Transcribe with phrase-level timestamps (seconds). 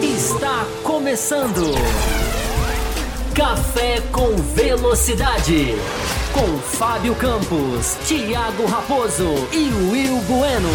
[0.00, 1.74] Está começando.
[3.34, 5.74] Café com Velocidade.
[6.32, 10.68] Com Fábio Campos, Thiago Raposo e Will Bueno.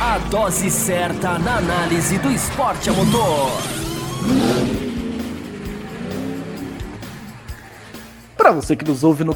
[0.00, 3.50] A dose certa na análise do esporte a motor.
[8.38, 9.34] Para você que nos ouve no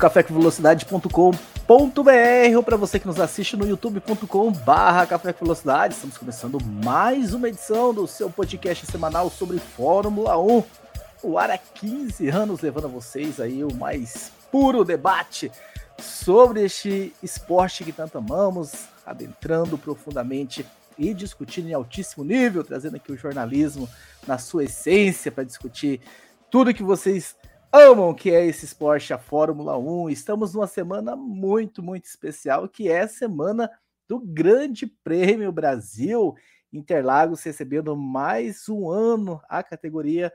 [1.67, 6.59] cafécomvelocidade.com.br ou para você que nos assiste no youtube.com barra Café com Velocidade, estamos começando
[6.65, 10.63] mais uma edição do seu podcast semanal sobre Fórmula 1
[11.25, 15.51] o ar há 15 anos, levando a vocês aí o mais puro debate
[15.99, 20.65] sobre este esporte que tanto amamos, adentrando profundamente
[20.97, 23.89] e discutindo em altíssimo nível, trazendo aqui o jornalismo
[24.25, 26.01] na sua essência para discutir
[26.49, 27.35] tudo que vocês
[27.73, 30.11] amam, que é esse esporte, a Fórmula 1.
[30.11, 33.71] Estamos numa semana muito, muito especial, que é a semana
[34.09, 36.35] do Grande Prêmio Brasil.
[36.73, 40.33] Interlagos recebendo mais um ano a categoria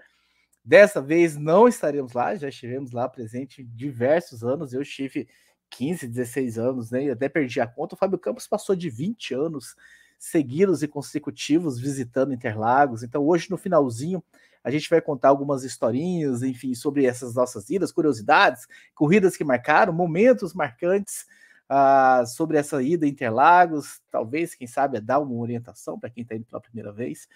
[0.63, 4.73] Dessa vez não estaremos lá, já estivemos lá presente diversos anos.
[4.73, 5.27] Eu estive
[5.71, 7.09] 15, 16 anos, né?
[7.09, 7.95] Até perdi a conta.
[7.95, 9.75] O Fábio Campos passou de 20 anos
[10.19, 13.01] seguidos e consecutivos visitando Interlagos.
[13.01, 14.23] Então, hoje, no finalzinho,
[14.63, 19.91] a gente vai contar algumas historinhas, enfim, sobre essas nossas idas, curiosidades, corridas que marcaram,
[19.91, 21.25] momentos marcantes
[21.69, 24.01] uh, sobre essa ida Interlagos.
[24.11, 27.27] Talvez, quem sabe, dar uma orientação para quem está indo pela primeira vez.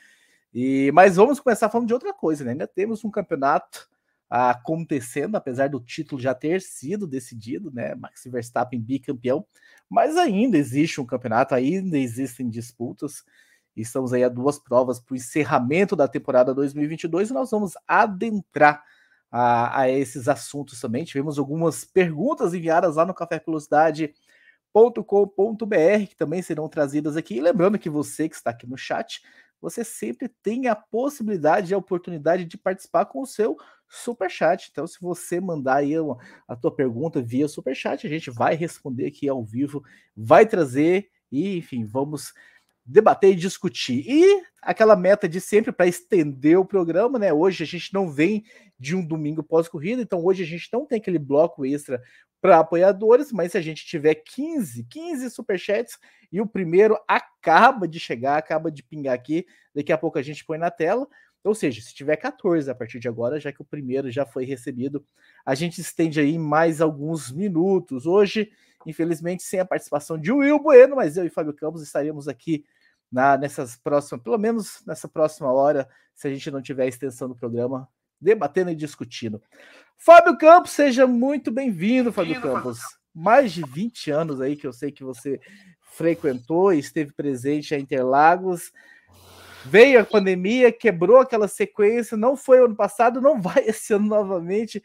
[0.54, 2.52] E, mas vamos começar falando de outra coisa, né?
[2.52, 3.90] Ainda temos um campeonato
[4.30, 7.96] acontecendo, apesar do título já ter sido decidido, né?
[7.96, 9.46] Max Verstappen bicampeão,
[9.90, 13.24] mas ainda existe um campeonato, ainda existem disputas.
[13.76, 18.84] Estamos aí a duas provas para o encerramento da temporada 2022 e nós vamos adentrar
[19.32, 21.04] a, a, esses assuntos também.
[21.04, 27.36] Tivemos algumas perguntas enviadas lá no cafévelocidade.com.br que também serão trazidas aqui.
[27.36, 29.22] E lembrando que você que está aqui no chat
[29.62, 33.58] você sempre tem a possibilidade e a oportunidade de participar com o seu
[33.90, 34.70] super chat.
[34.72, 35.94] Então, se você mandar aí
[36.48, 39.84] a tua pergunta via super chat, a gente vai responder aqui ao vivo,
[40.16, 42.34] vai trazer e, enfim, vamos
[42.86, 44.04] debater e discutir.
[44.08, 47.34] E aquela meta de sempre para estender o programa, né?
[47.34, 48.44] Hoje a gente não vem
[48.78, 52.02] de um domingo pós-corrida, então hoje a gente não tem aquele bloco extra
[52.42, 55.98] para apoiadores, mas se a gente tiver 15, 15 superchats
[56.32, 60.46] e o primeiro acaba de chegar, acaba de pingar aqui, daqui a pouco a gente
[60.46, 61.08] põe na tela.
[61.44, 64.46] Ou seja, se tiver 14 a partir de agora, já que o primeiro já foi
[64.46, 65.06] recebido,
[65.46, 68.08] a gente estende aí mais alguns minutos.
[68.08, 68.52] Hoje,
[68.86, 72.66] infelizmente, sem a participação de Will Bueno, mas eu e Fábio Campos estaremos aqui
[73.16, 77.36] na, nessas próximas, pelo menos nessa próxima hora, se a gente não tiver extensão do
[77.36, 77.88] programa,
[78.20, 79.42] debatendo e discutindo.
[79.98, 82.80] Fábio Campos, seja muito bem-vindo, Fábio Campos.
[83.14, 85.40] Mais de 20 anos aí que eu sei que você
[85.94, 88.74] frequentou e esteve presente a Interlagos.
[89.64, 94.84] Veio a pandemia, quebrou aquela sequência, não foi ano passado, não vai esse ano novamente.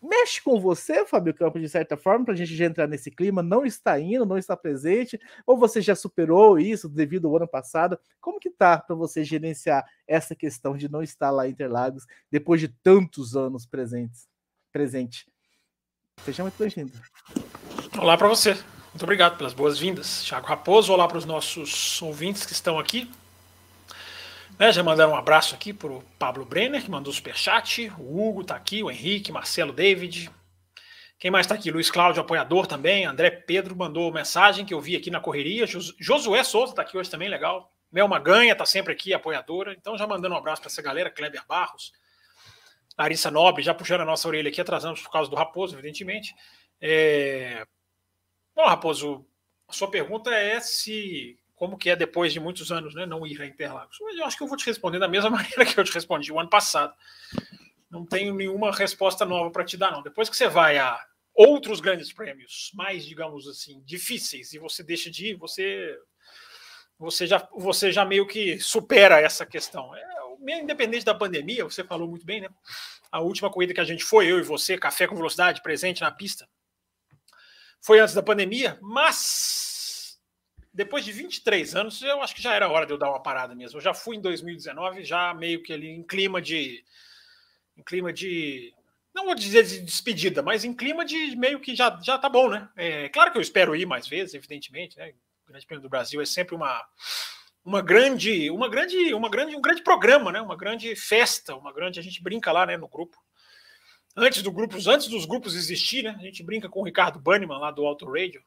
[0.00, 3.42] Mexe com você, Fábio Campos, de certa forma, para a gente já entrar nesse clima,
[3.42, 7.98] não está indo, não está presente, ou você já superou isso devido ao ano passado?
[8.20, 12.60] Como que tá para você gerenciar essa questão de não estar lá em Interlagos depois
[12.60, 14.28] de tantos anos presentes,
[14.72, 15.26] presente?
[16.24, 16.92] Seja muito bem-vindo.
[17.98, 18.52] Olá para você.
[18.52, 20.22] Muito obrigado pelas boas-vindas.
[20.24, 23.10] Thiago Raposo, olá para os nossos ouvintes que estão aqui.
[24.58, 27.92] Né, já mandaram um abraço aqui para o Pablo Brenner, que mandou superchat.
[27.96, 30.28] O Hugo está aqui, o Henrique, Marcelo David.
[31.16, 31.70] Quem mais está aqui?
[31.70, 33.04] Luiz Cláudio, apoiador também.
[33.04, 35.64] André Pedro mandou mensagem que eu vi aqui na correria.
[35.64, 37.72] Josué Souza está aqui hoje também, legal.
[37.90, 39.74] Mel Maganha está sempre aqui, apoiadora.
[39.74, 41.08] Então, já mandando um abraço para essa galera.
[41.08, 41.92] Kleber Barros,
[42.98, 46.34] Larissa Nobre, já puxando a nossa orelha aqui, atrasamos por causa do Raposo, evidentemente.
[46.80, 47.64] É...
[48.56, 49.24] Bom, Raposo,
[49.68, 53.42] a sua pergunta é se como que é depois de muitos anos, né, não ir
[53.42, 53.98] a Interlagos.
[54.16, 56.38] Eu acho que eu vou te responder da mesma maneira que eu te respondi o
[56.38, 56.94] ano passado.
[57.90, 60.02] Não tenho nenhuma resposta nova para te dar, não.
[60.02, 61.04] Depois que você vai a
[61.34, 65.96] outros grandes prêmios, mais, digamos assim, difíceis, e você deixa de ir, você,
[66.98, 69.94] você, já, você já meio que supera essa questão.
[69.94, 70.04] É,
[70.60, 72.48] independente da pandemia, você falou muito bem, né?
[73.10, 76.10] A última corrida que a gente foi, eu e você, café com velocidade, presente na
[76.10, 76.48] pista,
[77.80, 79.67] foi antes da pandemia, mas
[80.78, 83.52] depois de 23 anos, eu acho que já era hora de eu dar uma parada
[83.52, 83.78] mesmo.
[83.78, 86.84] Eu já fui em 2019, já meio que ali em clima de.
[87.76, 88.72] Em clima de.
[89.12, 92.48] Não vou dizer de despedida, mas em clima de meio que já, já tá bom,
[92.48, 92.68] né?
[92.76, 95.12] É, claro que eu espero ir mais vezes, evidentemente, né?
[95.44, 96.86] O Grande Prêmio do Brasil é sempre uma,
[97.64, 100.40] uma grande, uma grande, uma grande, um grande programa, né?
[100.40, 101.98] Uma grande festa, uma grande.
[101.98, 103.18] A gente brinca lá, né, no grupo.
[104.16, 106.14] Antes do grupos, antes dos grupos existir, né?
[106.16, 108.40] A gente brinca com o Ricardo Banniman lá do Auto Radio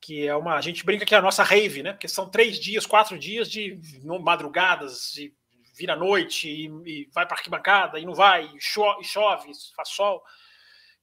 [0.00, 0.54] que é uma.
[0.54, 1.92] A gente brinca que é a nossa rave, né?
[1.92, 3.78] Porque são três dias, quatro dias de
[4.20, 5.34] madrugadas, e
[5.74, 9.88] vira noite, e, e vai para arquibancada, e não vai, e chove, e chove, faz
[9.90, 10.22] sol.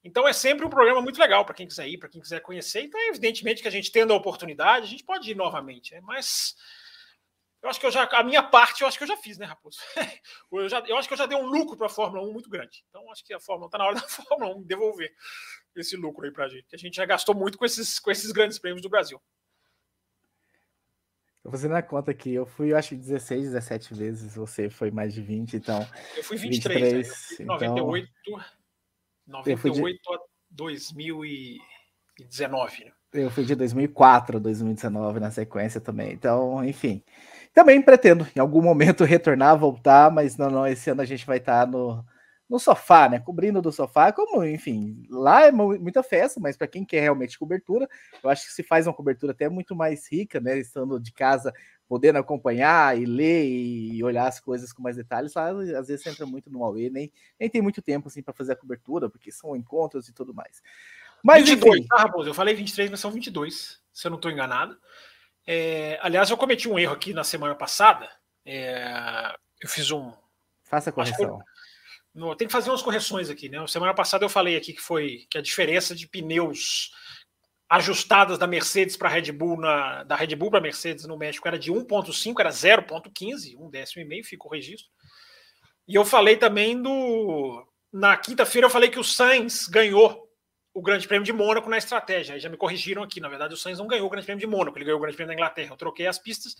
[0.04, 2.84] Então é sempre um programa muito legal para quem quiser ir, para quem quiser conhecer.
[2.84, 5.96] Então, é evidentemente que a gente tendo a oportunidade, a gente pode ir novamente.
[5.96, 6.02] Né?
[6.02, 6.56] Mas
[7.64, 9.48] eu acho que eu já, a minha parte, eu acho que eu já fiz, né,
[9.48, 9.80] Raposo?
[10.52, 12.50] Eu, já, eu acho que eu já dei um lucro para a Fórmula 1 muito
[12.50, 12.86] grande.
[12.88, 15.12] Então, acho que a Fórmula está na hora da Fórmula 1 devolver
[15.82, 16.68] esse lucro aí para a gente.
[16.74, 19.22] A gente já gastou muito com esses, com esses grandes prêmios do Brasil.
[21.46, 22.34] Tô fazendo a conta aqui.
[22.34, 24.36] Eu fui, eu acho, 16, 17 vezes.
[24.36, 25.88] Você foi mais de 20, então.
[26.18, 27.08] Eu fui 23.
[27.08, 27.16] 23 né?
[27.54, 28.44] eu fui 98, então...
[29.28, 30.02] 98 de...
[30.12, 30.18] a
[30.50, 32.92] 2019, né?
[33.14, 36.14] Eu fui de 2004 a 2019 na sequência também.
[36.14, 37.04] Então, enfim.
[37.54, 41.38] Também pretendo em algum momento retornar, voltar, mas não, não, esse ano a gente vai
[41.38, 42.04] estar no,
[42.50, 43.20] no sofá, né?
[43.20, 47.90] Cobrindo do sofá, como, enfim, lá é muita festa, mas para quem quer realmente cobertura,
[48.24, 50.58] eu acho que se faz uma cobertura até muito mais rica, né?
[50.60, 51.54] Estando de casa,
[51.88, 56.26] podendo acompanhar e ler e olhar as coisas com mais detalhes, lá às vezes entra
[56.26, 59.56] muito no Huawei, nem, nem tem muito tempo assim para fazer a cobertura, porque são
[59.56, 60.62] encontros e tudo mais.
[61.24, 61.88] Mas 22, enfim.
[61.88, 62.30] tá, Raposo?
[62.30, 64.78] Eu falei 23, mas são 22, se eu não estou enganado.
[65.48, 68.10] É, aliás, eu cometi um erro aqui na semana passada.
[68.46, 70.12] É, eu fiz um.
[70.64, 71.42] Faça a correção.
[72.16, 73.68] No, tem que fazer umas correções aqui, né?
[73.68, 76.92] Semana passada eu falei aqui que foi que a diferença de pneus
[77.70, 81.60] ajustadas da Mercedes para Red Bull na da Red Bull para Mercedes no México era
[81.60, 84.88] de 1.5, era 0.15, um décimo e meio, ficou o registro.
[85.86, 90.26] E eu falei também do na quinta-feira eu falei que o Sainz ganhou
[90.74, 92.36] o Grande Prêmio de Mônaco na estratégia.
[92.36, 93.20] Aí já me corrigiram aqui.
[93.20, 95.18] Na verdade, o Sainz não ganhou o Grande Prêmio de Mônaco, ele ganhou o Grande
[95.18, 95.74] Prêmio da Inglaterra.
[95.74, 96.56] Eu troquei as pistas,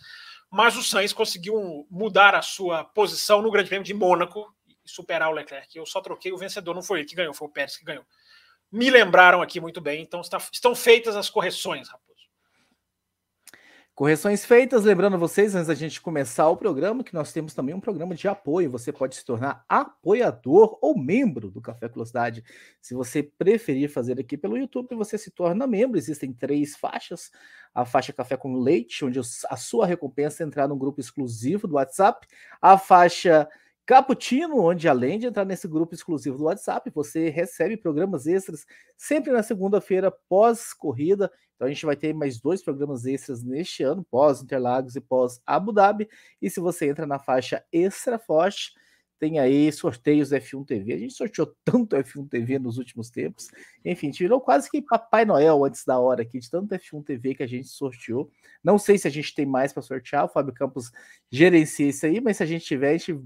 [0.50, 4.54] mas o Sainz conseguiu mudar a sua posição no Grande Prêmio de Mônaco
[4.86, 5.76] e superar o Leclerc.
[5.76, 8.04] Eu só troquei o vencedor, não foi ele que ganhou, foi o Pérez que ganhou.
[8.70, 12.06] Me lembraram aqui muito bem, então está, estão feitas as correções, Raposo.
[13.96, 17.80] Correções feitas, lembrando vocês, antes da gente começar o programa, que nós temos também um
[17.80, 18.70] programa de apoio.
[18.70, 22.44] Você pode se tornar apoiador ou membro do Café Velocidade.
[22.78, 25.96] Se você preferir fazer aqui pelo YouTube, você se torna membro.
[25.96, 27.30] Existem três faixas:
[27.74, 31.76] a faixa Café com Leite, onde a sua recompensa é entrar no grupo exclusivo do
[31.76, 32.26] WhatsApp,
[32.60, 33.48] a faixa
[33.86, 38.66] Caputino, onde além de entrar nesse grupo exclusivo do WhatsApp, você recebe programas extras
[38.96, 41.30] sempre na segunda-feira pós-corrida.
[41.54, 45.40] Então a gente vai ter mais dois programas extras neste ano, pós Interlagos e pós
[45.46, 46.08] Abu Dhabi.
[46.42, 48.72] E se você entra na faixa Extra Forte,
[49.20, 50.92] tem aí sorteios F1 TV.
[50.92, 53.48] A gente sorteou tanto F1 TV nos últimos tempos.
[53.84, 57.42] Enfim, tirou quase que Papai Noel antes da hora aqui, de tanto F1 TV que
[57.44, 58.28] a gente sorteou.
[58.64, 60.90] Não sei se a gente tem mais para sortear, o Fábio Campos
[61.30, 63.16] gerencia isso aí, mas se a gente tiver, a gente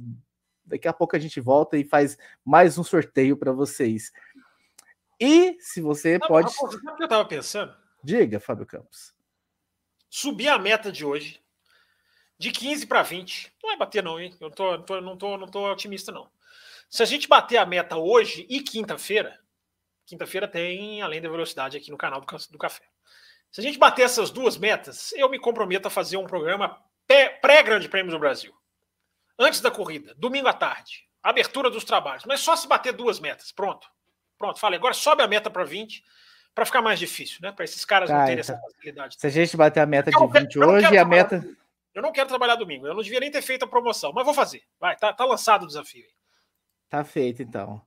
[0.70, 4.12] Daqui a pouco a gente volta e faz mais um sorteio para vocês.
[5.18, 6.52] E se você não, pode.
[6.52, 7.76] Sabe o que eu estava pensando?
[8.02, 9.12] Diga, Fábio Campos.
[10.08, 11.42] Subir a meta de hoje
[12.38, 13.52] de 15 para 20.
[13.62, 14.34] Não é bater, não, hein?
[14.40, 16.30] Eu tô, tô, não, tô, não tô otimista, não.
[16.88, 19.40] Se a gente bater a meta hoje e quinta-feira,
[20.06, 22.84] quinta-feira tem além da velocidade aqui no canal do, do Café.
[23.50, 26.80] Se a gente bater essas duas metas, eu me comprometo a fazer um programa
[27.42, 28.54] pré-Grande Prêmio do Brasil
[29.40, 33.50] antes da corrida, domingo à tarde, abertura dos trabalhos, mas só se bater duas metas,
[33.50, 33.88] pronto.
[34.38, 36.02] Pronto, falei, agora sobe a meta para 20
[36.54, 37.52] para ficar mais difícil, né?
[37.52, 39.16] Para esses caras tá, não terem então, essa facilidade.
[39.18, 41.44] Se a gente bater a meta de 20 hoje, a meta.
[41.94, 44.32] Eu não quero trabalhar domingo, eu não devia nem ter feito a promoção, mas vou
[44.32, 44.62] fazer.
[44.78, 46.06] Vai, tá, tá lançado o desafio.
[46.88, 47.82] Tá feito, então.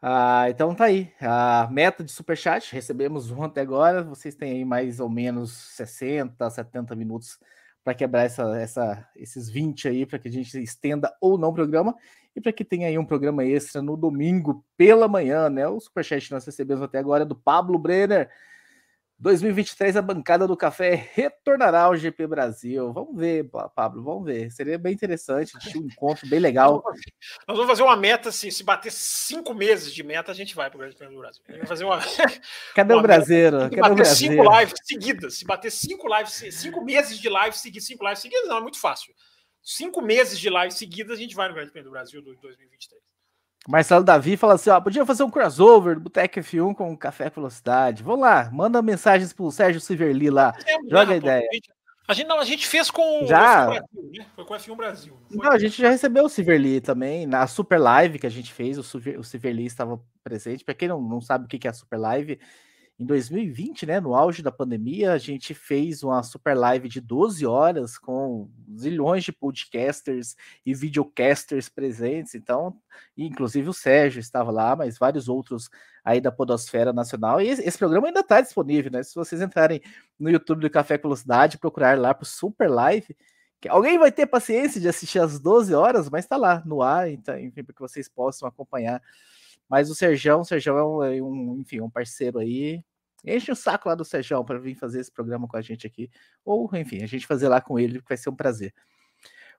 [0.00, 1.12] Ah, então tá aí.
[1.20, 4.02] A meta de superchat, recebemos um até agora.
[4.02, 7.38] Vocês têm aí mais ou menos 60, 70 minutos
[7.84, 11.54] para quebrar essa, essa, esses 20 aí, para que a gente estenda ou não o
[11.54, 11.94] programa,
[12.34, 15.68] e para que tenha aí um programa extra no domingo pela manhã, né?
[15.68, 18.28] O superchat que nós recebemos até agora é do Pablo Brenner.
[19.24, 22.92] 2023 a bancada do café retornará ao GP Brasil.
[22.92, 24.50] Vamos ver, Pablo, vamos ver.
[24.50, 26.84] Seria bem interessante, um encontro bem legal.
[27.48, 30.68] Nós vamos fazer uma meta, se, se bater cinco meses de meta, a gente vai
[30.68, 31.42] para o Grande Prêmio do Brasil.
[31.48, 32.00] Vamos fazer uma.
[32.76, 33.60] Cadê uma o brasileiro?
[33.60, 34.42] Cadê bater o brasileiro?
[34.44, 35.34] cinco lives seguidas.
[35.38, 38.78] Se bater cinco lives, cinco meses de live seguidas, cinco lives seguidas, não, é muito
[38.78, 39.14] fácil.
[39.62, 43.13] Cinco meses de live seguidas, a gente vai no Grande Prêmio do Brasil do 2023.
[43.68, 48.02] Marcelo Davi fala assim: ó, podia fazer um crossover do Boteco F1 com Café Velocidade.
[48.02, 50.54] Vamos lá, manda mensagens pro Sérgio Siverli lá.
[50.66, 51.48] É, Joga a ideia.
[52.06, 53.66] A gente, não, a gente fez com já.
[53.66, 54.26] o F1 Brasil, né?
[54.36, 55.18] Foi com o F1 Brasil.
[55.30, 57.26] Não, a gente já recebeu o Siverli também.
[57.26, 60.62] Na Super Live que a gente fez, o, o Siverli estava presente.
[60.62, 62.38] Para quem não, não sabe o que é a Super Live,
[62.98, 67.44] em 2020, né, no auge da pandemia, a gente fez uma super live de 12
[67.44, 72.36] horas com zilhões de podcasters e videocasters presentes.
[72.36, 72.76] Então,
[73.16, 75.68] inclusive o Sérgio estava lá, mas vários outros
[76.04, 77.40] aí da Podosfera Nacional.
[77.40, 79.02] E esse, programa ainda está disponível, né?
[79.02, 79.80] Se vocês entrarem
[80.16, 83.16] no YouTube do Café Velocidade, procurar lá para Super Live,
[83.68, 87.36] alguém vai ter paciência de assistir às 12 horas, mas está lá no ar, então,
[87.40, 89.02] enfim, para que vocês possam acompanhar
[89.68, 92.84] mas o Serjão, o Serjão é um, é um, enfim, um parceiro aí.
[93.24, 96.10] Enche o saco lá do Serjão para vir fazer esse programa com a gente aqui.
[96.44, 98.74] Ou, enfim, a gente fazer lá com ele, que vai ser um prazer.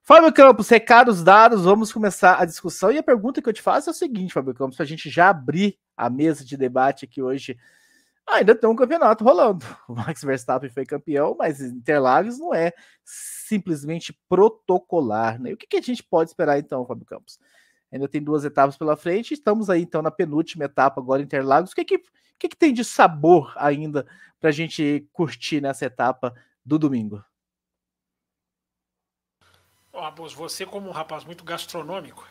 [0.08, 2.92] Fábio Campos, recados dados, vamos começar a discussão.
[2.92, 5.10] E a pergunta que eu te faço é o seguinte, Fábio Campos, para a gente
[5.10, 7.58] já abrir a mesa de debate aqui hoje.
[8.28, 9.66] ainda tem um campeonato rolando.
[9.90, 12.72] O Max Verstappen foi campeão, mas Interlagos não é
[13.04, 15.42] simplesmente protocolar.
[15.42, 15.54] Né?
[15.54, 17.40] O que, que a gente pode esperar então, Fábio Campos?
[17.96, 19.34] Ainda tem duas etapas pela frente.
[19.34, 21.72] Estamos aí então na penúltima etapa agora Interlagos.
[21.72, 22.04] O que que,
[22.38, 24.06] que, que tem de sabor ainda
[24.38, 27.24] para a gente curtir nessa etapa do domingo?
[29.94, 32.28] Oh, você como um rapaz muito gastronômico,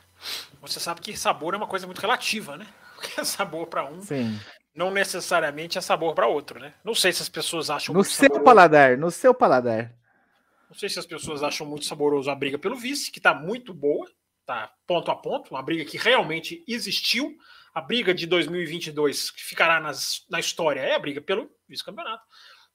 [0.61, 2.67] você sabe que sabor é uma coisa muito relativa, né?
[2.95, 4.39] Porque é sabor para um, Sim.
[4.75, 6.75] não necessariamente é sabor para outro, né?
[6.85, 8.45] Não sei se as pessoas acham no seu saboroso.
[8.45, 9.95] paladar, no seu paladar.
[10.69, 13.73] Não sei se as pessoas acham muito saboroso a briga pelo vice, que está muito
[13.73, 14.07] boa,
[14.45, 17.37] tá ponto a ponto, uma briga que realmente existiu.
[17.75, 22.25] A briga de 2022 que ficará nas, na história é a briga pelo vice-campeonato,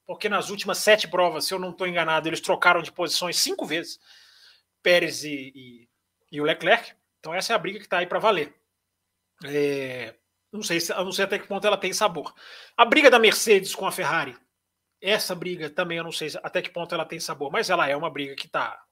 [0.06, 3.66] porque nas últimas sete provas, se eu não estou enganado, eles trocaram de posições cinco
[3.66, 4.00] vezes,
[4.84, 5.90] Pérez e, e,
[6.32, 6.94] e o Leclerc.
[7.20, 8.54] Então essa é a briga que está aí para valer.
[9.46, 10.16] É,
[10.52, 12.34] não sei, se, não sei até que ponto ela tem sabor.
[12.76, 14.36] A briga da Mercedes com a Ferrari,
[15.02, 17.96] essa briga também eu não sei até que ponto ela tem sabor, mas ela é
[17.96, 18.84] uma briga que está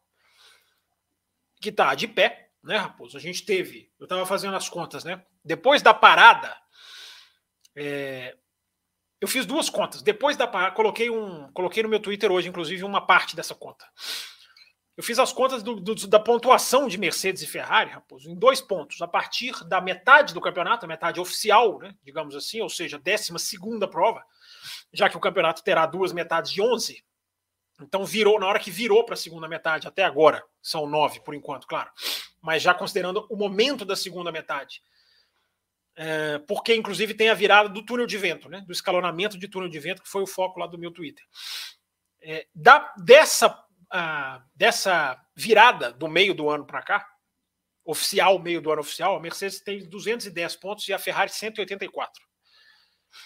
[1.59, 3.17] que tá de pé né, Raposo?
[3.17, 5.23] A gente teve, eu estava fazendo as contas, né?
[5.43, 6.55] Depois da parada,
[7.75, 8.35] é,
[9.19, 10.01] eu fiz duas contas.
[10.01, 13.85] Depois da parada, coloquei, um, coloquei no meu Twitter hoje, inclusive, uma parte dessa conta.
[14.95, 18.59] Eu fiz as contas do, do, da pontuação de Mercedes e Ferrari, Raposo, em dois
[18.59, 19.01] pontos.
[19.01, 23.37] A partir da metade do campeonato, a metade oficial, né, digamos assim, ou seja, décima
[23.37, 24.23] segunda prova,
[24.91, 27.05] já que o campeonato terá duas metades de 11,
[27.79, 31.35] então virou, na hora que virou para a segunda metade, até agora, são nove por
[31.35, 31.91] enquanto, claro,
[32.41, 34.81] mas já considerando o momento da segunda metade.
[35.95, 38.61] É, porque, inclusive, tem a virada do túnel de vento, né?
[38.61, 41.25] Do escalonamento de túnel de vento, que foi o foco lá do meu Twitter.
[42.21, 43.65] É, da, dessa,
[44.55, 47.07] dessa virada do meio do ano para cá,
[47.83, 52.21] oficial, meio do ano oficial, a Mercedes tem 210 pontos e a Ferrari 184.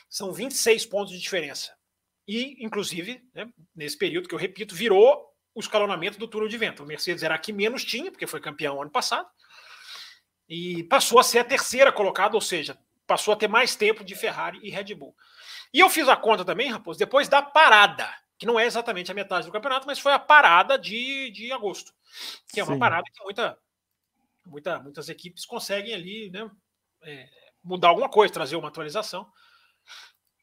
[0.08, 1.76] São 26 pontos de diferença.
[2.28, 6.84] E, inclusive, né, nesse período que eu repito, virou o escalonamento do túnel de vento.
[6.84, 9.28] O Mercedes era a que menos tinha, porque foi campeão ano passado,
[10.48, 12.78] e passou a ser a terceira colocada, ou seja,
[13.08, 15.16] passou a ter mais tempo de Ferrari e Red Bull.
[15.74, 19.14] E eu fiz a conta também, Raposo, depois da parada, que não é exatamente a
[19.14, 21.94] metade do campeonato, mas foi a parada de, de agosto,
[22.52, 22.80] que é uma Sim.
[22.80, 23.58] parada que muita,
[24.46, 26.50] muita, muitas equipes conseguem ali né,
[27.04, 27.30] é,
[27.64, 29.32] mudar alguma coisa, trazer uma atualização.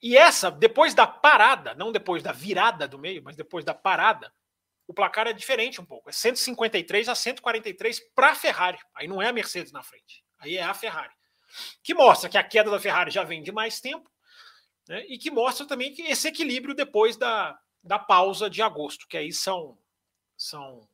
[0.01, 4.33] E essa, depois da parada, não depois da virada do meio, mas depois da parada,
[4.89, 6.09] o placar é diferente um pouco.
[6.09, 8.79] É 153 a 143 para a Ferrari.
[8.95, 10.25] Aí não é a Mercedes na frente.
[10.39, 11.13] Aí é a Ferrari.
[11.85, 14.11] Que mostra que a queda da Ferrari já vem de mais tempo.
[14.89, 15.05] Né?
[15.07, 19.31] E que mostra também que esse equilíbrio depois da, da pausa de agosto, que aí
[19.31, 19.79] são,
[20.35, 20.89] são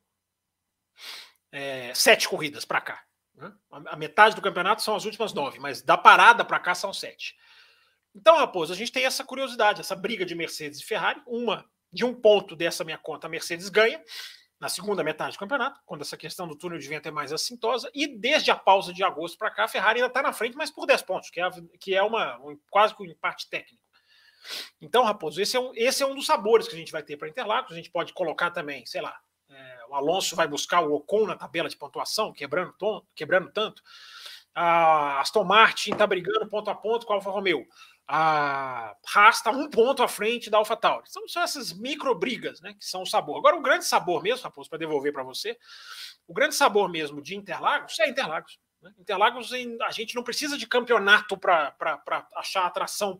[1.49, 3.01] é, sete corridas para cá.
[3.33, 3.49] Né?
[3.71, 7.33] A metade do campeonato são as últimas nove, mas da parada para cá são sete.
[8.13, 11.21] Então, Raposo, a gente tem essa curiosidade, essa briga de Mercedes e Ferrari.
[11.25, 14.03] Uma, de um ponto dessa minha conta, a Mercedes ganha
[14.59, 17.89] na segunda metade do campeonato, quando essa questão do túnel de vento é mais assintosa.
[17.93, 20.69] E desde a pausa de agosto para cá, a Ferrari ainda está na frente, mas
[20.69, 21.49] por 10 pontos, que é,
[21.79, 23.81] que é uma, um, quase que um empate técnico.
[24.81, 27.17] Então, Raposo, esse é, um, esse é um dos sabores que a gente vai ter
[27.17, 27.71] para Interlagos.
[27.71, 29.17] A gente pode colocar também, sei lá,
[29.49, 33.81] é, o Alonso vai buscar o Ocon na tabela de pontuação, quebrando, tom, quebrando tanto.
[34.53, 37.65] A Aston Martin está brigando ponto a ponto com a Alfa Romeo
[38.07, 41.09] a Haas está um ponto à frente da AlphaTauri.
[41.09, 43.37] São, são essas micro brigas, né, que são o sabor.
[43.37, 45.57] Agora, o grande sabor mesmo, Raposo, para devolver para você,
[46.27, 48.59] o grande sabor mesmo de Interlagos é Interlagos.
[48.81, 48.93] Né?
[48.99, 49.51] Interlagos,
[49.87, 51.75] a gente não precisa de campeonato para
[52.35, 53.17] achar atração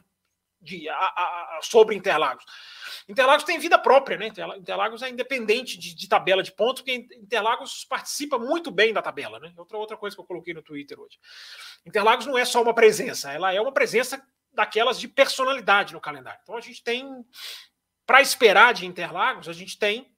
[0.61, 2.43] de, a, a, sobre Interlagos.
[3.07, 4.31] Interlagos tem vida própria, né?
[4.57, 9.39] Interlagos é independente de, de, tabela de pontos, porque Interlagos participa muito bem da tabela,
[9.39, 9.53] né?
[9.57, 11.19] Outra, outra coisa que eu coloquei no Twitter hoje.
[11.85, 14.23] Interlagos não é só uma presença, ela é uma presença
[14.55, 16.39] daquelas de personalidade no calendário.
[16.43, 17.25] Então a gente tem,
[18.05, 20.15] para esperar de Interlagos, a gente tem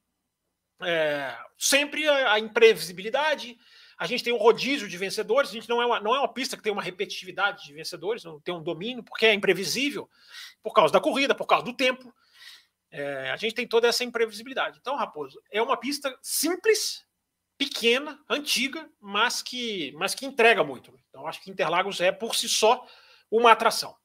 [0.81, 3.57] é, sempre a, a, imprevisibilidade,
[3.97, 6.31] A gente tem um rodízio de vencedores, a gente não é uma, não é uma
[6.31, 10.07] pista que tem uma repetitividade de vencedores, não tem um domínio, porque é imprevisível,
[10.61, 12.13] por causa da corrida, por causa do tempo.
[12.91, 14.77] É, a gente tem toda essa imprevisibilidade.
[14.79, 17.05] Então, Raposo, é uma pista simples,
[17.57, 20.93] pequena, antiga, mas que, mas que entrega muito.
[21.09, 22.85] Então, acho que Interlagos é, por si só,
[23.31, 23.95] uma atração.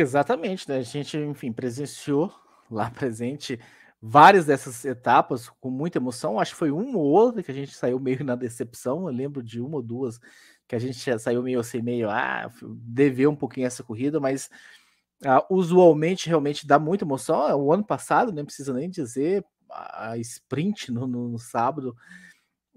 [0.00, 0.76] Exatamente, né?
[0.78, 2.32] A gente, enfim, presenciou
[2.70, 3.58] lá presente
[4.00, 6.38] várias dessas etapas com muita emoção.
[6.38, 9.08] Acho que foi uma ou outra que a gente saiu meio na decepção.
[9.08, 10.18] Eu lembro de uma ou duas
[10.68, 14.50] que a gente saiu meio assim, meio, ah, deveu um pouquinho essa corrida, mas
[15.24, 17.48] Uh, usualmente realmente dá muita emoção.
[17.48, 21.96] É, o ano passado, nem precisa nem dizer, a sprint no, no, no sábado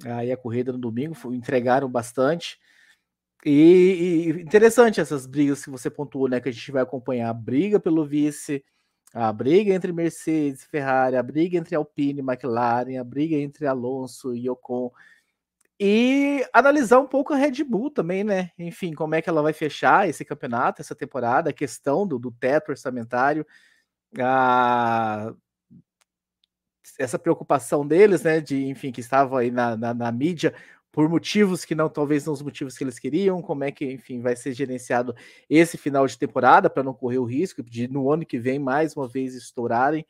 [0.05, 2.57] aí a corrida no domingo entregaram bastante.
[3.45, 6.39] E, e, interessante essas brigas que você pontuou, né?
[6.39, 8.63] Que a gente vai acompanhar a briga pelo vice,
[9.13, 13.65] a briga entre Mercedes e Ferrari, a briga entre Alpine e McLaren, a briga entre
[13.65, 14.91] Alonso e Ocon
[15.79, 18.51] e analisar um pouco a Red Bull também, né?
[18.59, 22.31] Enfim, como é que ela vai fechar esse campeonato, essa temporada, a questão do, do
[22.31, 23.47] teto orçamentário,
[24.19, 25.33] a...
[26.99, 28.41] essa preocupação deles, né?
[28.41, 30.53] De, enfim, que estava aí na, na, na, mídia
[30.91, 34.21] por motivos que não, talvez não os motivos que eles queriam, como é que, enfim,
[34.21, 35.15] vai ser gerenciado
[35.49, 38.95] esse final de temporada para não correr o risco de no ano que vem mais
[38.95, 40.05] uma vez estourarem.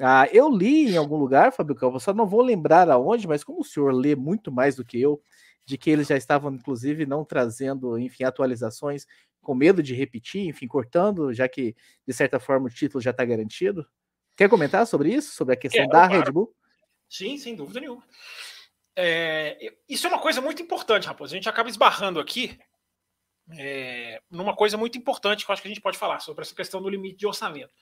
[0.00, 3.60] Ah, eu li em algum lugar, Fábio Calvo, só não vou lembrar aonde, mas como
[3.60, 5.20] o senhor lê muito mais do que eu,
[5.66, 9.06] de que eles já estavam, inclusive, não trazendo, enfim, atualizações,
[9.40, 11.74] com medo de repetir, enfim, cortando, já que,
[12.06, 13.86] de certa forma, o título já está garantido.
[14.36, 16.54] Quer comentar sobre isso, sobre a questão da Red Bull?
[17.08, 18.02] Sim, sem dúvida nenhuma.
[18.94, 21.34] É, isso é uma coisa muito importante, Raposo.
[21.34, 22.58] A gente acaba esbarrando aqui
[23.58, 26.54] é, numa coisa muito importante que eu acho que a gente pode falar sobre essa
[26.54, 27.72] questão do limite de orçamento.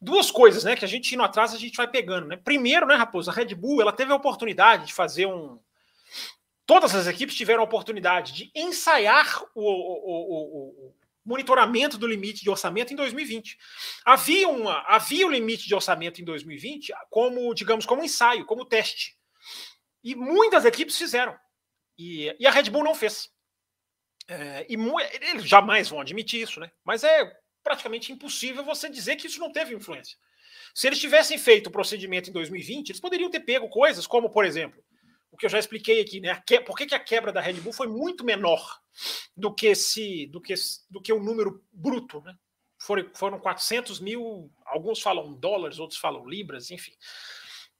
[0.00, 2.36] Duas coisas, né, que a gente indo atrás a gente vai pegando, né?
[2.36, 5.58] Primeiro, né, Raposo, a Red Bull, ela teve a oportunidade de fazer um
[6.66, 10.94] todas as equipes tiveram a oportunidade de ensaiar o, o, o, o
[11.24, 13.58] monitoramento do limite de orçamento em 2020.
[14.04, 19.16] Havia, uma, havia o limite de orçamento em 2020 como, digamos, como ensaio, como teste.
[20.04, 21.34] E muitas equipes fizeram.
[21.98, 23.30] E, e a Red Bull não fez.
[24.28, 24.76] É, e
[25.30, 26.70] eles jamais vão admitir isso, né?
[26.84, 27.32] Mas é
[27.62, 30.18] praticamente impossível você dizer que isso não teve influência.
[30.74, 34.44] Se eles tivessem feito o procedimento em 2020, eles poderiam ter pego coisas como, por
[34.44, 34.84] exemplo,
[35.30, 36.42] o que eu já expliquei aqui, né?
[36.46, 38.80] Que, por que, que a quebra da Red Bull foi muito menor
[39.36, 40.54] do que esse, do que,
[40.90, 42.36] do que o número bruto, né?
[42.78, 46.92] Foram, foram 400 mil, alguns falam dólares, outros falam libras, enfim,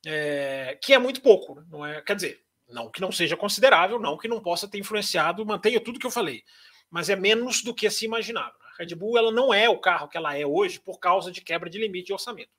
[0.06, 1.64] é, que é muito pouco, né?
[1.68, 2.00] não é?
[2.02, 5.98] Quer dizer, não que não seja considerável, não que não possa ter influenciado, mantenha tudo
[5.98, 6.42] que eu falei,
[6.90, 8.54] mas é menos do que se imaginava.
[8.72, 11.40] A Red Bull ela não é o carro que ela é hoje por causa de
[11.40, 12.50] quebra de limite de orçamento.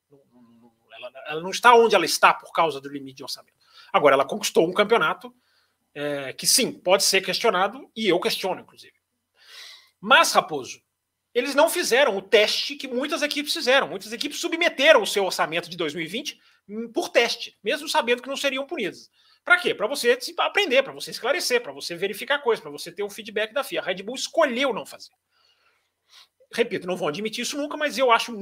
[0.98, 3.56] Ela, ela não está onde ela está por causa do limite de orçamento.
[3.92, 5.34] Agora, ela conquistou um campeonato
[5.94, 8.94] é, que sim, pode ser questionado, e eu questiono, inclusive.
[10.00, 10.82] Mas, Raposo,
[11.34, 13.88] eles não fizeram o teste que muitas equipes fizeram.
[13.88, 16.40] Muitas equipes submeteram o seu orçamento de 2020
[16.94, 19.10] por teste, mesmo sabendo que não seriam punidas.
[19.44, 19.76] Para quê?
[19.76, 23.54] Para você aprender, para você esclarecer, para você verificar coisas, para você ter um feedback
[23.54, 23.82] da FIA.
[23.82, 25.12] A Red Bull escolheu não fazer.
[26.52, 28.34] Repito, não vão admitir isso nunca, mas eu acho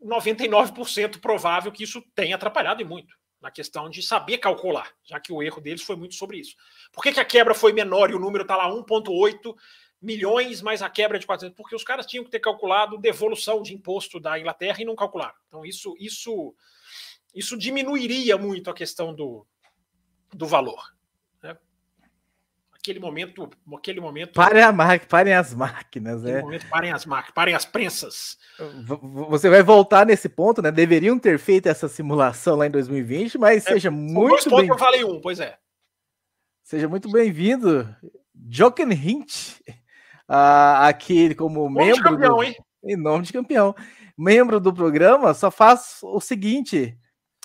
[0.00, 5.32] 99% provável que isso tenha atrapalhado e muito na questão de saber calcular, já que
[5.32, 6.56] o erro deles foi muito sobre isso.
[6.92, 9.54] Por que, que a quebra foi menor e o número está lá 1,8
[10.00, 11.56] milhões, mais a quebra de 400?
[11.56, 15.34] Porque os caras tinham que ter calculado devolução de imposto da Inglaterra e não calcularam.
[15.46, 16.54] Então, isso, isso,
[17.34, 19.46] isso diminuiria muito a questão do,
[20.32, 20.94] do valor.
[21.42, 21.56] Né?
[22.72, 24.32] Aquele momento, aquele momento.
[24.32, 26.40] Parem, a máquina, parem as máquinas, né?
[26.40, 28.38] Momento, parem as máquinas, parem as prensas.
[29.28, 30.70] Você vai voltar nesse ponto, né?
[30.70, 34.68] Deveriam ter feito essa simulação lá em 2020, mas é, seja muito bem.
[34.68, 35.58] Eu falei um, pois é.
[36.62, 37.88] Seja muito bem-vindo,
[38.50, 39.58] Jochen Hint,
[40.28, 41.96] uh, aqui como nome membro.
[41.96, 42.42] De campeão, do...
[42.42, 42.56] hein?
[42.84, 43.74] Em nome de campeão.
[44.16, 46.98] Membro do programa, só faz o seguinte: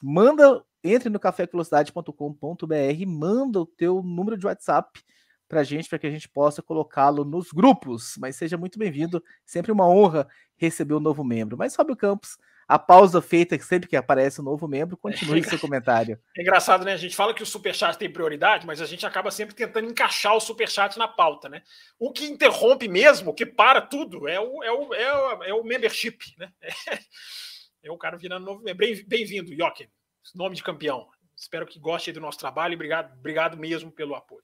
[0.03, 5.01] manda entre no cafévelocidade.com.br, manda o teu número de WhatsApp
[5.47, 8.15] para a gente, para que a gente possa colocá-lo nos grupos.
[8.19, 11.57] Mas seja muito bem-vindo, sempre uma honra receber um novo membro.
[11.57, 12.37] Mas Fábio Campos,
[12.67, 16.19] a pausa feita sempre que aparece um novo membro, continue é, seu comentário.
[16.35, 16.91] É engraçado, né?
[16.91, 20.35] A gente fala que o superchat tem prioridade, mas a gente acaba sempre tentando encaixar
[20.35, 21.61] o superchat na pauta, né?
[21.97, 25.53] O que interrompe mesmo, o que para tudo, é o, é o, é o, é
[25.53, 26.51] o membership, né?
[26.61, 26.71] É,
[27.83, 28.63] é o cara virando novo.
[29.05, 29.89] Bem-vindo, Jochen
[30.33, 31.09] nome de campeão.
[31.35, 34.43] Espero que gostem do nosso trabalho obrigado, obrigado mesmo pelo apoio.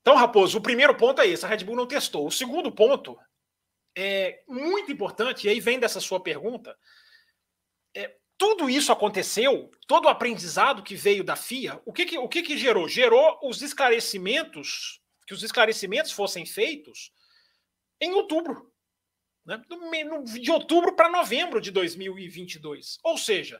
[0.00, 2.26] Então, Raposo, o primeiro ponto é esse: a Red Bull não testou.
[2.26, 3.16] O segundo ponto
[3.96, 6.76] é muito importante, e aí vem dessa sua pergunta.
[7.94, 12.28] É, tudo isso aconteceu, todo o aprendizado que veio da FIA, o que, que o
[12.28, 12.88] que, que gerou?
[12.88, 17.12] Gerou os esclarecimentos, que os esclarecimentos fossem feitos
[18.00, 18.67] em outubro.
[19.48, 19.58] Né?
[20.38, 22.98] De outubro para novembro de 2022.
[23.02, 23.58] Ou seja,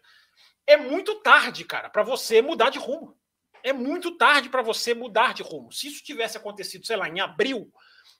[0.66, 3.18] é muito tarde, cara, para você mudar de rumo.
[3.62, 5.72] É muito tarde para você mudar de rumo.
[5.72, 7.72] Se isso tivesse acontecido, sei lá, em abril,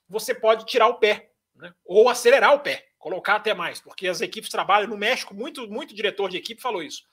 [0.07, 1.71] você pode tirar o pé, né?
[1.85, 5.93] ou acelerar o pé, colocar até mais, porque as equipes trabalham no México, muito, muito
[5.93, 7.03] diretor de equipe falou isso.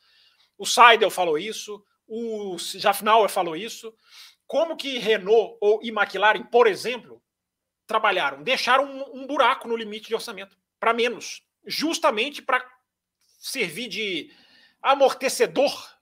[0.56, 3.94] O Seidel falou isso, o Jafnauer falou isso.
[4.46, 7.22] Como que Renault ou e McLaren, por exemplo,
[7.86, 8.42] trabalharam?
[8.42, 12.64] Deixaram um, um buraco no limite de orçamento para menos, justamente para
[13.38, 14.32] servir de
[14.82, 15.96] amortecedor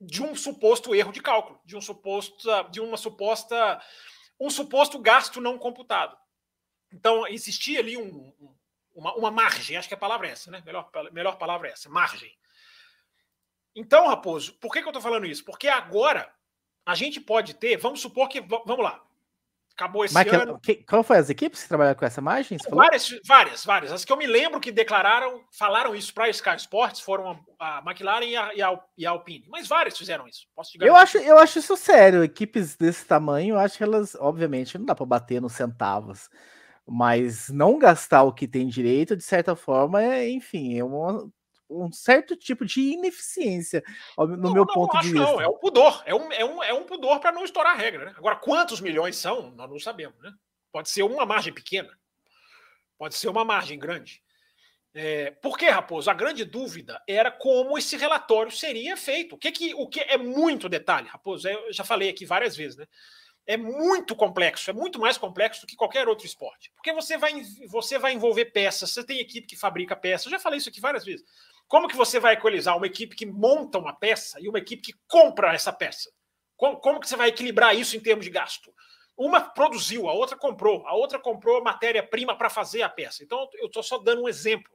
[0.00, 3.82] de um suposto erro de cálculo, de um suposto, de uma suposta,
[4.38, 6.16] um suposto gasto não computado.
[6.92, 8.32] Então existia ali um,
[8.94, 10.62] uma, uma, margem, acho que a palavra é essa, né?
[10.64, 12.36] Melhor, melhor palavra é essa, margem.
[13.74, 15.44] Então, Raposo, por que, que eu estou falando isso?
[15.44, 16.32] Porque agora
[16.86, 19.04] a gente pode ter, vamos supor que, vamos lá,
[19.76, 20.60] Acabou esse Michael, ano.
[20.60, 22.56] Que, qual foi as equipes que trabalharam com essa margem?
[22.70, 23.92] Várias, várias, várias.
[23.92, 27.78] As que eu me lembro que declararam, falaram isso para a Sky Sports foram a,
[27.78, 29.46] a McLaren e a, e, a, e a, Alpine.
[29.48, 30.46] Mas várias fizeram isso.
[30.54, 32.22] Posso te eu acho, eu acho isso sério.
[32.22, 36.30] Equipes desse tamanho, eu acho que elas, obviamente, não dá para bater nos centavos.
[36.86, 41.28] Mas não gastar o que tem direito, de certa forma, é, enfim, é uma,
[41.74, 43.82] um certo tipo de ineficiência,
[44.16, 45.26] no não, meu não, ponto de vista.
[45.26, 47.78] Não, é um pudor, é um, é um, é um pudor para não estourar a
[47.78, 48.06] regra.
[48.06, 48.14] Né?
[48.16, 50.18] Agora, quantos milhões são, nós não sabemos.
[50.20, 50.32] Né?
[50.72, 51.90] Pode ser uma margem pequena,
[52.98, 54.22] pode ser uma margem grande.
[54.96, 56.08] É, por que, Raposo?
[56.08, 59.34] A grande dúvida era como esse relatório seria feito.
[59.34, 61.48] O que, que, o que é muito detalhe, Raposo?
[61.48, 62.86] Eu já falei aqui várias vezes, né?
[63.46, 66.70] É muito complexo, é muito mais complexo do que qualquer outro esporte.
[66.76, 70.26] Porque você vai, você vai envolver peças, você tem equipe que fabrica peças.
[70.26, 71.26] Eu já falei isso aqui várias vezes.
[71.68, 74.94] Como que você vai equalizar uma equipe que monta uma peça e uma equipe que
[75.08, 76.10] compra essa peça?
[76.56, 78.72] Como, como que você vai equilibrar isso em termos de gasto?
[79.16, 83.22] Uma produziu, a outra comprou, a outra comprou matéria-prima para fazer a peça.
[83.22, 84.72] Então, eu estou só dando um exemplo.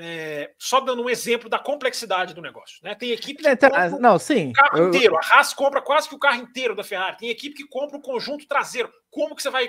[0.00, 2.78] É, só dando um exemplo da complexidade do negócio.
[2.84, 2.94] Né?
[2.94, 4.50] Tem equipe que então, compra não, sim.
[4.50, 4.88] o carro eu...
[4.88, 5.16] inteiro.
[5.16, 7.16] A Haas compra quase que o carro inteiro da Ferrari.
[7.16, 8.92] Tem equipe que compra o conjunto traseiro.
[9.10, 9.68] Como que você vai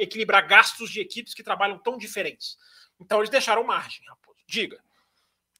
[0.00, 2.56] equilibrar gastos de equipes que trabalham tão diferentes?
[2.98, 4.38] Então, eles deixaram margem, Raposo.
[4.46, 4.82] Diga.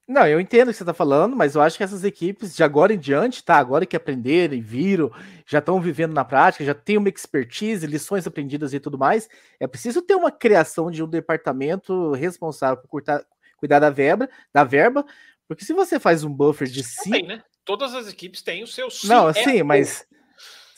[0.09, 2.65] Não, eu entendo o que você está falando, mas eu acho que essas equipes, de
[2.65, 3.57] agora em diante, tá?
[3.57, 5.13] Agora que aprenderam e viram,
[5.47, 9.29] já estão vivendo na prática, já tem uma expertise, lições aprendidas e tudo mais.
[9.61, 13.23] É preciso ter uma criação de um departamento responsável por curtar,
[13.59, 15.05] cuidar da verba, da verba,
[15.47, 17.27] porque se você faz um buffer de cinco.
[17.27, 17.43] né?
[17.63, 20.07] Todas as equipes têm o seu Não, sim, mas.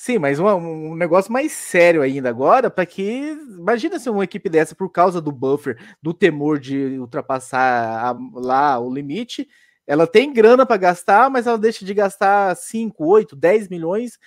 [0.01, 3.37] Sim, mas um, um, negócio mais sério ainda agora, para que.
[3.51, 8.79] Imagina se uma equipe dessa, por causa do buffer, do temor de ultrapassar a, lá
[8.79, 9.47] o limite,
[9.87, 14.19] ela tem grana para gastar, mas ela deixa de gastar 5, 8, 10 milhões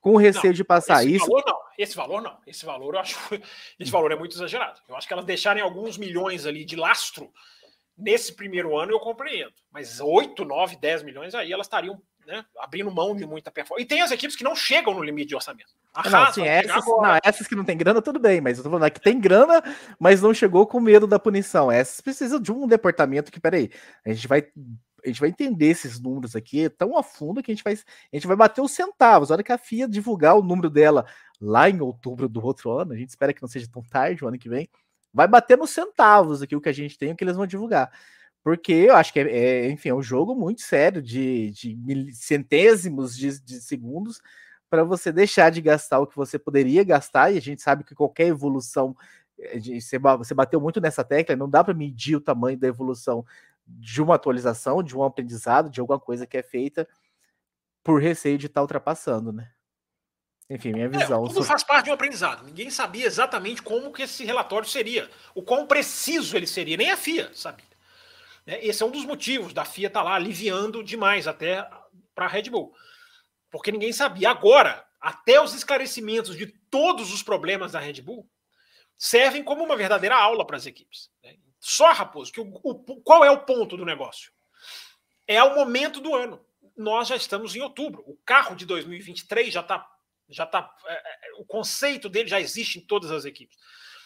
[0.00, 1.26] com receio não, de passar esse isso.
[1.26, 2.38] Valor não, esse valor não.
[2.44, 3.16] Esse valor eu acho.
[3.78, 4.80] Esse valor é muito exagerado.
[4.88, 7.30] Eu acho que elas deixarem alguns milhões ali de lastro
[7.96, 9.54] nesse primeiro ano eu compreendo.
[9.70, 13.84] Mas 8, 9, 10 milhões aí elas estariam né, abrindo mão de muita performance.
[13.84, 15.70] E tem as equipes que não chegam no limite de orçamento.
[16.10, 18.90] Não, sim, essas, não, essas, que não tem grana, tudo bem, mas eu tô falando
[18.90, 19.62] que tem grana,
[19.98, 21.70] mas não chegou com medo da punição.
[21.70, 23.70] Essas precisam de um departamento que, peraí,
[24.04, 24.46] a gente vai.
[25.04, 28.16] A gente vai entender esses números aqui tão a fundo que a gente vai, a
[28.16, 29.30] gente vai bater os centavos.
[29.30, 31.04] A hora que a FIA divulgar o número dela
[31.40, 34.28] lá em outubro do outro ano, a gente espera que não seja tão tarde o
[34.28, 34.68] ano que vem,
[35.12, 37.90] vai bater nos centavos aqui o que a gente tem, o que eles vão divulgar
[38.42, 43.16] porque eu acho que é, é, enfim, é um jogo muito sério de, de centésimos
[43.16, 44.20] de, de segundos
[44.68, 47.94] para você deixar de gastar o que você poderia gastar, e a gente sabe que
[47.94, 48.96] qualquer evolução,
[49.38, 49.58] eh,
[50.16, 53.22] você bateu muito nessa tecla, não dá para medir o tamanho da evolução
[53.66, 56.88] de uma atualização, de um aprendizado, de alguma coisa que é feita
[57.84, 59.50] por receio de estar tá ultrapassando, né?
[60.48, 61.24] Enfim, minha é, visão.
[61.26, 62.44] É, tudo faz parte de um aprendizado.
[62.44, 66.96] Ninguém sabia exatamente como que esse relatório seria, o quão preciso ele seria, nem a
[66.96, 67.71] FIA sabia.
[68.46, 68.64] Né?
[68.64, 71.68] Esse é um dos motivos da FIA estar tá lá aliviando demais até
[72.14, 72.74] para a Red Bull.
[73.50, 74.30] Porque ninguém sabia.
[74.30, 78.28] Agora, até os esclarecimentos de todos os problemas da Red Bull
[78.96, 81.10] servem como uma verdadeira aula para as equipes.
[81.22, 81.36] Né?
[81.60, 84.32] Só, Raposo, que o, o, qual é o ponto do negócio?
[85.26, 86.44] É o momento do ano.
[86.76, 88.02] Nós já estamos em outubro.
[88.06, 89.88] O carro de 2023 já está.
[90.28, 93.58] Já tá, é, é, o conceito dele já existe em todas as equipes.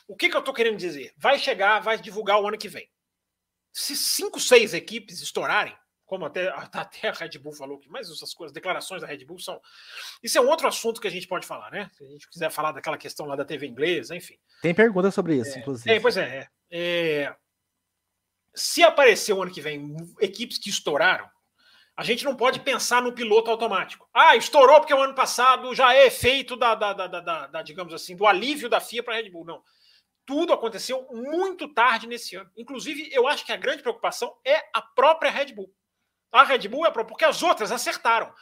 [0.09, 1.15] O que, que eu estou querendo dizer?
[1.17, 2.91] Vai chegar, vai divulgar o ano que vem
[3.79, 8.33] se cinco, seis equipes estourarem, como até, até a Red Bull falou que, mas essas
[8.33, 9.61] coisas, declarações da Red Bull são.
[10.23, 11.91] Isso é um outro assunto que a gente pode falar, né?
[11.93, 14.39] Se a gente quiser falar daquela questão lá da TV inglesa, enfim.
[14.63, 15.91] Tem pergunta sobre isso, é, inclusive.
[15.91, 17.37] É, pois é, é, é.
[18.55, 21.29] Se aparecer o ano que vem equipes que estouraram,
[21.99, 24.09] A gente não pode pensar no piloto automático.
[24.13, 27.93] Ah, estourou porque o ano passado já é efeito da, da, da, da, da digamos
[27.95, 29.47] assim, do alívio da FIA para a Red Bull.
[29.47, 29.63] Não.
[30.27, 32.51] Tudo aconteceu muito tarde nesse ano.
[32.57, 35.73] Inclusive, eu acho que a grande preocupação é a própria Red Bull.
[36.33, 38.35] A Red Bull é porque as outras acertaram.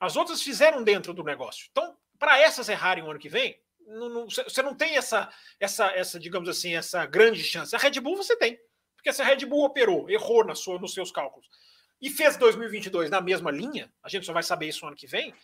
[0.00, 1.68] As outras fizeram dentro do negócio.
[1.70, 5.86] Então, para essas errarem o ano que vem, não, não, você não tem essa, essa,
[5.92, 7.76] essa, digamos assim, essa grande chance.
[7.76, 8.58] A Red Bull você tem.
[8.96, 11.46] Porque se a Red Bull operou, errou na sua, nos seus cálculos
[12.00, 15.34] e fez 2022 na mesma linha, a gente só vai saber isso ano que vem,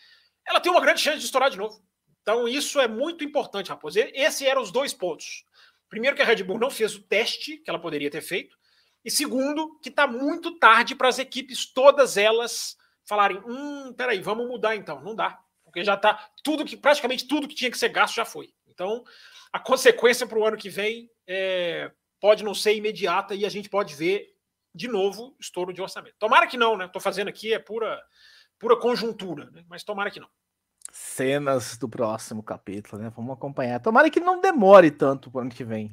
[0.45, 1.83] ela tem uma grande chance de estourar de novo.
[2.21, 3.99] Então, isso é muito importante, Raposo.
[3.99, 5.43] Esses eram os dois pontos.
[5.93, 8.57] Primeiro, que a Red Bull não fez o teste que ela poderia ter feito.
[9.05, 12.75] E segundo, que está muito tarde para as equipes, todas elas,
[13.05, 15.03] falarem: hum, peraí, vamos mudar então.
[15.03, 15.39] Não dá.
[15.63, 18.51] Porque já está tudo que, praticamente tudo que tinha que ser gasto já foi.
[18.67, 19.03] Então,
[19.51, 23.69] a consequência para o ano que vem é, pode não ser imediata e a gente
[23.69, 24.33] pode ver
[24.73, 26.15] de novo estouro de orçamento.
[26.17, 26.85] Tomara que não, né?
[26.85, 28.01] Estou fazendo aqui é pura
[28.57, 29.63] pura conjuntura, né?
[29.69, 30.29] Mas tomara que não.
[30.95, 33.11] Cenas do próximo capítulo, né?
[33.15, 33.79] Vamos acompanhar.
[33.79, 35.89] Tomara que não demore tanto para o ano que vem.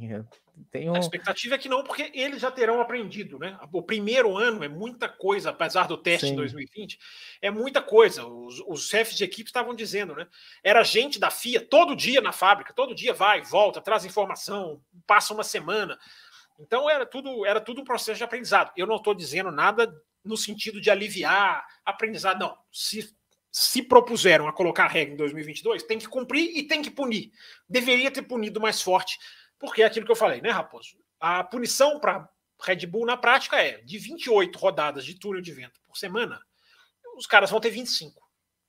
[0.70, 0.94] Tenho...
[0.94, 3.58] A expectativa é que não, porque eles já terão aprendido, né?
[3.72, 6.32] O primeiro ano é muita coisa, apesar do teste Sim.
[6.32, 6.98] de 2020,
[7.40, 8.26] é muita coisa.
[8.26, 10.26] Os, os chefes de equipe estavam dizendo, né?
[10.62, 15.32] Era gente da FIA todo dia na fábrica, todo dia vai, volta, traz informação, passa
[15.32, 15.98] uma semana.
[16.58, 18.70] Então era tudo, era tudo um processo de aprendizado.
[18.76, 19.90] Eu não estou dizendo nada
[20.22, 22.58] no sentido de aliviar aprendizado, não.
[22.70, 23.18] Se,
[23.50, 27.32] se propuseram a colocar a regra em 2022, tem que cumprir e tem que punir.
[27.68, 29.18] Deveria ter punido mais forte,
[29.58, 30.96] porque é aquilo que eu falei, né, Raposo?
[31.18, 32.28] A punição para
[32.62, 36.40] Red Bull na prática é de 28 rodadas de túnel de vento por semana,
[37.16, 38.20] os caras vão ter 25.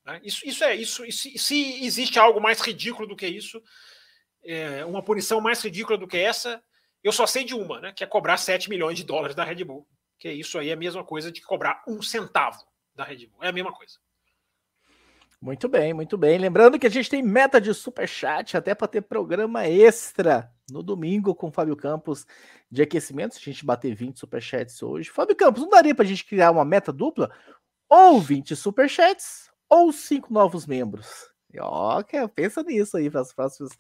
[0.06, 0.20] Né?
[0.24, 1.10] Isso, isso é isso.
[1.12, 3.62] Se, se existe algo mais ridículo do que isso,
[4.44, 6.62] é, uma punição mais ridícula do que essa,
[7.04, 7.94] eu só sei de uma, né?
[7.94, 9.88] Que é cobrar 7 milhões de dólares da Red Bull.
[10.20, 12.63] Que isso aí é a mesma coisa de cobrar um centavo
[12.94, 13.44] da Red Bull.
[13.44, 14.00] É a mesma coisa.
[15.41, 16.38] Muito bem, muito bem.
[16.38, 20.84] Lembrando que a gente tem meta de super chat até para ter programa extra no
[20.84, 22.27] domingo com o Fábio Campos
[22.69, 23.34] de aquecimento.
[23.34, 25.10] Se a gente bater 20 superchats hoje.
[25.10, 27.32] Fábio Campos, não daria para a gente criar uma meta dupla?
[27.89, 31.32] Ou 20 superchats ou 5 novos membros?
[31.60, 33.71] Ó, que pensa nisso aí para as próximas,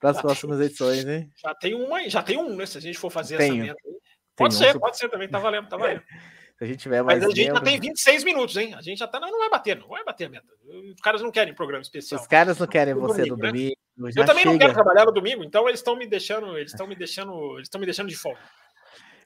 [0.00, 1.30] para as próximas edições, hein?
[1.36, 2.64] Já tem uma, já tem um, né?
[2.64, 3.64] Se a gente for fazer Tenho.
[3.64, 3.94] essa meta aí.
[4.34, 6.02] Pode ser, pode ser também, tá valendo, tá valendo.
[6.60, 7.20] Se a gente tiver mais.
[7.20, 8.74] Mas a gente já tem 26 minutos, hein?
[8.74, 9.18] A gente já tá.
[9.18, 10.46] Não, não vai bater, não vai bater a meta.
[10.94, 12.20] Os caras não querem programa especial.
[12.20, 13.76] Os caras não querem no você domingo, no domingo.
[13.96, 14.10] Né?
[14.14, 14.52] Eu também chega.
[14.52, 17.62] não quero trabalhar no domingo, então eles estão me deixando, eles estão me deixando, eles
[17.62, 18.36] estão me deixando de fome.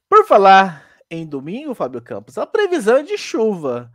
[0.08, 3.90] Por falar em domingo, Fábio Campos, a previsão é de chuva.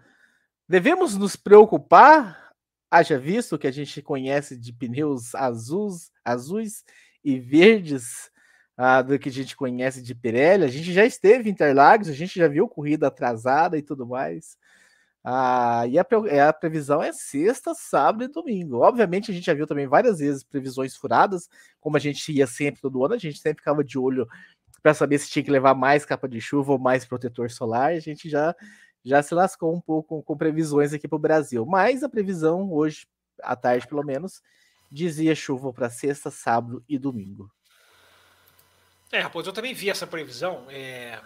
[0.67, 2.49] Devemos nos preocupar
[2.91, 6.84] Haja visto que a gente conhece de pneus azuis, azuis
[7.23, 8.32] e verdes
[8.81, 10.63] ah, do que a gente conhece de Pirelli.
[10.63, 14.57] A gente já esteve em Interlagos, a gente já viu corrida atrasada e tudo mais.
[15.21, 18.77] Ah, e a, é, a, previsão é sexta, sábado e domingo.
[18.79, 21.49] Obviamente, a gente já viu também várias vezes previsões furadas,
[21.81, 24.25] como a gente ia sempre todo ano, a gente sempre ficava de olho
[24.81, 27.91] para saber se tinha que levar mais capa de chuva ou mais protetor solar.
[27.91, 28.55] A gente já
[29.03, 31.65] já se lascou um pouco com previsões aqui para o Brasil.
[31.65, 33.07] Mas a previsão hoje,
[33.41, 34.41] à tarde pelo menos,
[34.91, 37.51] dizia chuva para sexta, sábado e domingo.
[39.11, 40.65] É, rapaz, eu também vi essa previsão.
[40.69, 41.19] É...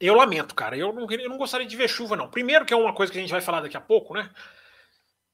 [0.00, 0.76] Eu lamento, cara.
[0.76, 2.28] Eu não, eu não gostaria de ver chuva, não.
[2.28, 4.30] Primeiro, que é uma coisa que a gente vai falar daqui a pouco, né?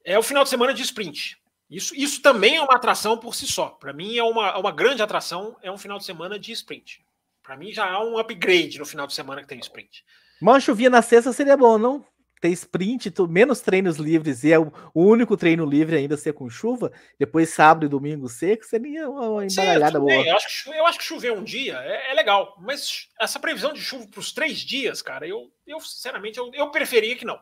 [0.04, 1.38] É o final de semana de sprint.
[1.70, 3.68] Isso, isso também é uma atração por si só.
[3.68, 5.56] Para mim, é uma, uma grande atração.
[5.62, 7.04] É um final de semana de sprint.
[7.42, 10.04] Para mim, já há um upgrade no final de semana que tem sprint.
[10.40, 12.04] Uma chuvinha na sexta seria bom, não?
[12.40, 16.92] Ter sprint, menos treinos livres e é o, único treino livre ainda ser com chuva,
[17.18, 20.12] depois sábado e domingo seco, seria uma embaralhada boa.
[20.12, 23.72] Eu acho, que, eu acho que chover um dia é, é legal, mas essa previsão
[23.72, 27.38] de chuva para os três dias, cara, eu, eu sinceramente, eu, eu preferia que não.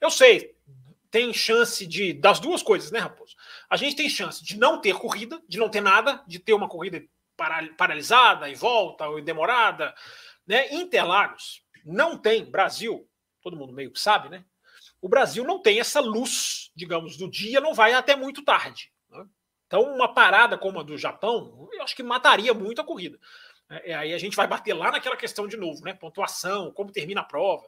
[0.00, 0.54] Eu sei,
[1.10, 3.36] tem chance de das duas coisas, né, Raposo?
[3.68, 6.68] A gente tem chance de não ter corrida, de não ter nada, de ter uma
[6.68, 7.02] corrida
[7.76, 9.94] paralisada e volta ou demorada,
[10.46, 10.72] né?
[10.72, 13.08] Interlagos não tem, Brasil,
[13.42, 14.44] todo mundo meio que sabe, né?
[15.00, 18.92] O Brasil não tem essa luz, digamos, do dia, não vai até muito tarde.
[19.10, 19.26] Né?
[19.66, 23.18] Então, uma parada como a do Japão, eu acho que mataria muito a corrida.
[23.68, 25.94] É, aí a gente vai bater lá naquela questão de novo, né?
[25.94, 27.66] Pontuação, como termina a prova.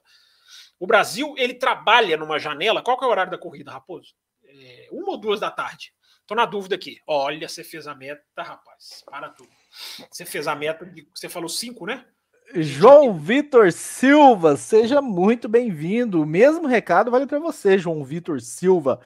[0.78, 2.82] O Brasil, ele trabalha numa janela.
[2.82, 4.14] Qual que é o horário da corrida, Raposo?
[4.44, 5.94] É, uma ou duas da tarde.
[6.26, 7.00] Tô na dúvida aqui.
[7.06, 9.04] Olha, você fez a meta, rapaz.
[9.06, 9.50] Para tudo.
[10.10, 11.08] Você fez a meta de.
[11.14, 12.04] Você falou cinco, né?
[12.54, 16.22] João Vitor Silva, seja muito bem-vindo.
[16.22, 19.00] O mesmo recado vale para você, João Vitor Silva.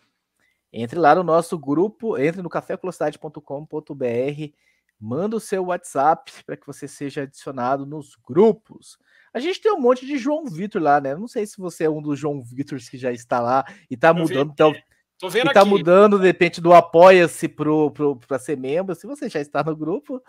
[0.72, 4.52] Entre lá no nosso grupo, entre no cafévelocidade.com.br,
[4.98, 8.98] manda o seu WhatsApp para que você seja adicionado nos grupos.
[9.32, 11.14] A gente tem um monte de João Vitor lá, né?
[11.14, 14.12] Não sei se você é um dos João Vitors que já está lá e tá
[14.12, 14.50] mudando.
[14.50, 14.74] Então,
[15.18, 15.70] Tô vendo e tá aqui.
[15.70, 18.94] mudando, de repente, do apoia-se para ser membro.
[18.94, 20.22] Se você já está no grupo,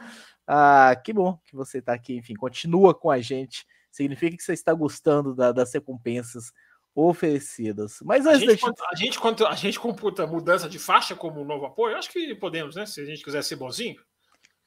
[0.48, 2.16] ah, que bom que você está aqui.
[2.18, 3.66] Enfim, continua com a gente.
[3.92, 6.54] Significa que você está gostando da, das recompensas
[6.96, 8.00] oferecidas.
[8.02, 8.74] Mas a gente, de...
[8.92, 12.34] a, gente, quando a gente computa mudança de faixa como um novo apoio, acho que
[12.36, 12.86] podemos, né?
[12.86, 14.02] Se a gente quiser ser bonzinho.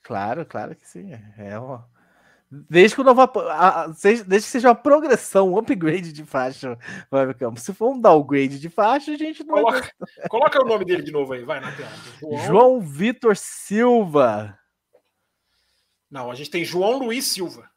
[0.03, 1.11] Claro, claro que sim.
[1.39, 1.89] É uma...
[2.53, 3.21] Desde que, o novo,
[4.03, 6.77] desde que seja uma progressão, um upgrade de faixa,
[7.57, 9.55] Se for um downgrade de faixa, a gente não.
[9.55, 9.93] Coloca,
[10.29, 11.93] coloca o nome dele de novo aí, vai na tela.
[12.19, 14.59] João, João Vitor Silva.
[16.11, 17.71] Não, a gente tem João Luiz Silva.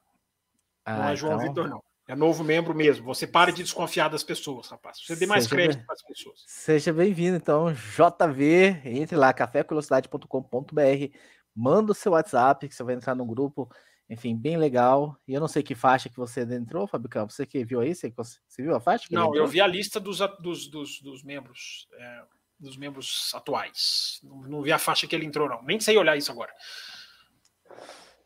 [0.83, 1.47] Ah, não é João então...
[1.47, 1.83] Vitor, não.
[2.05, 3.05] É novo membro mesmo.
[3.05, 4.97] Você pare de desconfiar das pessoas, rapaz.
[5.05, 5.85] Você dê mais seja crédito bem...
[5.85, 6.43] para as pessoas.
[6.45, 8.81] Seja bem-vindo, então, JV.
[8.83, 11.17] Entre lá, cafévelocidade.com.br.
[11.55, 13.69] Manda o seu WhatsApp, que você vai entrar no grupo
[14.09, 15.17] enfim, bem legal.
[15.27, 17.35] E eu não sei que faixa que você entrou, Fábio Campos.
[17.35, 17.95] Você que viu aí?
[17.95, 19.07] Você, você viu a faixa?
[19.11, 21.87] não, eu vi a lista dos, dos, dos, dos membros.
[21.93, 22.23] É,
[22.59, 24.19] dos membros atuais.
[24.23, 25.61] Não, não, vi a faixa que ele entrou, não.
[25.63, 26.53] Nem sei olhar isso agora.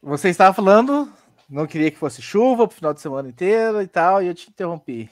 [0.01, 1.11] Você estava falando,
[1.49, 4.49] não queria que fosse chuva pro final de semana inteiro e tal, e eu te
[4.49, 5.09] interrompi.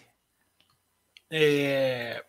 [1.31, 2.23] É...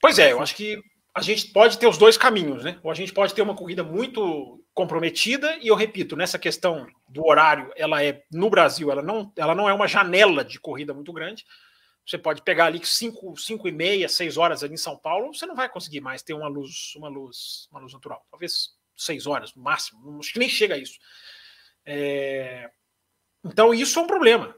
[0.00, 0.80] Pois é, eu acho que
[1.12, 2.78] a gente pode ter os dois caminhos, né?
[2.82, 7.26] Ou a gente pode ter uma corrida muito comprometida, e eu repito, nessa questão do
[7.26, 11.14] horário, ela é, no Brasil, ela não, ela não é uma janela de corrida muito
[11.14, 11.46] grande.
[12.06, 15.46] Você pode pegar ali 5, 5 e meia, 6 horas ali em São Paulo, você
[15.46, 18.22] não vai conseguir mais ter uma luz, uma luz, uma luz natural.
[18.30, 20.98] Talvez 6 horas no máximo, acho que nem chega a isso.
[21.86, 22.68] É...
[23.42, 24.54] Então isso é um problema.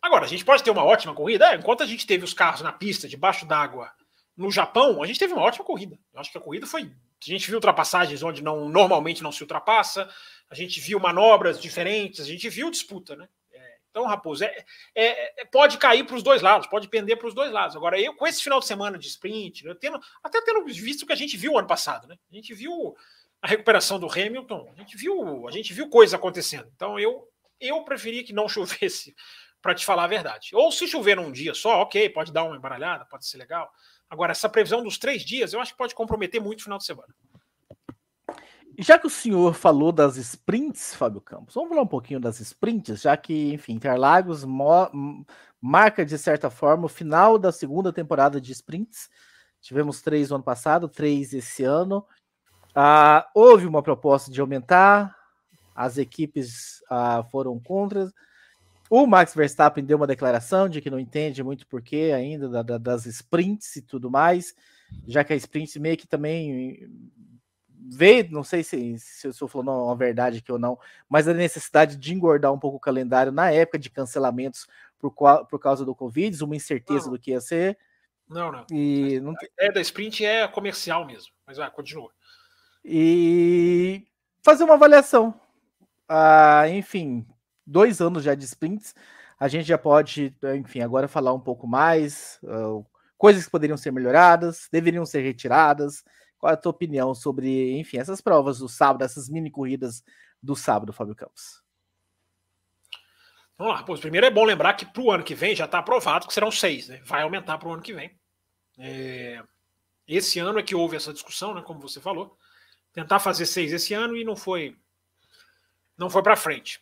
[0.00, 1.50] Agora, a gente pode ter uma ótima corrida.
[1.50, 3.90] É, enquanto a gente teve os carros na pista, debaixo d'água,
[4.36, 5.98] no Japão, a gente teve uma ótima corrida.
[6.14, 6.92] Eu acho que a corrida foi.
[7.20, 10.08] A gente viu ultrapassagens onde não, normalmente não se ultrapassa,
[10.50, 13.28] a gente viu manobras diferentes, a gente viu disputa, né?
[13.52, 17.28] É, então, Raposo, é, é, é pode cair para os dois lados, pode pender para
[17.28, 17.76] os dois lados.
[17.76, 21.06] Agora, eu, com esse final de semana de sprint, eu tendo, até tendo visto o
[21.06, 22.16] que a gente viu ano passado, né?
[22.30, 22.96] A gente viu
[23.42, 26.70] a recuperação do Hamilton, a gente viu, a gente viu coisas acontecendo.
[26.74, 27.28] Então, eu,
[27.60, 29.14] eu preferia que não chovesse,
[29.60, 30.50] para te falar a verdade.
[30.54, 33.70] Ou se chover num dia só, ok, pode dar uma embaralhada, pode ser legal.
[34.10, 36.84] Agora, essa previsão dos três dias, eu acho que pode comprometer muito o final de
[36.84, 37.14] semana.
[38.78, 43.02] Já que o senhor falou das sprints, Fábio Campos, vamos falar um pouquinho das sprints,
[43.02, 44.44] já que, enfim, Interlagos
[45.60, 49.10] marca, de certa forma, o final da segunda temporada de sprints.
[49.60, 52.06] Tivemos três no ano passado, três esse ano.
[52.72, 55.12] Ah, houve uma proposta de aumentar,
[55.74, 58.08] as equipes ah, foram contra.
[58.90, 62.78] O Max Verstappen deu uma declaração de que não entende muito porquê ainda da, da,
[62.78, 64.54] das sprints e tudo mais,
[65.06, 66.88] já que a sprint meio que também
[67.90, 71.34] veio, não sei se, se eu estou falando uma verdade aqui ou não, mas a
[71.34, 74.66] necessidade de engordar um pouco o calendário na época de cancelamentos
[74.98, 77.12] por, por causa do Covid, uma incerteza não.
[77.12, 77.78] do que ia ser.
[78.28, 78.66] Não, não.
[78.70, 79.32] E não...
[79.32, 82.10] A ideia da sprint é comercial mesmo, mas vai, continua.
[82.84, 84.06] E
[84.42, 85.34] fazer uma avaliação.
[86.08, 87.26] Ah, enfim,
[87.68, 88.94] dois anos já de sprints,
[89.38, 92.84] a gente já pode, enfim, agora falar um pouco mais, uh,
[93.16, 96.02] coisas que poderiam ser melhoradas, deveriam ser retiradas.
[96.38, 100.02] Qual é a tua opinião sobre, enfim, essas provas do sábado, essas mini corridas
[100.42, 101.62] do sábado, Fábio Campos?
[103.56, 105.80] Vamos lá, pois primeiro é bom lembrar que para o ano que vem já está
[105.80, 107.00] aprovado que serão seis, né?
[107.04, 108.16] Vai aumentar para o ano que vem.
[108.78, 109.42] É...
[110.06, 111.62] Esse ano é que houve essa discussão, né?
[111.62, 112.36] Como você falou,
[112.92, 114.76] tentar fazer seis esse ano e não foi,
[115.96, 116.80] não foi para frente.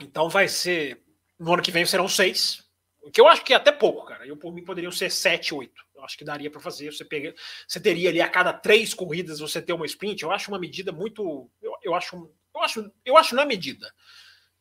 [0.00, 1.02] Então vai ser.
[1.38, 2.64] No ano que vem serão seis.
[3.02, 4.26] O que eu acho que é até pouco, cara.
[4.26, 5.80] Eu, por mim, poderiam ser sete, oito.
[5.94, 6.92] Eu acho que daria para fazer.
[6.92, 7.34] Você, pega,
[7.66, 10.22] você teria ali a cada três corridas você ter uma sprint.
[10.22, 11.50] Eu acho uma medida muito.
[11.62, 13.92] Eu, eu acho, eu acho, eu acho na medida,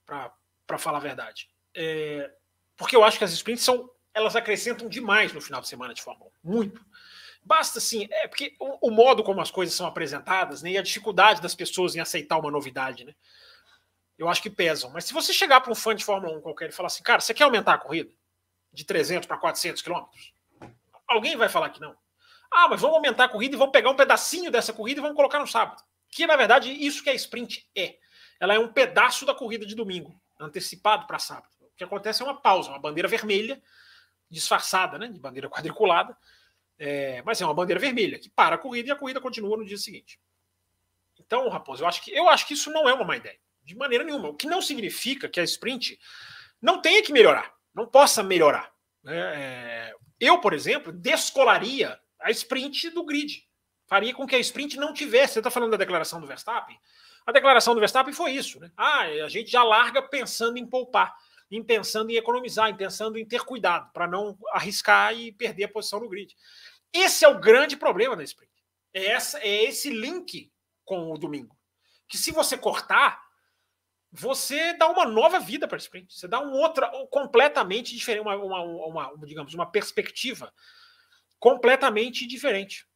[0.06, 1.50] para falar a verdade.
[1.74, 2.32] É,
[2.78, 3.90] porque eu acho que as sprints são.
[4.14, 6.50] Elas acrescentam demais no final de semana de Fórmula 1.
[6.50, 6.86] Muito.
[7.44, 10.82] Basta assim, é porque o, o, modo como as coisas são apresentadas, né, e a
[10.82, 13.14] dificuldade das pessoas em aceitar uma novidade, né?
[14.18, 14.90] Eu acho que pesam.
[14.92, 17.20] Mas se você chegar para um fã de Fórmula 1 qualquer e falar assim, cara,
[17.20, 18.12] você quer aumentar a corrida
[18.72, 20.34] de 300 para 400 quilômetros?
[21.08, 21.96] Alguém vai falar que não.
[22.52, 25.16] Ah, mas vamos aumentar a corrida e vamos pegar um pedacinho dessa corrida e vamos
[25.16, 25.84] colocar no sábado.
[26.10, 27.98] Que, na verdade, isso que a sprint é.
[28.40, 31.50] Ela é um pedaço da corrida de domingo, antecipado para sábado.
[31.62, 33.62] O que acontece é uma pausa, uma bandeira vermelha,
[34.30, 36.18] disfarçada, né, de bandeira quadriculada,
[36.78, 39.66] é, mas é uma bandeira vermelha, que para a corrida e a corrida continua no
[39.66, 40.20] dia seguinte.
[41.20, 43.76] Então, Raposo, eu acho que, eu acho que isso não é uma má ideia de
[43.76, 44.30] maneira nenhuma.
[44.30, 46.00] O que não significa que a sprint
[46.62, 48.72] não tenha que melhorar, não possa melhorar.
[49.04, 49.18] Né?
[49.18, 53.44] É, eu, por exemplo, descolaria a sprint do grid.
[53.88, 55.34] Faria com que a sprint não tivesse.
[55.34, 56.80] Você está falando da declaração do Verstappen?
[57.26, 58.72] A declaração do Verstappen foi isso, né?
[58.78, 61.16] Ah, a gente já larga pensando em poupar.
[61.52, 65.70] em pensando em economizar, em pensando em ter cuidado, para não arriscar e perder a
[65.70, 66.36] posição no grid.
[66.92, 68.52] Esse é o grande problema da sprint.
[68.94, 70.52] É, essa, é esse link
[70.84, 71.56] com o domingo.
[72.08, 73.25] Que se você cortar,
[74.12, 76.14] você dá uma nova vida para a sprint.
[76.14, 80.54] Você dá um outra, completamente diferente, uma, uma, uma, digamos, uma perspectiva
[81.40, 82.88] completamente diferente.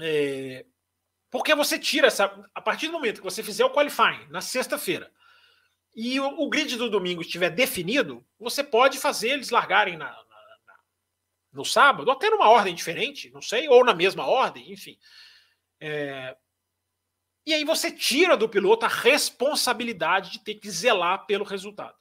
[0.00, 0.64] É,
[1.30, 2.24] porque você tira essa.
[2.54, 5.12] A partir do momento que você fizer o qualifying na sexta-feira
[5.94, 10.14] e o, o, grid do domingo estiver definido, você pode fazer eles largarem na, na,
[10.14, 10.78] na,
[11.52, 14.98] no sábado, até numa ordem diferente, não sei, ou na mesma ordem, enfim.
[15.80, 16.36] É,
[17.46, 21.96] e aí você tira do piloto a responsabilidade de ter que zelar pelo resultado.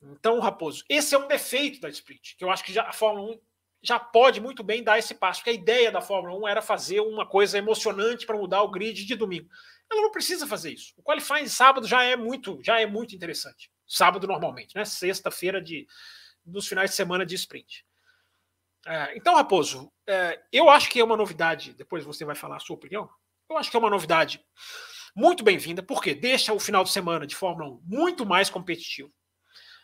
[0.00, 3.32] Então, Raposo, esse é um defeito da sprint, que eu acho que já, a Fórmula
[3.32, 3.40] 1
[3.82, 7.00] já pode muito bem dar esse passo, porque a ideia da Fórmula 1 era fazer
[7.00, 9.48] uma coisa emocionante para mudar o grid de domingo.
[9.90, 10.92] Ela não precisa fazer isso.
[10.96, 13.70] O qualifying de sábado já é muito, já é muito interessante.
[13.86, 14.84] Sábado normalmente, né?
[14.84, 15.86] Sexta-feira de
[16.44, 17.84] dos finais de semana de sprint.
[18.86, 21.74] É, então, Raposo, é, eu acho que é uma novidade.
[21.74, 23.08] Depois você vai falar a sua opinião.
[23.48, 24.44] Eu acho que é uma novidade
[25.16, 29.10] muito bem-vinda, porque deixa o final de semana de Fórmula 1 muito mais competitivo.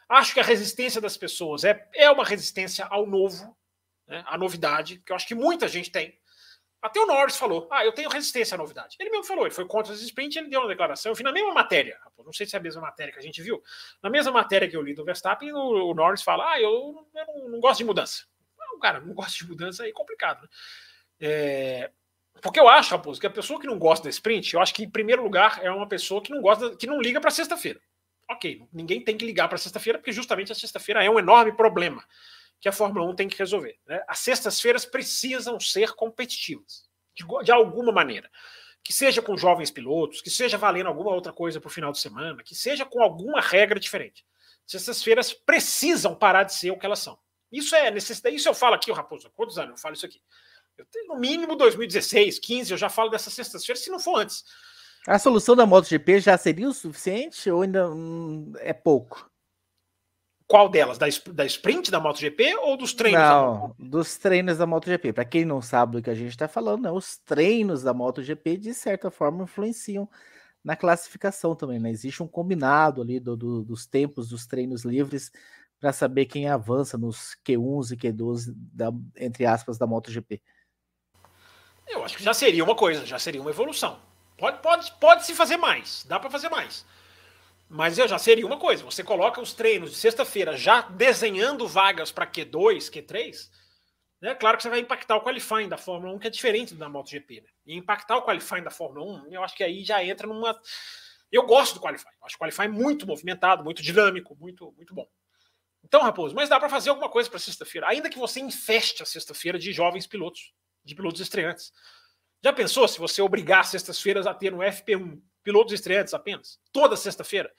[0.09, 3.57] Acho que a resistência das pessoas é, é uma resistência ao novo,
[4.07, 6.19] né, à novidade, que eu acho que muita gente tem.
[6.83, 8.97] Até o Norris falou: Ah, eu tenho resistência à novidade.
[9.01, 11.11] Ele mesmo falou, ele foi contra os sprint, ele deu uma declaração.
[11.11, 13.41] Eu vi na mesma matéria, não sei se é a mesma matéria que a gente
[13.41, 13.63] viu.
[14.03, 17.27] Na mesma matéria que eu li do Verstappen, o, o Norris fala: Ah, eu, eu
[17.27, 18.25] não, não, gosto de mudança.
[18.59, 20.43] Não, cara, não gosta de mudança é complicado.
[20.43, 20.49] Né?
[21.21, 21.91] É,
[22.43, 24.85] porque eu acho, Raposo, que a pessoa que não gosta da sprint, eu acho que,
[24.85, 27.81] em primeiro lugar, é uma pessoa que não gosta, que não liga para sexta-feira.
[28.31, 32.05] Ok, ninguém tem que ligar para sexta-feira, porque justamente a sexta-feira é um enorme problema
[32.61, 33.79] que a Fórmula 1 tem que resolver.
[33.87, 34.03] Né?
[34.09, 38.31] As sextas-feiras precisam ser competitivas, de, de, alguma maneira.
[38.83, 41.99] Que seja com jovens pilotos, que seja valendo alguma outra coisa para o final de
[41.99, 44.25] semana, que seja com alguma regra diferente.
[44.67, 47.19] Sextas-feiras precisam parar de ser o que elas são.
[47.53, 48.35] Isso é necessidade.
[48.35, 50.21] Isso eu falo aqui, Raposo, há quantos anos eu falo isso aqui?
[50.77, 54.45] Eu tenho, no mínimo 2016, 15, eu já falo dessas sextas-feiras, se não for antes.
[55.07, 59.31] A solução da MotoGP já seria o suficiente ou ainda hum, é pouco?
[60.47, 60.99] Qual delas?
[60.99, 63.21] Da, da sprint da MotoGP ou dos treinos?
[63.21, 65.13] Não, dos treinos da MotoGP.
[65.13, 68.57] Para quem não sabe do que a gente está falando, né, os treinos da MotoGP,
[68.57, 70.09] de certa forma, influenciam
[70.63, 71.79] na classificação também.
[71.79, 71.91] Né?
[71.91, 75.31] Existe um combinado ali do, do, dos tempos dos treinos livres
[75.79, 80.43] para saber quem avança nos Q1 e Q12, da, entre aspas, da MotoGP.
[81.87, 84.01] Eu acho que já seria uma coisa, já seria uma evolução.
[84.37, 86.85] Pode, pode, pode se fazer mais, dá para fazer mais.
[87.69, 88.85] Mas já seria uma coisa.
[88.85, 93.51] Você coloca os treinos de sexta-feira já desenhando vagas para Q2, Q3.
[94.21, 94.35] Né?
[94.35, 97.41] Claro que você vai impactar o qualifying da Fórmula 1, que é diferente da MotoGP.
[97.41, 97.49] Né?
[97.67, 100.59] E impactar o qualifying da Fórmula 1, eu acho que aí já entra numa.
[101.33, 102.15] Eu gosto do qualifying.
[102.21, 105.07] Eu acho o qualifying muito movimentado, muito dinâmico, muito, muito bom.
[105.83, 109.07] Então, Raposo, mas dá para fazer alguma coisa para sexta-feira, ainda que você infeste a
[109.07, 110.55] sexta-feira de jovens pilotos,
[110.85, 111.73] de pilotos estreantes.
[112.43, 117.53] Já pensou se você obrigar sextas-feiras a ter no FP1 pilotos estreantes apenas, toda sexta-feira?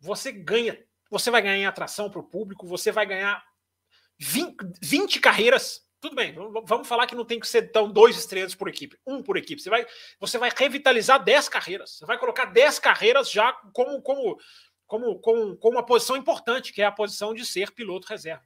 [0.00, 0.78] Você ganha,
[1.10, 3.44] você vai ganhar atração para o público, você vai ganhar
[4.18, 5.86] 20, 20, carreiras.
[6.00, 9.22] Tudo bem, vamos falar que não tem que ser tão dois estreantes por equipe, um
[9.22, 9.60] por equipe.
[9.60, 9.86] Você vai,
[10.20, 11.98] você vai revitalizar 10 carreiras.
[11.98, 14.38] Você vai colocar 10 carreiras já como, como,
[14.86, 18.44] como, como, como uma posição importante, que é a posição de ser piloto reserva.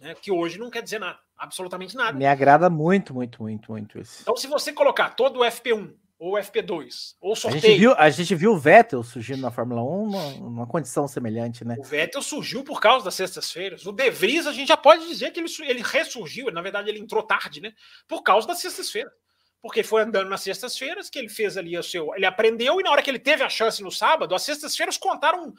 [0.00, 2.16] Né, que hoje não quer dizer nada, absolutamente nada.
[2.16, 4.22] Me agrada muito, muito, muito, muito isso.
[4.22, 7.62] Então, se você colocar todo o FP1 ou FP2, ou sorteio.
[7.62, 11.06] A gente viu, a gente viu o Vettel surgindo na Fórmula 1 numa, numa condição
[11.06, 11.76] semelhante, né?
[11.78, 13.84] O Vettel surgiu por causa das sextas-feiras.
[13.86, 17.00] O De Vries, a gente já pode dizer que ele, ele ressurgiu, na verdade, ele
[17.00, 17.72] entrou tarde, né?
[18.08, 19.12] Por causa das sextas-feiras.
[19.60, 22.14] Porque foi andando nas sextas-feiras que ele fez ali o seu.
[22.14, 25.52] Ele aprendeu e na hora que ele teve a chance no sábado, as sextas-feiras contaram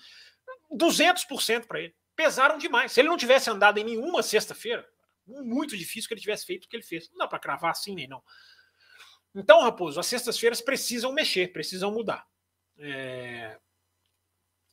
[0.72, 2.92] 200% para ele pesaram demais.
[2.92, 4.84] Se ele não tivesse andado em nenhuma sexta-feira,
[5.28, 7.10] muito difícil que ele tivesse feito o que ele fez.
[7.10, 8.24] Não dá para cravar assim nem não.
[9.36, 12.26] Então, Raposo, as sextas-feiras precisam mexer, precisam mudar.
[12.80, 13.58] É...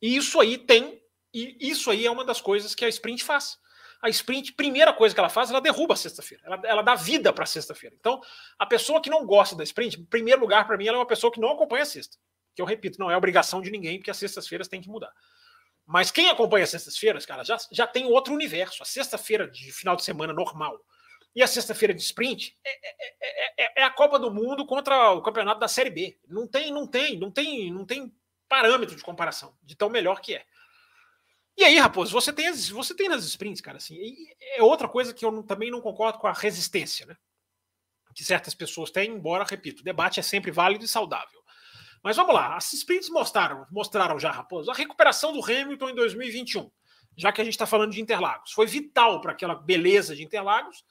[0.01, 1.01] E isso aí tem,
[1.33, 3.57] e isso aí é uma das coisas que a sprint faz.
[4.01, 6.43] A sprint, primeira coisa que ela faz, ela derruba a sexta-feira.
[6.45, 7.95] Ela, ela, dá vida para a sexta-feira.
[7.99, 8.21] Então,
[8.59, 11.07] a pessoa que não gosta da sprint, em primeiro lugar, para mim, ela é uma
[11.07, 12.17] pessoa que não acompanha a sexta.
[12.53, 15.11] Que eu repito, não é obrigação de ninguém, porque as sextas-feiras têm que mudar.
[15.85, 18.81] Mas quem acompanha as sextas-feiras, cara, já, já tem outro universo.
[18.81, 20.79] A sexta-feira de final de semana normal
[21.35, 25.21] e a sexta-feira de sprint é, é, é, é, a Copa do Mundo contra o
[25.21, 26.17] campeonato da Série B.
[26.27, 28.15] Não tem, não tem, não tem, não tem
[28.47, 30.45] parâmetro de comparação de tão melhor que é.
[31.57, 33.97] E aí, Raposo, você tem, as, você tem nas sprints, cara, assim,
[34.55, 37.15] é outra coisa que eu não, também não concordo com a resistência, né?
[38.13, 41.43] Que certas pessoas têm, embora, repito, o debate é sempre válido e saudável.
[42.05, 46.69] Mas vamos lá, as sprints mostraram, mostraram já, Raposo, a recuperação do Hamilton em 2021,
[47.17, 48.51] já que a gente está falando de Interlagos.
[48.51, 50.85] Foi vital para aquela beleza de Interlagos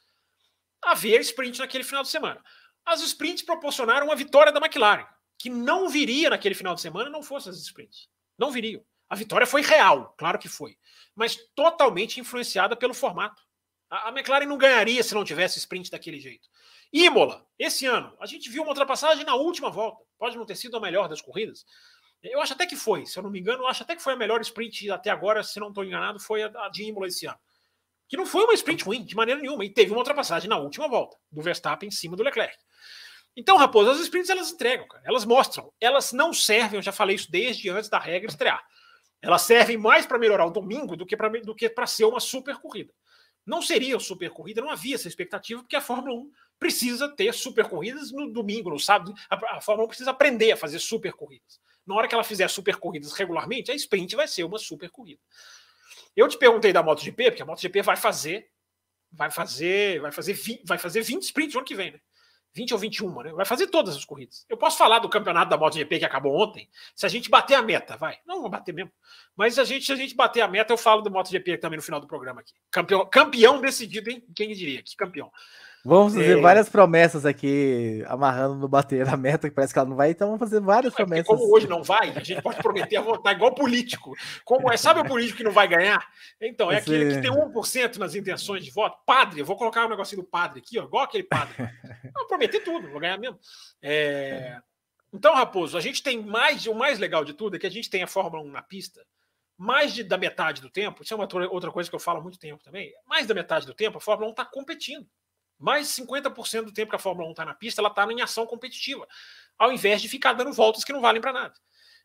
[0.82, 2.42] haver sprint naquele final de semana.
[2.84, 5.06] As sprints proporcionaram a vitória da McLaren,
[5.38, 8.08] que não viria naquele final de semana não fossem as sprints.
[8.36, 8.84] Não viriam.
[9.08, 10.76] A vitória foi real, claro que foi,
[11.14, 13.40] mas totalmente influenciada pelo formato.
[13.88, 16.48] A, a McLaren não ganharia se não tivesse sprint daquele jeito.
[16.96, 20.04] Imola, esse ano, a gente viu uma ultrapassagem na última volta.
[20.16, 21.66] Pode não ter sido a melhor das corridas.
[22.22, 24.16] Eu acho até que foi, se eu não me engano, acho até que foi a
[24.16, 27.38] melhor sprint até agora, se não estou enganado, foi a de Imola esse ano.
[28.08, 30.88] Que não foi uma sprint ruim, de maneira nenhuma, e teve uma ultrapassagem na última
[30.88, 32.56] volta, do Verstappen em cima do Leclerc.
[33.36, 35.02] Então, Raposo, as sprints elas entregam, cara.
[35.04, 35.72] elas mostram.
[35.80, 38.64] Elas não servem, eu já falei isso desde antes da regra estrear.
[39.20, 41.16] Elas servem mais para melhorar o domingo do que
[41.68, 42.92] para ser uma super corrida.
[43.46, 47.68] Não seria super corrida, não havia essa expectativa, porque a Fórmula 1 precisa ter super
[47.68, 49.14] corridas no domingo, no sábado.
[49.28, 51.60] A, a Fórmula 1 precisa aprender a fazer super corridas.
[51.86, 55.20] Na hora que ela fizer super corridas regularmente, a sprint vai ser uma super corrida.
[56.16, 58.50] Eu te perguntei da MotoGP, porque a MotoGP vai fazer
[59.16, 62.00] vai fazer vai fazer 20, vai fazer 20 sprints no ano que vem, né?
[62.54, 63.32] 20 ou 21, né?
[63.32, 64.46] Vai fazer todas as corridas.
[64.48, 67.62] Eu posso falar do campeonato da MotoGP que acabou ontem, se a gente bater a
[67.62, 68.18] meta, vai.
[68.24, 68.92] Não, vou bater mesmo.
[69.36, 71.82] Mas a gente, se a gente bater a meta, eu falo do MotoGP também no
[71.82, 72.52] final do programa aqui.
[72.70, 74.24] Campeão, campeão decidido, hein?
[74.34, 74.82] Quem diria?
[74.82, 75.30] Que campeão.
[75.86, 76.40] Vamos fazer é...
[76.40, 80.28] várias promessas aqui, amarrando no bater a meta, que parece que ela não vai, então
[80.28, 81.26] vamos fazer várias é promessas.
[81.26, 84.14] Como hoje não vai, a gente pode prometer a votar igual político.
[84.46, 86.02] Como é, sabe o político que não vai ganhar?
[86.40, 86.90] Então, é Esse...
[86.90, 88.96] aquele que tem 1% nas intenções de voto.
[89.04, 91.54] Padre, eu vou colocar um negocinho do padre aqui, ó, igual aquele padre.
[92.14, 93.38] Vou prometer tudo, vou ganhar mesmo.
[93.82, 94.58] É...
[95.12, 97.90] Então, Raposo, a gente tem mais, o mais legal de tudo é que a gente
[97.90, 99.04] tem a Fórmula 1 na pista,
[99.58, 102.22] mais de, da metade do tempo, isso é uma outra coisa que eu falo há
[102.22, 105.06] muito tempo também, mais da metade do tempo a Fórmula 1 está competindo.
[105.58, 108.46] Mais 50% do tempo que a Fórmula 1 está na pista, ela está em ação
[108.46, 109.06] competitiva,
[109.58, 111.54] ao invés de ficar dando voltas que não valem para nada.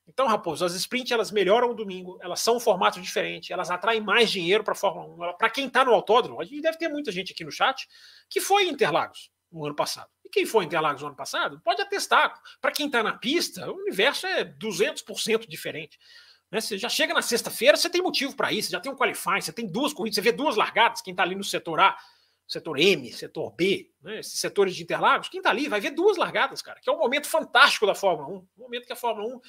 [0.08, 4.02] Então, Raposo, as sprints elas melhoram o domingo, elas são um formato diferente, elas atraem
[4.02, 5.38] mais dinheiro para a Fórmula 1.
[5.38, 7.88] Para quem está no autódromo, a gente deve ter muita gente aqui no chat
[8.28, 10.10] que foi em Interlagos no ano passado.
[10.26, 12.34] E quem foi em Interlagos no ano passado pode atestar.
[12.60, 16.00] Para quem está na pista, o universo é 200% diferente.
[16.52, 16.60] Né?
[16.60, 19.54] Você já chega na sexta-feira, você tem motivo para isso, já tem um qualifying, você
[19.54, 21.96] tem duas corridas, você vê duas largadas, quem está ali no setor A
[22.50, 26.18] setor M, setor B, né, esses setores de Interlagos, quem está ali vai ver duas
[26.18, 29.36] largadas, cara, que é um momento fantástico da Fórmula 1, um momento que a Fórmula
[29.36, 29.42] 1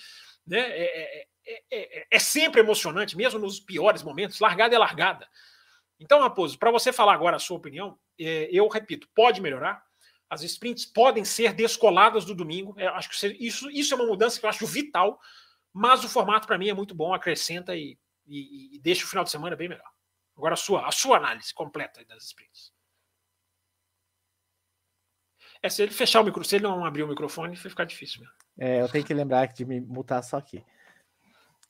[0.47, 5.27] né, é, é, é, é, sempre emocionante, mesmo nos piores momentos, largada é largada.
[5.99, 9.83] Então, Raposo, para você falar agora a sua opinião, eu repito, pode melhorar,
[10.29, 14.45] as sprints podem ser descoladas do domingo, acho que isso, isso é uma mudança que
[14.45, 15.19] eu acho vital,
[15.73, 19.25] mas o formato para mim é muito bom, acrescenta e, e, e deixa o final
[19.25, 19.91] de semana bem melhor.
[20.37, 22.73] Agora a sua, a sua análise completa das sprints.
[25.63, 28.21] É, se ele fechar o microfone, se ele não abrir o microfone, vai ficar difícil
[28.21, 28.35] mesmo.
[28.59, 30.65] É, eu tenho que lembrar de me mutar só aqui.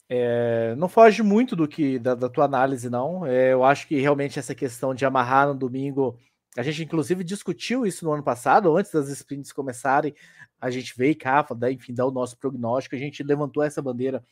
[0.09, 3.25] É, não foge muito do que da, da tua análise, não.
[3.27, 6.19] É, eu acho que realmente essa questão de amarrar no domingo,
[6.57, 10.15] a gente inclusive discutiu isso no ano passado, antes das sprints começarem.
[10.61, 12.97] A gente veio cá, enfim, dar o nosso prognóstico.
[12.97, 14.25] A gente levantou essa bandeira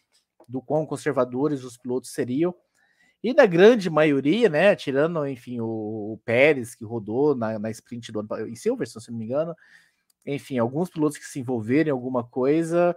[0.48, 2.54] do quão conservadores os pilotos seriam.
[3.22, 5.66] E da grande maioria, né, tirando, enfim, o,
[6.12, 9.56] o Pérez, que rodou na, na sprint do ano em Silverstone, se não me engano,
[10.26, 12.96] enfim, alguns pilotos que se envolveram em alguma coisa,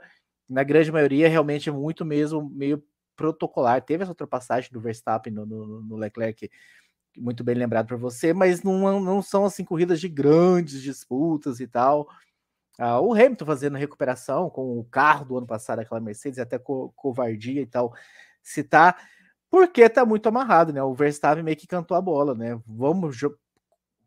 [0.50, 2.84] na grande maioria, realmente é muito mesmo, meio
[3.16, 3.82] protocolar.
[3.84, 6.50] Teve essa ultrapassagem do Verstappen no, no, no Leclerc,
[7.18, 11.68] muito bem lembrado para você, mas não, não são, assim, corridas de grandes disputas e
[11.68, 12.08] tal.
[12.80, 16.92] Ah, o Hamilton fazendo recuperação com o carro do ano passado, aquela Mercedes, até co
[16.96, 17.94] covardia e tal,
[18.44, 18.96] citar.
[18.96, 19.02] Tá,
[19.52, 20.82] porque tá muito amarrado, né?
[20.82, 22.60] O Verstappen meio que cantou a bola, né?
[22.66, 23.18] Vamos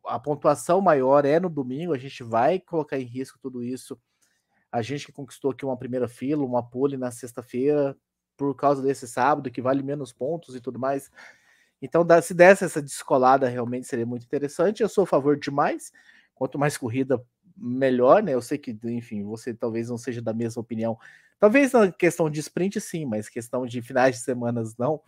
[0.07, 3.99] a pontuação maior é no domingo, a gente vai colocar em risco tudo isso.
[4.73, 7.97] A gente que conquistou aqui uma primeira fila, uma pole na sexta-feira,
[8.37, 11.11] por causa desse sábado, que vale menos pontos e tudo mais.
[11.81, 14.83] Então, se desse essa descolada, realmente seria muito interessante.
[14.83, 15.93] Eu sou a favor demais.
[16.35, 17.23] Quanto mais corrida,
[17.57, 18.35] melhor, né?
[18.35, 20.99] Eu sei que, enfim, você talvez não seja da mesma opinião
[21.39, 25.01] Talvez na questão de sprint, sim, mas questão de finais de semanas, não.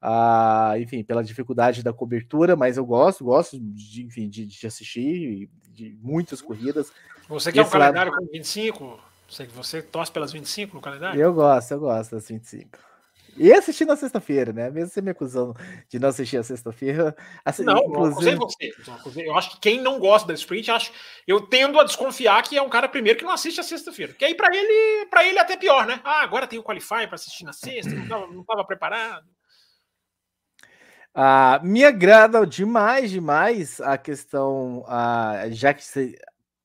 [0.00, 5.50] Ah, enfim, pela dificuldade da cobertura, mas eu gosto, gosto de, enfim, de, de assistir
[5.68, 6.90] de muitas corridas.
[7.28, 8.24] Você quer um calendário lado...
[8.24, 8.98] com 25?
[9.28, 11.20] Você, você torce pelas 25 no calendário?
[11.20, 12.89] Eu gosto, eu gosto das 25.
[13.36, 14.70] E assistir na sexta-feira, né?
[14.70, 15.54] Mesmo você me acusando
[15.88, 17.14] de não assistir a sexta-feira.
[17.44, 18.36] Assim, não, inclusive...
[18.36, 18.72] não você.
[19.16, 20.92] Eu acho que quem não gosta da sprint, acho,
[21.26, 24.12] eu tendo a desconfiar que é um cara primeiro que não assiste a sexta-feira.
[24.12, 26.00] Que aí para ele, para ele é até pior, né?
[26.04, 29.26] Ah, agora tem o qualify para assistir na sexta, não estava preparado.
[31.14, 36.16] Ah, me agrada demais, demais a questão, ah, já que você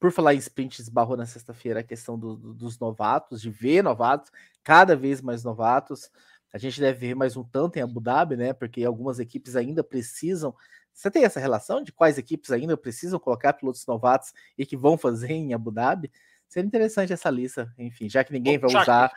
[0.05, 3.81] por falar em sprint, esbarrou na sexta-feira a questão do, do, dos novatos, de ver
[3.81, 4.31] novatos,
[4.63, 6.11] cada vez mais novatos.
[6.55, 8.53] A gente deve ver mais um tanto em Abu Dhabi, né?
[8.53, 10.55] Porque algumas equipes ainda precisam.
[10.93, 14.97] Você tem essa relação de quais equipes ainda precisam colocar pilotos novatos e que vão
[14.97, 16.09] fazer em Abu Dhabi?
[16.47, 19.11] Seria interessante essa lista, enfim, já que ninguém vai usar.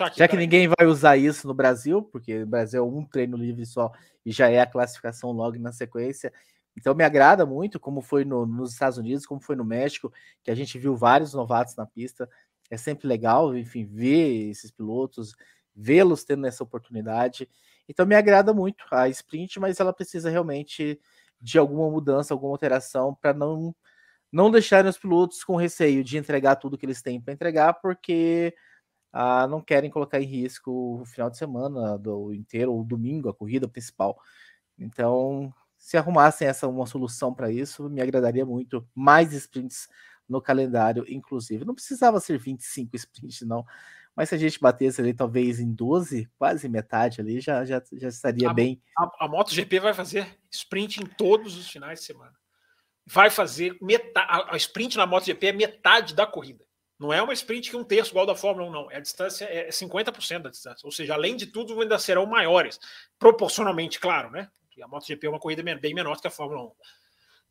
[0.00, 3.36] Aqui, já que ninguém vai usar isso no Brasil, porque o Brasil é um treino
[3.36, 3.90] livre só
[4.24, 6.32] e já é a classificação logo na sequência.
[6.76, 10.52] Então me agrada muito, como foi no, nos Estados Unidos, como foi no México, que
[10.52, 12.30] a gente viu vários novatos na pista.
[12.70, 15.34] É sempre legal, enfim, ver esses pilotos,
[15.76, 17.48] vê-los tendo essa oportunidade.
[17.88, 21.00] Então me agrada muito a sprint, mas ela precisa realmente
[21.40, 23.74] de alguma mudança, alguma alteração para não
[24.32, 28.54] não deixarem os pilotos com receio de entregar tudo que eles têm para entregar, porque
[29.12, 33.34] ah, não querem colocar em risco o final de semana do inteiro, ou domingo, a
[33.34, 34.18] corrida principal.
[34.78, 38.86] Então, se arrumassem essa uma solução para isso, me agradaria muito.
[38.94, 39.88] Mais sprints
[40.28, 41.64] no calendário, inclusive.
[41.64, 43.64] Não precisava ser 25 sprints, não.
[44.16, 48.08] Mas se a gente batesse ali, talvez em 12, quase metade ali, já, já, já
[48.08, 48.80] estaria a, bem.
[48.96, 52.32] A, a MotoGP vai fazer sprint em todos os finais de semana.
[53.04, 54.26] Vai fazer metade.
[54.30, 56.64] A, a sprint na MotoGP é metade da corrida.
[56.98, 58.90] Não é uma sprint que um terço igual da Fórmula 1, não.
[58.90, 60.86] É a distância é 50% da distância.
[60.86, 62.80] Ou seja, além de tudo, ainda serão maiores.
[63.18, 64.48] Proporcionalmente, claro, né?
[64.82, 66.72] A MotoGP é uma corrida bem menor que a Fórmula 1.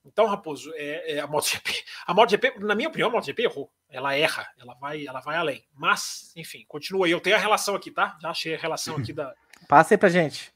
[0.06, 1.84] Então, Raposo, é, é a MotoGP.
[2.08, 3.72] A MotoGP, na minha opinião, a MotoGP errou.
[3.90, 5.64] Ela erra, ela vai, ela vai além.
[5.74, 7.12] Mas, enfim, continua aí.
[7.12, 8.18] Eu tenho a relação aqui, tá?
[8.22, 9.34] Já achei a relação aqui da.
[9.70, 10.54] Passa aí pra gente.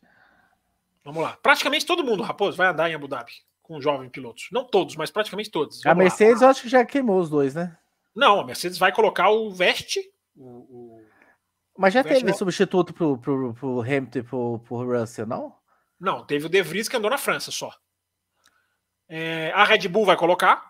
[1.04, 1.38] Vamos lá.
[1.42, 3.32] Praticamente todo mundo, Raposo, vai andar em Abu Dhabi
[3.70, 4.50] com jovens pilotos.
[4.52, 5.82] Não todos, mas praticamente todos.
[5.84, 6.48] Vamos a Mercedes, lá.
[6.48, 7.78] eu acho que já queimou os dois, né?
[8.16, 10.02] Não, a Mercedes vai colocar o Veste.
[10.36, 11.06] O, o...
[11.78, 15.56] Mas já teve substituto pro, pro, pro Hamilton e pro, pro Russell, não?
[16.00, 17.72] Não, teve o De Vries que andou na França só.
[19.08, 20.69] É, a Red Bull vai colocar.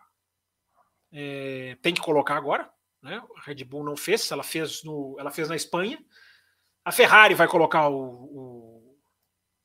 [1.11, 2.69] É, tem que colocar agora.
[3.01, 3.21] Né?
[3.37, 5.99] A Red Bull não fez, ela fez, no, ela fez na Espanha.
[6.83, 8.97] A Ferrari vai colocar o, o,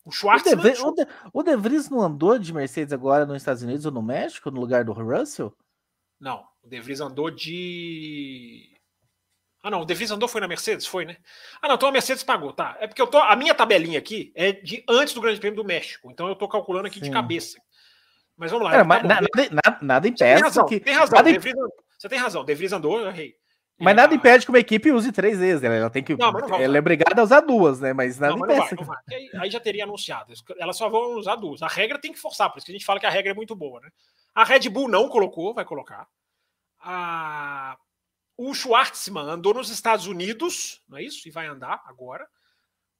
[0.04, 0.50] o Schwartz.
[0.52, 3.86] O De, o, de, o de Vries não andou de Mercedes agora nos Estados Unidos
[3.86, 5.56] ou no México, no lugar do Russell?
[6.20, 8.70] Não, o De Vries andou de.
[9.62, 11.16] Ah, não, o De Vries andou foi na Mercedes, foi, né?
[11.60, 12.76] Ah, não, então a Mercedes pagou, tá?
[12.80, 13.18] É porque eu tô.
[13.18, 16.46] A minha tabelinha aqui é de antes do Grande Prêmio do México, então eu tô
[16.46, 17.06] calculando aqui Sim.
[17.06, 17.58] de cabeça.
[18.36, 18.76] Mas vamos lá.
[18.76, 20.34] É, mas, tá nada, nada, nada impede.
[20.34, 21.16] Tem razão, que, tem razão.
[21.16, 21.38] Nada...
[21.38, 21.54] Vries,
[21.98, 23.34] você tem razão, De Vries andou, eu errei.
[23.78, 25.78] Mas nada impede que uma equipe use três vezes, né?
[25.78, 26.16] Ela tem que.
[26.16, 27.92] Não, não ela é obrigada a usar duas, né?
[27.92, 28.76] Mas nada não, impede.
[28.76, 29.16] Não vai, vai.
[29.16, 30.32] Aí, aí, já teria anunciado.
[30.58, 31.60] Elas só vão usar duas.
[31.62, 33.34] A regra tem que forçar, por isso que a gente fala que a regra é
[33.34, 33.88] muito boa, né?
[34.34, 36.08] A Red Bull não colocou, vai colocar
[36.84, 37.76] a,
[38.36, 41.26] o Schwartzman andou nos Estados Unidos, não é isso?
[41.26, 42.28] E vai andar agora.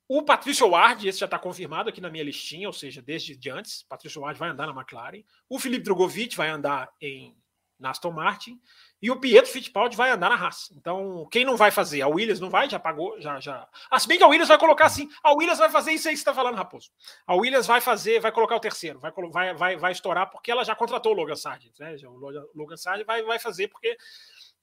[0.09, 3.51] O Patrício Ward, esse já está confirmado aqui na minha listinha, ou seja, desde de
[3.51, 3.83] antes.
[3.85, 5.25] Patrício Ward vai andar na McLaren.
[5.49, 7.35] O Felipe Drogovic vai andar em
[7.79, 8.61] na Aston Martin.
[9.03, 10.71] E o Pietro Fittipaldi vai andar na Haas.
[10.75, 12.01] Então, quem não vai fazer?
[12.01, 13.39] A Williams não vai, já pagou, já.
[13.41, 13.69] já...
[13.91, 16.15] Ah, se bem que a Williams vai colocar assim: a Williams vai fazer isso aí
[16.15, 16.91] que você está falando, Raposo.
[17.27, 20.65] A Williams vai fazer, vai colocar o terceiro, vai, vai, vai, vai estourar, porque ela
[20.65, 21.79] já contratou o Logan Sargent.
[21.79, 21.97] Né?
[22.07, 23.97] O Logan Sargent vai, vai fazer, porque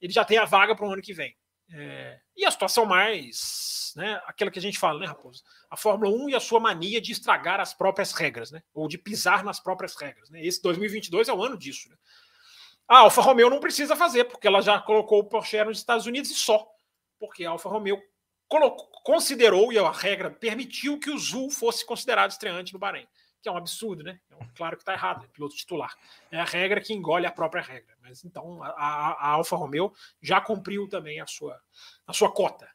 [0.00, 1.36] ele já tem a vaga para o ano que vem.
[1.70, 2.20] É...
[2.36, 3.92] E a situação mais.
[3.94, 5.42] Né, aquela que a gente fala, né, Raposo?
[5.70, 8.62] A Fórmula 1 e a sua mania de estragar as próprias regras, né?
[8.72, 10.30] Ou de pisar nas próprias regras.
[10.30, 10.44] Né?
[10.44, 11.90] Esse 2022 é o ano disso.
[11.90, 11.96] Né?
[12.88, 16.30] A Alfa Romeo não precisa fazer, porque ela já colocou o Porsche nos Estados Unidos
[16.30, 16.66] e só.
[17.18, 18.02] Porque a Alfa Romeo
[18.48, 23.06] colocou, considerou, e a regra permitiu que o Zul fosse considerado estreante no Bahrein.
[23.42, 24.20] Que é um absurdo, né?
[24.30, 25.94] É um, claro que está errado, é piloto titular.
[26.30, 27.94] É a regra que engole a própria regra.
[28.00, 31.60] Mas então a, a, Alfa Romeo já cumpriu também a sua,
[32.06, 32.68] a sua cota.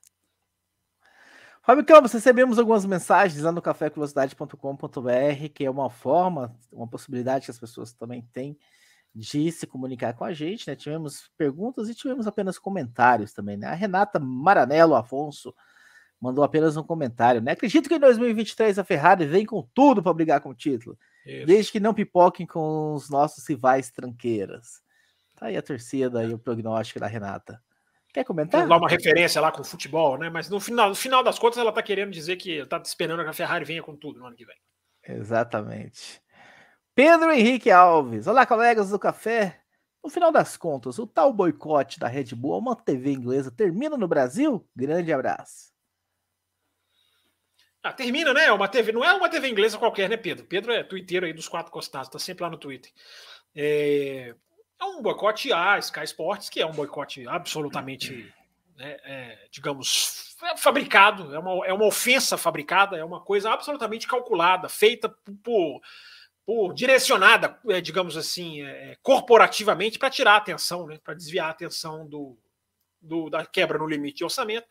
[1.63, 7.51] Fábio Campos, recebemos algumas mensagens lá no cafévelocidade.com.br, que é uma forma, uma possibilidade que
[7.51, 8.57] as pessoas também têm
[9.13, 10.76] de se comunicar com a gente, né?
[10.76, 13.68] Tivemos perguntas e tivemos apenas comentários também, né?
[13.68, 15.53] A Renata Maranello Afonso
[16.22, 17.51] mandou apenas um comentário, né?
[17.51, 21.45] Acredito que em 2023 a Ferrari vem com tudo para brigar com o título, Isso.
[21.45, 24.82] desde que não pipoquem com os nossos rivais tranqueiras.
[25.36, 27.61] Tá aí a torcida e o prognóstico da Renata.
[28.13, 28.68] Quer comentar?
[28.68, 30.30] Dar uma referência lá com o futebol, né?
[30.30, 33.30] Mas no final, no final das contas, ela tá querendo dizer que tá esperando que
[33.30, 34.55] a Ferrari venha com tudo no ano que vem.
[35.07, 36.20] Exatamente.
[36.95, 38.26] Pedro Henrique Alves.
[38.26, 39.61] Olá, colegas do café.
[40.03, 43.95] No final das contas, o tal boicote da Red Bull a uma TV inglesa termina
[43.95, 44.68] no Brasil?
[44.76, 45.76] Grande abraço.
[47.88, 48.51] Ah, termina, né?
[48.51, 50.45] Uma TV, não é uma TV inglesa qualquer, né, Pedro?
[50.45, 52.91] Pedro é twitteiro aí dos quatro costados, tá sempre lá no Twitter.
[53.55, 54.35] É,
[54.77, 58.33] é um boicote a Sky Sports, que é um boicote absolutamente,
[58.75, 64.67] né, é, digamos, fabricado, é uma, é uma ofensa fabricada, é uma coisa absolutamente calculada,
[64.67, 65.09] feita
[65.41, 65.81] por
[66.45, 71.51] por direcionada, é, digamos assim, é, corporativamente para tirar a atenção, né, para desviar a
[71.51, 72.38] atenção do,
[73.01, 74.65] do, da quebra no limite de orçamento.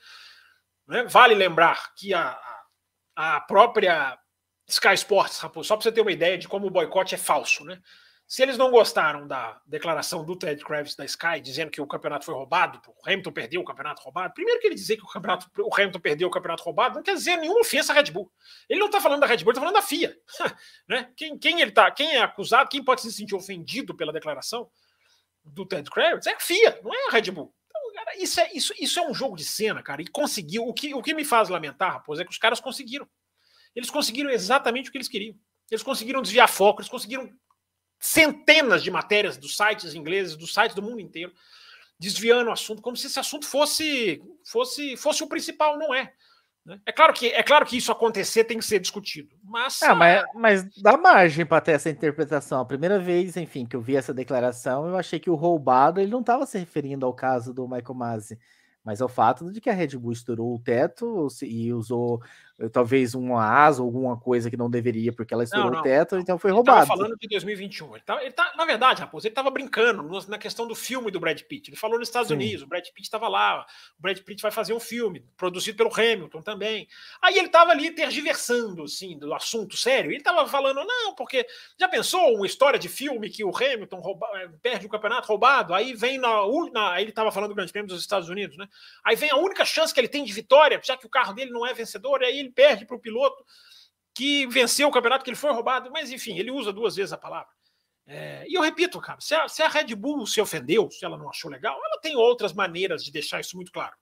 [0.86, 1.04] Né?
[1.04, 2.30] Vale lembrar que a,
[3.16, 4.18] a própria
[4.68, 7.64] Sky Sports, Raposo, só para você ter uma ideia de como o boicote é falso,
[7.64, 7.80] né?
[8.28, 12.24] Se eles não gostaram da declaração do Ted Kravitz da Sky, dizendo que o campeonato
[12.24, 15.48] foi roubado, o Hamilton perdeu o campeonato roubado, primeiro que ele dizer que o, campeonato,
[15.60, 18.30] o Hamilton perdeu o campeoto roubado não quer dizer nenhuma ofensa à Red Bull.
[18.68, 20.18] Ele não está falando da Red Bull, ele está falando da FIA.
[20.88, 21.12] né?
[21.16, 24.68] quem, quem, ele tá, quem é acusado, quem pode se sentir ofendido pela declaração
[25.44, 27.54] do Ted Kravitz é a FIA, não é a Red Bull.
[28.18, 30.66] Isso, é, isso, isso é um jogo de cena, cara, e conseguiu.
[30.66, 33.08] O que, o que me faz lamentar, Raposo, é que os caras conseguiram.
[33.74, 35.36] Eles conseguiram exatamente o que eles queriam.
[35.70, 37.30] Eles conseguiram desviar foco, eles conseguiram
[37.98, 41.32] centenas de matérias dos sites ingleses, dos sites do mundo inteiro,
[41.98, 46.12] desviando o assunto, como se esse assunto fosse fosse fosse o principal, não é.
[46.66, 46.80] Né?
[46.84, 50.24] É claro que é claro que isso acontecer tem que ser discutido, mas ah, mas,
[50.34, 52.60] mas dá margem para ter essa interpretação.
[52.60, 56.10] A primeira vez, enfim, que eu vi essa declaração, eu achei que o roubado ele
[56.10, 58.38] não estava se referindo ao caso do Michael Masi,
[58.84, 62.20] mas ao fato de que a Red Bull estourou o teto e usou
[62.72, 65.80] talvez uma asa ou alguma coisa que não deveria, porque ela estourou não, não.
[65.80, 66.80] o teto, então foi roubado.
[66.80, 67.96] Ele falando de 2021.
[67.96, 71.20] Ele tá, ele tá, na verdade, Raposo, ele estava brincando na questão do filme do
[71.20, 71.70] Brad Pitt.
[71.70, 72.34] Ele falou nos Estados Sim.
[72.34, 73.66] Unidos, o Brad Pitt estava lá,
[73.98, 76.88] o Brad Pitt vai fazer um filme, produzido pelo Hamilton também.
[77.20, 80.10] Aí ele estava ali tergiversando, assim, do assunto sério.
[80.10, 81.46] Ele estava falando, não, porque
[81.78, 85.74] já pensou uma história de filme que o Hamilton rouba, eh, perde o campeonato roubado,
[85.74, 86.30] aí vem na,
[86.72, 88.66] na ele estava falando do Grande Prêmio dos Estados Unidos, né?
[89.04, 91.50] Aí vem a única chance que ele tem de vitória, já que o carro dele
[91.50, 93.44] não é vencedor, e aí ele perde para o piloto
[94.14, 97.18] que venceu o campeonato, que ele foi roubado, mas enfim, ele usa duas vezes a
[97.18, 97.50] palavra.
[98.06, 101.18] É, e eu repito, cara, se a, se a, Red Bull se ofendeu, se ela
[101.18, 103.94] não achou legal, ela tem outras maneiras de deixar isso muito claro.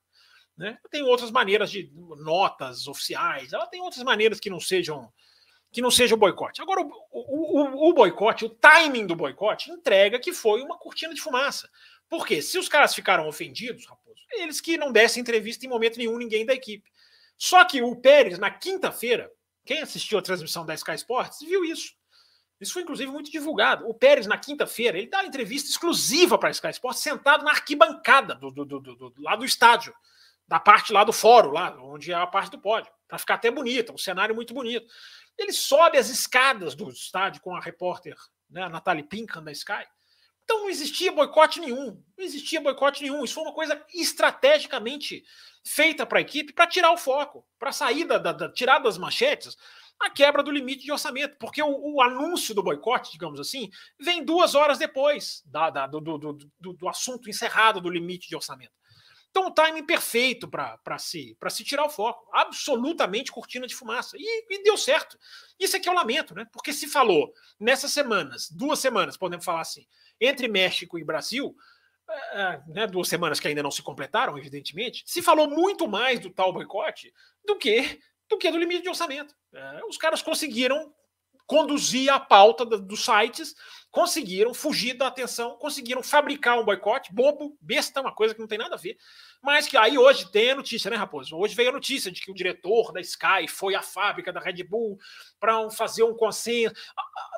[0.57, 0.69] Né?
[0.69, 5.13] Ela tem outras maneiras de notas oficiais, ela tem outras maneiras que não sejam
[5.73, 6.63] que não seja o boicote.
[6.63, 11.13] Agora, o, o, o, o boicote, o timing do boicote, entrega que foi uma cortina
[11.13, 11.69] de fumaça.
[12.09, 16.17] Porque se os caras ficaram ofendidos, Raposo, eles que não dessem entrevista em momento nenhum
[16.17, 16.89] ninguém da equipe.
[17.37, 19.31] Só que o Pérez, na quinta-feira,
[19.65, 21.95] quem assistiu a transmissão da Sky Sports viu isso.
[22.61, 23.89] Isso foi, inclusive, muito divulgado.
[23.89, 27.51] O Pérez, na quinta-feira, ele dá uma entrevista exclusiva para a Sky Sports, sentado na
[27.51, 29.95] arquibancada do, do, do, do, lá do estádio,
[30.47, 33.51] da parte lá do fórum, lá onde é a parte do pódio, para ficar até
[33.51, 34.87] bonita, um cenário muito bonito.
[35.37, 38.17] Ele sobe as escadas do estádio com a repórter,
[38.49, 39.85] né, a Natalie Pinkham da Sky.
[40.45, 42.03] Então não existia boicote nenhum.
[42.17, 43.25] Não existia boicote nenhum.
[43.25, 45.25] Isso foi uma coisa estrategicamente
[45.67, 48.99] feita para a equipe para tirar o foco, para sair da, da, da, tirar das
[48.99, 49.57] manchetes
[49.99, 54.25] a quebra do limite de orçamento, porque o, o anúncio do boicote, digamos assim, vem
[54.25, 58.73] duas horas depois da, do, do, do, do, assunto encerrado do limite de orçamento.
[59.37, 62.31] Então, o timing perfeito para se, se tirar o foco.
[62.33, 64.17] Absolutamente cortina de fumaça.
[64.17, 65.19] E, e, deu certo.
[65.59, 66.47] Isso é que eu lamento, né?
[66.53, 69.85] Porque se falou nessas semanas, duas semanas, podemos falar assim,
[70.21, 71.53] entre México e Brasil,
[72.09, 76.31] é, né, duas semanas que ainda não se completaram, evidentemente, se falou muito mais do
[76.31, 77.13] tal boicote
[77.45, 79.35] do que do que do limite de orçamento.
[79.53, 80.95] É, os caras conseguiram
[81.47, 83.55] conduzir a pauta dos sites,
[83.91, 88.59] conseguiram fugir da atenção, conseguiram fabricar um boicote bobo, besta, uma coisa que não tem
[88.59, 88.97] nada a ver.
[89.41, 91.37] Mas que aí hoje tem a notícia, né, Raposo?
[91.37, 94.65] Hoje veio a notícia de que o diretor da Sky foi à fábrica da Red
[94.65, 94.99] Bull
[95.39, 96.75] para fazer um consenso.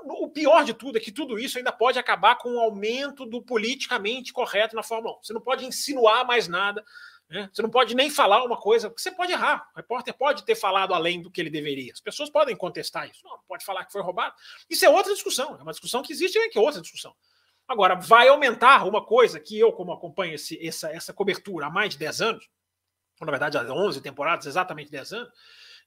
[0.05, 3.43] O pior de tudo é que tudo isso ainda pode acabar com um aumento do
[3.43, 5.25] politicamente correto na Fórmula 1.
[5.25, 6.83] Você não pode insinuar mais nada
[7.29, 7.51] né?
[7.53, 9.69] Você não pode nem falar uma coisa, porque você pode errar.
[9.75, 11.93] O repórter pode ter falado além do que ele deveria.
[11.93, 13.21] As pessoas podem contestar isso.
[13.25, 14.35] Não, pode falar que foi roubado.
[14.71, 15.57] Isso é outra discussão.
[15.59, 17.15] É uma discussão que existe, é que é outra discussão.
[17.67, 21.91] Agora, vai aumentar uma coisa que eu, como acompanho esse, essa, essa cobertura há mais
[21.91, 22.49] de 10 anos,
[23.21, 25.33] ou na verdade há 11 temporadas, exatamente 10 anos,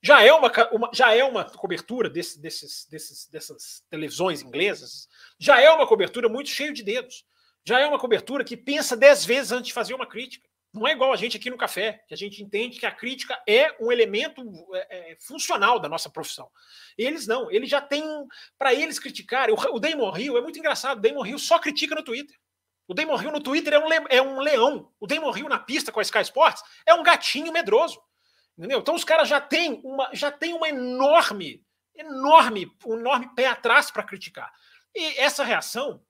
[0.01, 5.61] já é uma, uma, já é uma cobertura desse, desses, desses, dessas televisões inglesas, já
[5.61, 7.25] é uma cobertura muito cheia de dedos.
[7.65, 10.48] Já é uma cobertura que pensa 10 vezes antes de fazer uma crítica.
[10.71, 13.41] Não é igual a gente aqui no café, que a gente entende que a crítica
[13.47, 14.43] é um elemento
[14.73, 16.49] é, é, funcional da nossa profissão.
[16.97, 18.03] Eles não, eles já têm.
[18.57, 21.95] Para eles criticarem, o, o Damon Hill é muito engraçado, o Damon Hill só critica
[21.95, 22.37] no Twitter.
[22.87, 24.91] O Damon Hill no Twitter é um, é um leão.
[24.99, 28.01] O Damon Hill na pista com a Sky Sports é um gatinho medroso.
[28.57, 28.79] Entendeu?
[28.79, 31.63] Então os caras já têm uma, já têm uma enorme,
[31.95, 34.51] enorme, um enorme pé atrás para criticar.
[34.93, 36.03] E essa reação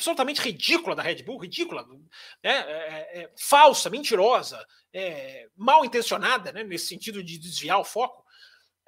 [0.00, 1.98] absolutamente ridícula da Red Bull, ridícula, né?
[2.42, 6.64] é, é, é, falsa, mentirosa, é, mal intencionada, né?
[6.64, 8.24] nesse sentido de desviar o foco,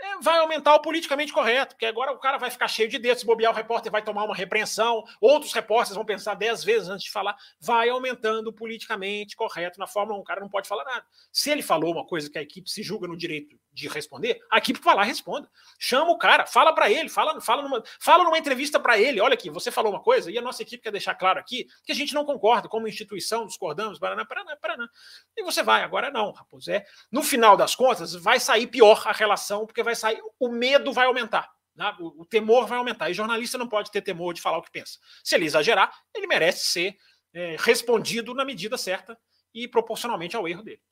[0.01, 3.23] é, vai aumentar o politicamente correto, porque agora o cara vai ficar cheio de dedos,
[3.23, 7.13] bobear o repórter vai tomar uma repreensão, outros repórteres vão pensar dez vezes antes de
[7.13, 11.05] falar, vai aumentando o politicamente correto na Fórmula 1, o cara não pode falar nada.
[11.31, 14.59] Se ele falou uma coisa que a equipe se julga no direito de responder, a
[14.59, 15.49] equipe vai lá e responda.
[15.79, 19.35] Chama o cara, fala para ele, fala, fala, numa, fala numa entrevista para ele, olha
[19.35, 21.95] aqui, você falou uma coisa, e a nossa equipe quer deixar claro aqui que a
[21.95, 24.89] gente não concorda, como instituição, discordamos, paraná, paraná, paraná.
[25.37, 29.13] E você vai, agora não, Raposo, é, no final das contas, vai sair pior a
[29.13, 31.51] relação, porque vai sair, o medo vai aumentar.
[31.75, 31.97] Né?
[31.99, 33.11] O, o, temor vai aumentar.
[33.11, 34.99] E jornalista não pode ter temor de falar o que pensa.
[35.25, 36.97] Se ele exagerar, ele merece ser
[37.33, 39.19] é, respondido na medida certa
[39.55, 40.83] e proporcionalmente ao erro dele.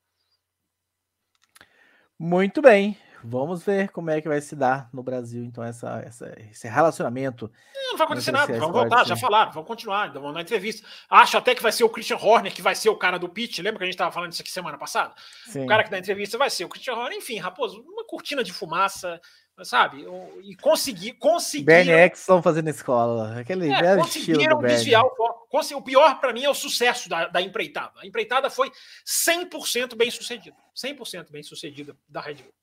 [2.23, 2.99] Muito bem.
[3.25, 7.51] Vamos ver como é que vai se dar no Brasil, então, essa, essa esse relacionamento.
[7.75, 10.87] Não, não vai acontecer nada, vamos voltar, já falaram, vamos continuar, então vamos na entrevista.
[11.09, 13.61] Acho até que vai ser o Christian Horner, que vai ser o cara do pitch.
[13.61, 15.15] Lembra que a gente estava falando isso aqui semana passada?
[15.47, 15.65] Sim.
[15.65, 17.17] O cara que dá entrevista vai ser o Christian Horner.
[17.17, 19.19] Enfim, Raposo, uma cortina de fumaça,
[19.63, 20.07] sabe?
[20.43, 21.15] E conseguir.
[21.15, 23.39] conseguir Bernie Eccleston fazendo escola.
[23.41, 25.41] Aquele é, conseguiram desviar o foco.
[25.77, 28.01] O pior para mim é o sucesso da, da empreitada.
[28.01, 28.71] A empreitada foi
[29.05, 30.57] 100% bem sucedida.
[30.77, 32.55] 100% bem sucedida da Red Bull.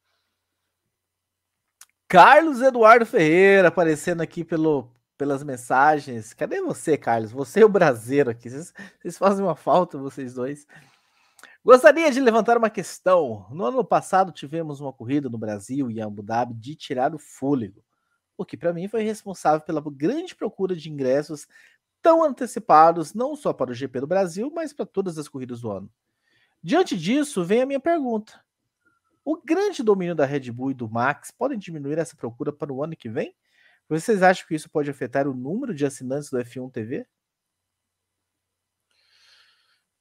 [2.07, 6.33] Carlos Eduardo Ferreira aparecendo aqui pelo, pelas mensagens.
[6.33, 7.31] Cadê você, Carlos?
[7.31, 8.49] Você é o brasileiro aqui.
[8.49, 10.65] Vocês, vocês, fazem uma falta, vocês dois.
[11.67, 13.45] Gostaria de levantar uma questão.
[13.51, 17.19] No ano passado tivemos uma corrida no Brasil e em Abu Dhabi de tirar o
[17.19, 17.83] fôlego,
[18.37, 21.45] o que para mim foi responsável pela grande procura de ingressos
[22.01, 25.69] tão antecipados, não só para o GP do Brasil, mas para todas as corridas do
[25.69, 25.91] ano.
[26.63, 28.41] Diante disso, vem a minha pergunta.
[29.25, 32.81] O grande domínio da Red Bull e do Max podem diminuir essa procura para o
[32.81, 33.35] ano que vem?
[33.89, 37.05] Vocês acham que isso pode afetar o número de assinantes do F1 TV?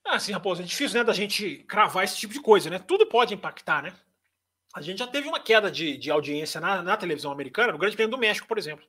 [0.06, 2.78] Ah, sim, Raposo, é difícil né, da gente cravar esse tipo de coisa, né?
[2.78, 3.92] Tudo pode impactar, né?
[4.74, 7.96] A gente já teve uma queda de, de audiência na, na televisão americana, no Grande
[7.96, 8.86] Prêmio do México, por exemplo.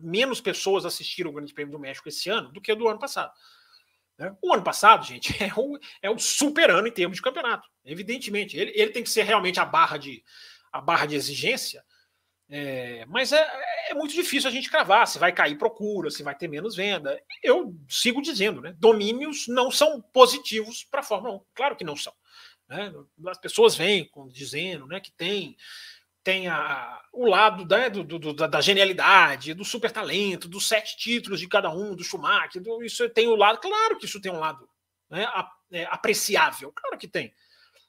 [0.00, 3.32] Menos pessoas assistiram o Grande Prêmio do México esse ano do que do ano passado.
[4.18, 4.34] Né?
[4.42, 7.68] O ano passado, gente, é um, é um super ano em termos de campeonato.
[7.84, 10.22] Evidentemente, ele, ele tem que ser realmente a barra de,
[10.72, 11.84] a barra de exigência,
[12.48, 13.44] é, mas é,
[13.90, 17.20] é, muito difícil a gente cravar se vai cair procura, se vai ter menos venda.
[17.42, 18.74] Eu sigo dizendo, né?
[18.78, 21.40] Domínios não são positivos para a Fórmula 1.
[21.54, 22.12] Claro que não são.
[22.68, 22.92] Né?
[23.26, 25.56] As pessoas vêm dizendo né, que tem
[26.22, 31.38] tem a, o lado da, do, do, da, genialidade, do super talento, dos sete títulos
[31.38, 34.40] de cada um, do Schumacher, do, isso tem o lado, claro que isso tem um
[34.40, 34.68] lado
[35.08, 35.24] né,
[35.70, 37.32] é, apreciável, claro que tem.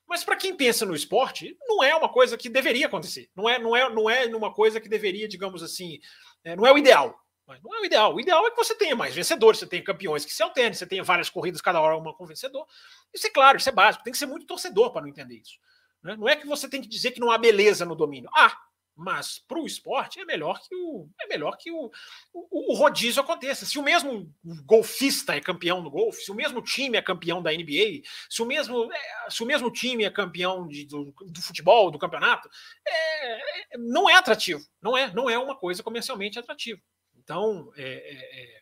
[0.08, 3.30] Mas para quem pensa no esporte, não é uma coisa que deveria acontecer.
[3.36, 6.00] Não é, não é, não é uma coisa que deveria, digamos assim,
[6.44, 7.20] é, não é o ideal.
[7.64, 8.14] Não é o ideal.
[8.14, 10.86] O ideal é que você tenha mais vencedores, você tenha campeões que se alternem, você
[10.86, 12.66] tenha várias corridas, cada hora uma com vencedor.
[13.14, 14.04] Isso é claro, isso é básico.
[14.04, 15.58] Tem que ser muito torcedor para não entender isso.
[16.04, 16.16] Né?
[16.18, 18.30] Não é que você tem que dizer que não há beleza no domínio.
[18.36, 18.58] Ah,
[18.98, 21.92] mas para o esporte é melhor que o é melhor que o,
[22.34, 23.66] o, o, rodízio aconteça.
[23.66, 24.34] Se o mesmo
[24.66, 28.46] golfista é campeão no golfe, se o mesmo time é campeão da NBA, se o
[28.46, 32.50] mesmo, é, se o mesmo time é campeão de, do, do futebol, do campeonato,
[32.88, 34.66] é, é, não é atrativo.
[34.82, 36.82] Não é, não é uma coisa comercialmente atrativa.
[37.16, 38.62] Então, é, é, é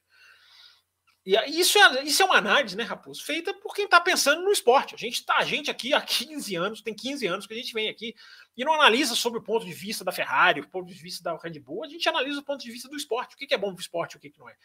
[1.25, 4.51] e isso é, isso é uma análise, né, Raposo, feita por quem está pensando no
[4.51, 4.93] esporte.
[4.93, 7.73] A gente está, a gente aqui há 15 anos, tem 15 anos que a gente
[7.73, 8.15] vem aqui
[8.55, 11.35] e não analisa sobre o ponto de vista da Ferrari, o ponto de vista da
[11.35, 13.73] Red Bull, a gente analisa o ponto de vista do esporte, o que é bom
[13.73, 14.55] para o esporte e o que não é.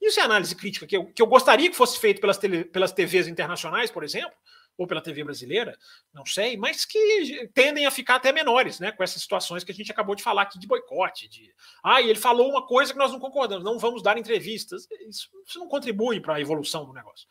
[0.00, 2.92] Isso é análise crítica que eu, que eu gostaria que fosse feito pelas, tele, pelas
[2.92, 4.32] TVs internacionais, por exemplo,
[4.76, 5.76] ou pela TV brasileira,
[6.12, 8.92] não sei, mas que tendem a ficar até menores, né?
[8.92, 12.18] Com essas situações que a gente acabou de falar aqui de boicote, de ah, ele
[12.18, 14.86] falou uma coisa que nós não concordamos, não vamos dar entrevistas.
[15.08, 17.26] Isso, isso não contribui para a evolução do negócio.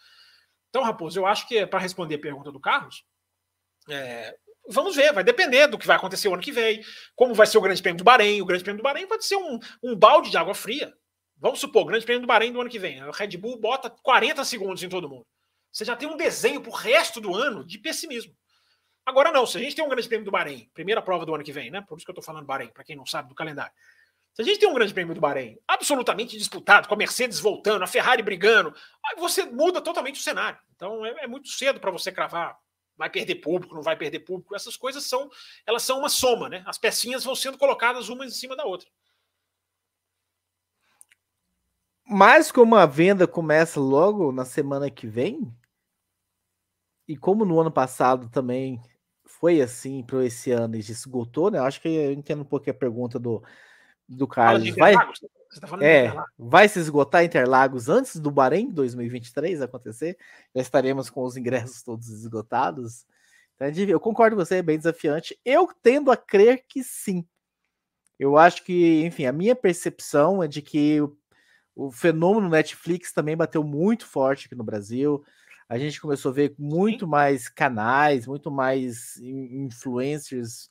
[0.70, 3.06] Então, Raposo, eu acho que para responder a pergunta do Carlos,
[3.89, 4.36] é,
[4.68, 6.84] vamos ver, vai depender do que vai acontecer o ano que vem,
[7.16, 8.41] como vai ser o Grande Prêmio do Bahrein.
[8.41, 10.93] O Grande Prêmio do Bahrein pode ser um, um balde de água fria.
[11.38, 13.00] Vamos supor, o Grande Prêmio do Bahrein do ano que vem.
[13.02, 15.26] A Red Bull bota 40 segundos em todo mundo.
[15.76, 18.34] Você já tem um desenho para o resto do ano de pessimismo.
[19.06, 21.44] Agora não, se a gente tem um grande prêmio do Bahrein, primeira prova do ano
[21.44, 21.82] que vem, né?
[21.82, 23.74] Por isso que eu estou falando Bahrein, para quem não sabe do calendário.
[24.34, 27.84] Se a gente tem um grande prêmio do Bahrein absolutamente disputado, com a Mercedes voltando,
[27.84, 28.74] a Ferrari brigando,
[29.04, 30.58] aí você muda totalmente o cenário.
[30.78, 32.58] Então é, é muito cedo para você cravar.
[32.96, 34.56] Vai perder público, não vai perder público.
[34.56, 35.30] Essas coisas são,
[35.68, 36.64] elas são uma soma, né?
[36.66, 38.88] As pecinhas vão sendo colocadas umas em cima da outra.
[42.08, 45.54] Mas como a venda começa logo na semana que vem,
[47.08, 48.82] e como no ano passado também
[49.26, 51.60] foi assim para esse ano e se esgotou, né?
[51.60, 53.43] Acho que eu entendo um pouco a pergunta do,
[54.08, 54.70] do Carlos.
[54.76, 55.14] Vai, tá
[55.82, 60.18] é, vai se esgotar Interlagos antes do Bahrein 2023 acontecer?
[60.53, 63.06] Já estaremos com os ingressos todos esgotados.
[63.56, 65.39] Então, eu concordo com você, é bem desafiante.
[65.45, 67.26] Eu tendo a crer que sim.
[68.20, 71.18] Eu acho que, enfim, a minha percepção é de que o,
[71.76, 75.24] o fenômeno Netflix também bateu muito forte aqui no Brasil.
[75.68, 80.70] A gente começou a ver muito mais canais, muito mais influencers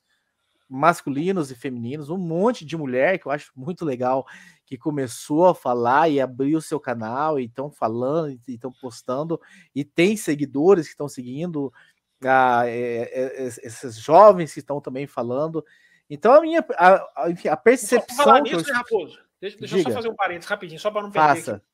[0.68, 4.26] masculinos e femininos, um monte de mulher que eu acho muito legal
[4.64, 9.40] que começou a falar e abriu o seu canal e estão falando e estão postando
[9.74, 11.72] e tem seguidores que estão seguindo
[12.24, 15.64] ah, é, é, esses jovens que estão também falando.
[16.09, 18.42] Então a minha a, a, enfim, a percepção.
[18.42, 18.62] Nisso, eu...
[18.62, 19.18] né, Raposo?
[19.40, 21.28] Deixa, deixa eu só fazer um parênteses rapidinho, só para não perder.
[21.28, 21.55] Faça.
[21.57, 21.74] Aqui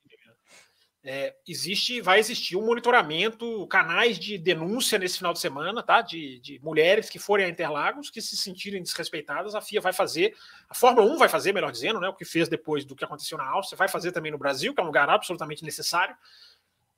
[1.02, 6.02] é, existe, vai existir um monitoramento, canais de denúncia nesse final de semana, tá?
[6.02, 10.34] De, de, mulheres que forem a Interlagos, que se sentirem desrespeitadas, a FIA vai fazer,
[10.68, 12.08] a Fórmula 1 vai fazer, melhor dizendo, né?
[12.08, 14.80] O que fez depois do que aconteceu na Áustria, vai fazer também no Brasil, que
[14.80, 16.14] é um lugar absolutamente necessário.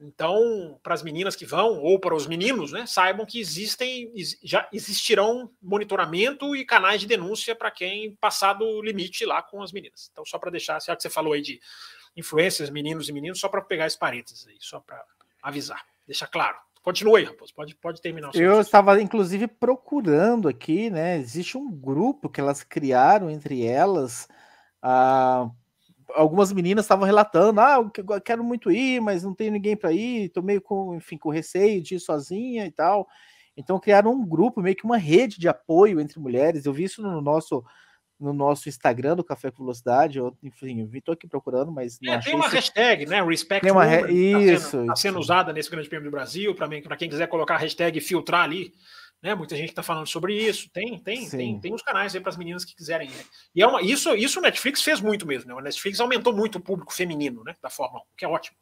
[0.00, 4.68] Então, para as meninas que vão, ou para os meninos, né, saibam que existem, já
[4.72, 10.09] existirão monitoramento e canais de denúncia para quem passar do limite lá com as meninas.
[10.11, 11.61] Então, só para deixar, já que você falou aí de
[12.16, 15.02] influências, meninos e meninos, só para pegar esse parênteses aí, só para
[15.42, 16.56] avisar, deixar claro.
[16.82, 18.32] Continua aí, Raposo, pode, pode terminar.
[18.34, 21.16] Eu estava, inclusive, procurando aqui, né?
[21.16, 24.26] Existe um grupo que elas criaram entre elas.
[24.82, 25.48] Ah,
[26.14, 30.26] algumas meninas estavam relatando: ah, eu quero muito ir, mas não tenho ninguém para ir,
[30.26, 33.06] estou meio com, enfim, com receio de ir sozinha e tal.
[33.56, 36.64] Então criaram um grupo, meio que uma rede de apoio entre mulheres.
[36.64, 37.64] Eu vi isso no nosso
[38.22, 40.18] no nosso Instagram do Café com Velocidade.
[40.18, 43.22] Eu, enfim, eu estou aqui procurando, mas não é, Tem uma hashtag, né?
[43.22, 44.12] Respect tem uma re...
[44.12, 44.52] Isso.
[44.52, 47.58] Está sendo, tá sendo, usada nesse Grande Prêmio do Brasil, para quem quiser colocar a
[47.58, 48.72] hashtag e filtrar ali.
[49.20, 50.68] Né, muita gente está falando sobre isso.
[50.72, 53.08] Tem, tem, tem, tem uns canais aí para as meninas que quiserem.
[53.08, 53.24] Né?
[53.54, 55.48] E é uma, isso, isso o Netflix fez muito mesmo.
[55.48, 55.54] Né?
[55.54, 58.56] O Netflix aumentou muito o público feminino né, da Fórmula 1, que é ótimo.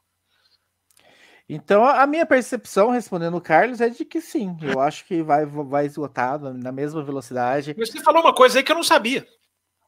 [1.52, 4.56] Então, a minha percepção, respondendo o Carlos, é de que sim.
[4.62, 7.74] Eu acho que vai, vai esgotar na mesma velocidade.
[7.76, 9.26] Mas você falou uma coisa aí que eu não sabia.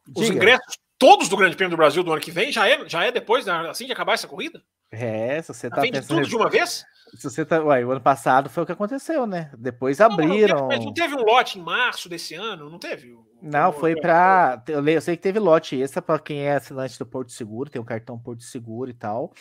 [0.09, 0.37] Os Diga.
[0.37, 3.11] ingressos todos do Grande Prêmio do Brasil do ano que vem já é, já é
[3.11, 4.63] depois, né, assim de acabar essa corrida?
[4.91, 6.19] É, se você tá Vende pensando...
[6.19, 6.85] tudo de uma vez?
[7.17, 7.63] Se você tá.
[7.63, 9.51] Ué, o ano passado foi o que aconteceu, né?
[9.59, 10.61] Depois abriram.
[10.61, 12.71] Não, mas não teve um lote em março desse ano?
[12.71, 13.15] Não teve?
[13.41, 14.63] Não, foi para.
[14.67, 17.85] Eu sei que teve lote extra para quem é assinante do Porto Seguro, tem um
[17.85, 19.33] cartão Porto Seguro e tal.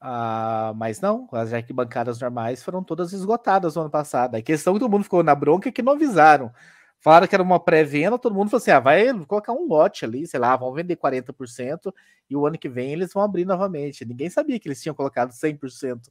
[0.00, 4.36] Ah, mas não, as arquibancadas normais foram todas esgotadas no ano passado.
[4.36, 6.52] A questão que todo mundo ficou na bronca é que não avisaram.
[7.00, 10.26] Falaram que era uma pré-venda, todo mundo falou assim: ah, vai colocar um lote ali,
[10.26, 11.92] sei lá, vão vender 40%
[12.28, 14.04] e o ano que vem eles vão abrir novamente.
[14.04, 16.10] Ninguém sabia que eles tinham colocado 100%.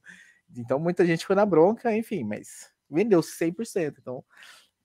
[0.55, 3.95] Então muita gente foi na bronca, enfim, mas vendeu 100%.
[3.99, 4.23] Então,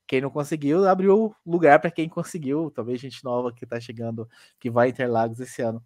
[0.07, 2.71] quem não conseguiu, abriu lugar para quem conseguiu.
[2.71, 4.29] Talvez gente nova que está chegando,
[4.59, 5.83] que vai Interlagos esse ano.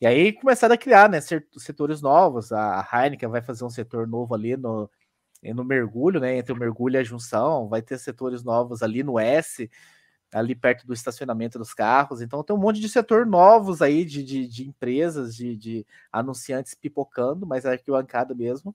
[0.00, 2.50] E aí começaram a criar né, setores novos.
[2.52, 4.90] A Heineken vai fazer um setor novo ali no,
[5.42, 6.36] no mergulho, né?
[6.36, 9.68] Entre o mergulho e a junção, vai ter setores novos ali no S,
[10.32, 12.22] ali perto do estacionamento dos carros.
[12.22, 16.74] Então tem um monte de setor novos aí de, de, de empresas, de, de, anunciantes
[16.74, 18.74] pipocando, mas a arquibancada mesmo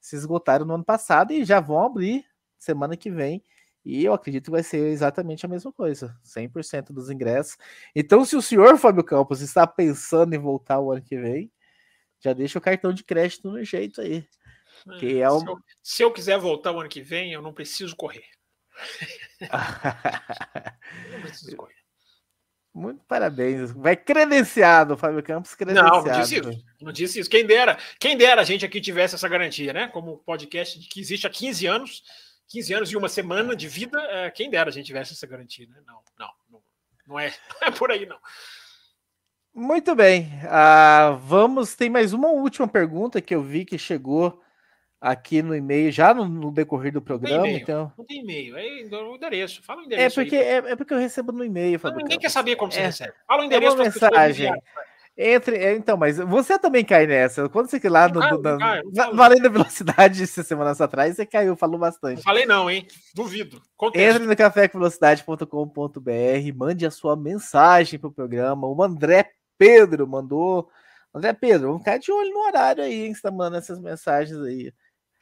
[0.00, 2.24] se esgotaram no ano passado e já vão abrir
[2.58, 3.42] semana que vem.
[3.84, 7.58] E eu acredito que vai ser exatamente a mesma coisa, 100% dos ingressos.
[7.94, 11.52] Então, se o senhor Fábio Campos está pensando em voltar o ano que vem,
[12.18, 14.26] já deixa o cartão de crédito no jeito aí.
[14.98, 15.40] Que é, é um...
[15.40, 18.24] se, eu, se eu quiser voltar o ano que vem, eu não preciso correr.
[21.10, 21.74] não preciso correr.
[22.74, 23.70] Muito parabéns.
[23.70, 25.88] Vai credenciado, Fábio Campos, credenciado.
[25.88, 26.64] Não, não disse isso.
[26.80, 27.30] Não disse isso.
[27.30, 29.86] Quem dera, quem dera a gente aqui tivesse essa garantia, né?
[29.86, 32.02] Como podcast que existe há 15 anos,
[32.48, 35.68] 15 anos e uma semana de vida, é, quem dera a gente tivesse essa garantia,
[35.68, 35.80] né?
[35.86, 36.62] Não, não, não,
[37.06, 38.18] não é, não é por aí, não.
[39.54, 40.32] Muito bem.
[40.42, 44.42] Uh, vamos, tem mais uma última pergunta que eu vi que chegou
[45.04, 47.42] aqui no e-mail, já no, no decorrer do programa.
[47.42, 47.92] Não então...
[47.96, 49.62] não tem e-mail, é o endereço.
[49.62, 50.18] Fala o endereço.
[50.18, 51.78] É porque, é, é, porque eu recebo no e-mail.
[51.82, 53.12] Não, ninguém quer saber como você é, recebe.
[53.26, 53.72] Fala o endereço.
[53.72, 54.50] É uma mensagem.
[55.16, 57.48] Entre, é, então, mas você também cai nessa.
[57.50, 61.54] Quando você lá no, cai, na, cai, na, valendo a velocidade semanas atrás, você caiu,
[61.54, 62.16] falou bastante.
[62.16, 62.86] Não falei não, hein?
[63.14, 63.60] Duvido.
[63.76, 64.16] Contexto.
[64.16, 68.66] Entre no cafécomvelocidade.com.br, mande a sua mensagem para o programa.
[68.66, 70.70] O André Pedro mandou.
[71.14, 73.14] André Pedro, vamos ficar de olho no horário aí, hein?
[73.14, 74.72] Você tá mandando essas mensagens aí.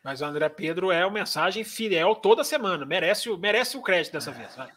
[0.03, 2.85] Mas o André Pedro é uma mensagem fiel toda semana.
[2.85, 4.55] Merece, o, merece o crédito dessa vez.
[4.57, 4.71] Vai.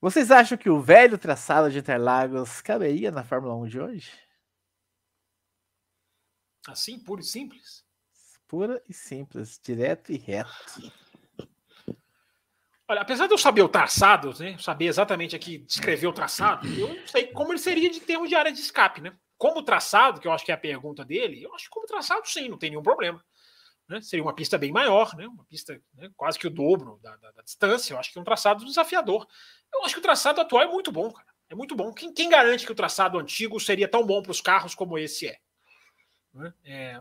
[0.00, 4.12] Vocês acham que o velho traçado de Interlagos caberia na Fórmula 1 de hoje?
[6.66, 7.84] Assim, puro e simples?
[8.46, 10.92] Pura e simples, direto e reto.
[12.88, 16.88] Olha, apesar de eu saber o traçado, né, saber exatamente aqui descrever o traçado, eu
[16.88, 19.16] não sei como ele seria de termos de área de escape, né?
[19.38, 22.28] Como traçado, que eu acho que é a pergunta dele, eu acho que como traçado
[22.28, 23.24] sim, não tem nenhum problema.
[23.90, 24.00] Né?
[24.00, 25.26] Seria uma pista bem maior, né?
[25.26, 27.92] uma pista né, quase que o dobro da, da, da, distância.
[27.92, 29.26] Eu acho que é um traçado desafiador.
[29.74, 31.26] Eu acho que o traçado atual é muito bom, cara.
[31.48, 31.92] É muito bom.
[31.92, 35.26] Quem, quem garante que o traçado antigo seria tão bom para os carros como esse
[35.26, 35.38] é?
[36.32, 36.54] Né?
[36.64, 37.00] é?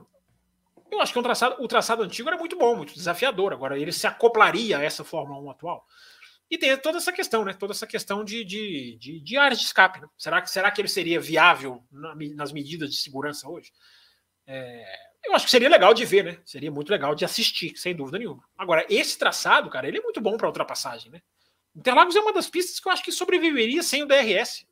[0.89, 3.53] Eu acho que um traçado, o traçado antigo era muito bom, muito desafiador.
[3.53, 5.85] Agora, ele se acoplaria a essa Fórmula 1 atual.
[6.49, 7.53] E tem toda essa questão, né?
[7.53, 10.01] Toda essa questão de, de, de, de áreas de escape.
[10.01, 10.07] Né?
[10.17, 13.71] Será, que, será que ele seria viável na, nas medidas de segurança hoje?
[14.47, 16.39] É, eu acho que seria legal de ver, né?
[16.45, 18.43] Seria muito legal de assistir, sem dúvida nenhuma.
[18.57, 21.21] Agora, esse traçado, cara, ele é muito bom para ultrapassagem, né?
[21.75, 24.65] Interlagos é uma das pistas que eu acho que sobreviveria sem o DRS.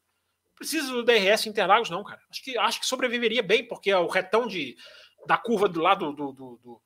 [0.47, 2.21] Não precisa do DRS Interlagos, não, cara.
[2.29, 4.75] Acho que, acho que sobreviveria bem, porque o retão de,
[5.25, 6.81] da curva do lado do, do, do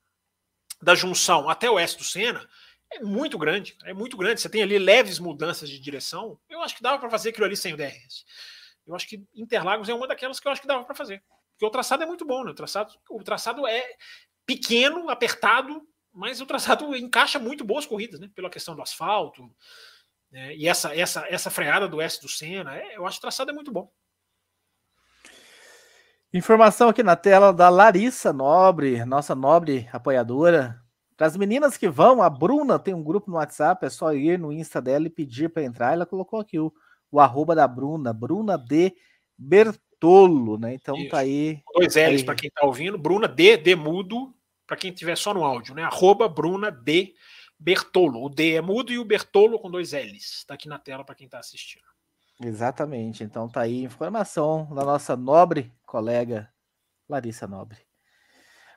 [0.82, 2.47] da junção até o oeste do Senna
[2.89, 3.78] é muito grande.
[3.84, 4.41] É muito grande.
[4.41, 6.39] Você tem ali leves mudanças de direção.
[6.49, 8.26] Eu acho que dava para fazer aquilo ali sem o DRS.
[8.86, 11.24] Eu acho que Interlagos é uma daquelas que eu acho que dava para fazer.
[11.62, 12.49] Porque o traçado é muito bom, né?
[12.49, 13.84] O traçado, o traçado é
[14.47, 18.32] pequeno, apertado, mas o traçado encaixa muito boas corridas, né?
[18.34, 19.47] Pela questão do asfalto.
[20.32, 20.55] Né?
[20.55, 22.76] E essa, essa, essa freada do S do Senna.
[22.76, 23.91] É, eu acho que o traçado é muito bom.
[26.34, 30.82] Informação aqui na tela da Larissa Nobre, nossa nobre apoiadora.
[31.16, 34.39] Para as meninas que vão, a Bruna tem um grupo no WhatsApp, é só ir
[34.39, 35.93] no Insta dela e pedir para entrar.
[35.93, 36.74] Ela colocou aqui o,
[37.12, 38.95] o arroba da Bruna, Bruna de
[40.02, 40.74] Bertolo, né?
[40.74, 41.12] Então tá Isso.
[41.12, 41.62] tá aí.
[41.76, 44.34] Dois L's para quem tá ouvindo, Bruna D, D mudo,
[44.66, 45.84] para quem tiver só no áudio, né?
[45.84, 47.14] Arroba Bruna D
[47.58, 48.26] Bertolo.
[48.26, 50.39] O D é mudo e o Bertolo com dois L's.
[50.39, 51.86] Está aqui na tela para quem está assistindo.
[52.43, 53.24] Exatamente.
[53.24, 56.52] Então tá aí informação da nossa nobre colega
[57.08, 57.78] Larissa Nobre.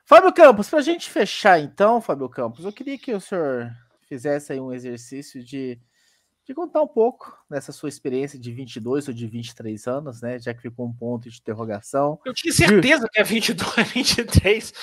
[0.05, 3.71] Fábio Campos, para a gente fechar então, Fábio Campos, eu queria que o senhor
[4.07, 5.81] fizesse aí um exercício de,
[6.45, 10.37] de contar um pouco dessa sua experiência de 22 ou de 23 anos, né?
[10.37, 12.19] Já que ficou um ponto de interrogação.
[12.23, 14.73] Eu tinha certeza que é 22, 23,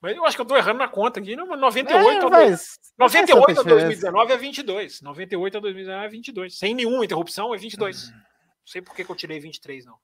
[0.00, 1.36] mas eu acho que eu estou errando na conta aqui.
[1.36, 5.00] 98 é, mas, 98 a 2019 é 22.
[5.00, 6.58] 98 a 2019 é 22.
[6.58, 8.10] Sem nenhuma interrupção é 22.
[8.10, 8.16] Não
[8.66, 9.96] sei por que, que eu tirei 23, não.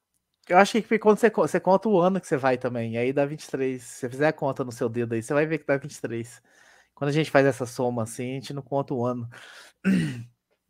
[0.48, 3.26] Eu acho que quando você, você conta o ano que você vai também, aí dá
[3.26, 3.82] 23.
[3.82, 6.40] Se você fizer a conta no seu dedo aí, você vai ver que dá 23.
[6.94, 9.28] Quando a gente faz essa soma assim, a gente não conta o ano.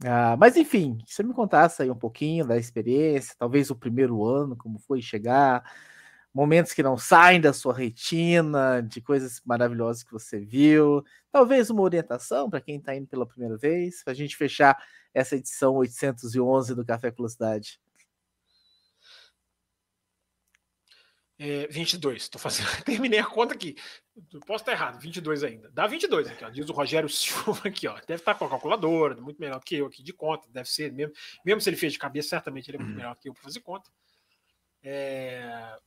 [0.05, 4.25] Ah, mas enfim, se você me contasse aí um pouquinho da experiência, talvez o primeiro
[4.25, 5.65] ano, como foi chegar,
[6.33, 11.83] momentos que não saem da sua retina, de coisas maravilhosas que você viu, talvez uma
[11.83, 14.77] orientação para quem está indo pela primeira vez, para a gente fechar
[15.13, 17.81] essa edição 811 do Café Velocidade.
[21.41, 23.77] É, 22, tô fazendo, terminei a conta aqui.
[24.45, 25.71] Posso estar errado, 22 ainda.
[25.71, 26.51] Dá 22 aqui, ó.
[26.51, 27.95] Diz o Rogério Silva aqui, ó.
[27.95, 31.15] Deve estar com a calculadora, muito melhor que eu aqui de conta, deve ser mesmo.
[31.45, 32.97] Mesmo se ele fez de cabeça, certamente ele é muito uhum.
[32.97, 33.89] melhor que eu para fazer conta.
[34.83, 35.79] É...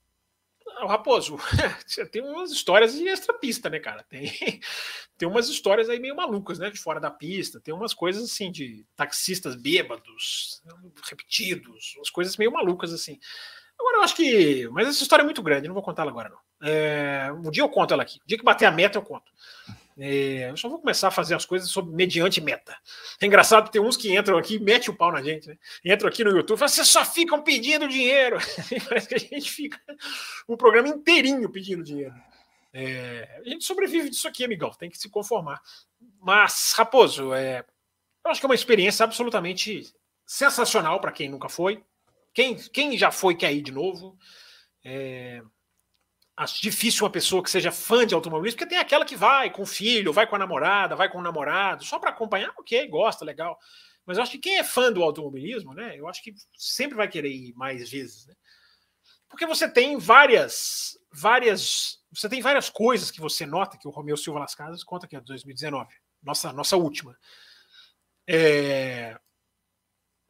[0.83, 1.37] O Raposo,
[2.11, 4.03] tem umas histórias de extra pista, né, cara?
[4.03, 4.31] Tem,
[5.17, 6.69] tem umas histórias aí meio malucas, né?
[6.69, 7.59] De fora da pista.
[7.59, 10.61] Tem umas coisas assim de taxistas bêbados,
[11.09, 13.19] repetidos, umas coisas meio malucas assim.
[13.81, 14.69] Agora eu acho que.
[14.71, 16.37] Mas essa história é muito grande, não vou contar ela agora, não.
[16.67, 18.19] É, um dia eu conto ela aqui.
[18.23, 19.31] O dia que bater a meta, eu conto.
[19.97, 22.77] É, eu só vou começar a fazer as coisas sobre mediante meta.
[23.19, 25.57] É engraçado tem uns que entram aqui e metem o pau na gente, né?
[25.83, 28.37] Entram aqui no YouTube e falam, vocês só ficam pedindo dinheiro.
[28.87, 29.79] Parece que a gente fica
[30.47, 32.13] um programa inteirinho pedindo dinheiro.
[32.73, 35.61] É, a gente sobrevive disso aqui, amigão, tem que se conformar.
[36.21, 37.65] Mas, Raposo, é,
[38.23, 39.91] eu acho que é uma experiência absolutamente
[40.25, 41.83] sensacional para quem nunca foi.
[42.33, 44.17] Quem, quem já foi quer ir de novo.
[44.83, 45.41] É,
[46.35, 49.61] acho difícil uma pessoa que seja fã de automobilismo, porque tem aquela que vai com
[49.61, 53.23] o filho, vai com a namorada, vai com o namorado, só para acompanhar, ok, gosta,
[53.25, 53.57] legal.
[54.05, 57.07] Mas eu acho que quem é fã do automobilismo, né, eu acho que sempre vai
[57.07, 58.33] querer ir mais vezes, né?
[59.29, 64.17] Porque você tem várias, várias, você tem várias coisas que você nota que o Romeu
[64.17, 65.87] Silva Las Casas conta que é 2019,
[66.21, 67.17] nossa, nossa última.
[68.27, 69.17] É,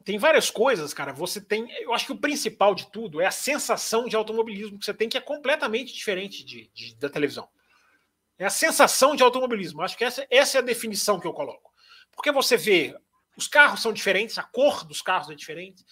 [0.04, 1.14] tem várias coisas, cara.
[1.14, 1.70] Você tem.
[1.82, 5.10] Eu acho que o principal de tudo é a sensação de automobilismo que você tem,
[5.10, 7.48] que é completamente diferente de, de da televisão.
[8.38, 9.82] É a sensação de automobilismo.
[9.82, 11.72] Acho que essa, essa é a definição que eu coloco.
[12.12, 12.96] Porque você vê,
[13.38, 15.86] os carros são diferentes, a cor dos carros é diferente.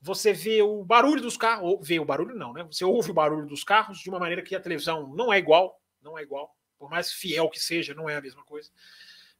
[0.00, 2.62] Você vê o barulho dos carros, ou vê o barulho não, né?
[2.64, 5.80] Você ouve o barulho dos carros de uma maneira que a televisão não é igual,
[6.02, 6.54] não é igual.
[6.78, 8.70] Por mais fiel que seja, não é a mesma coisa.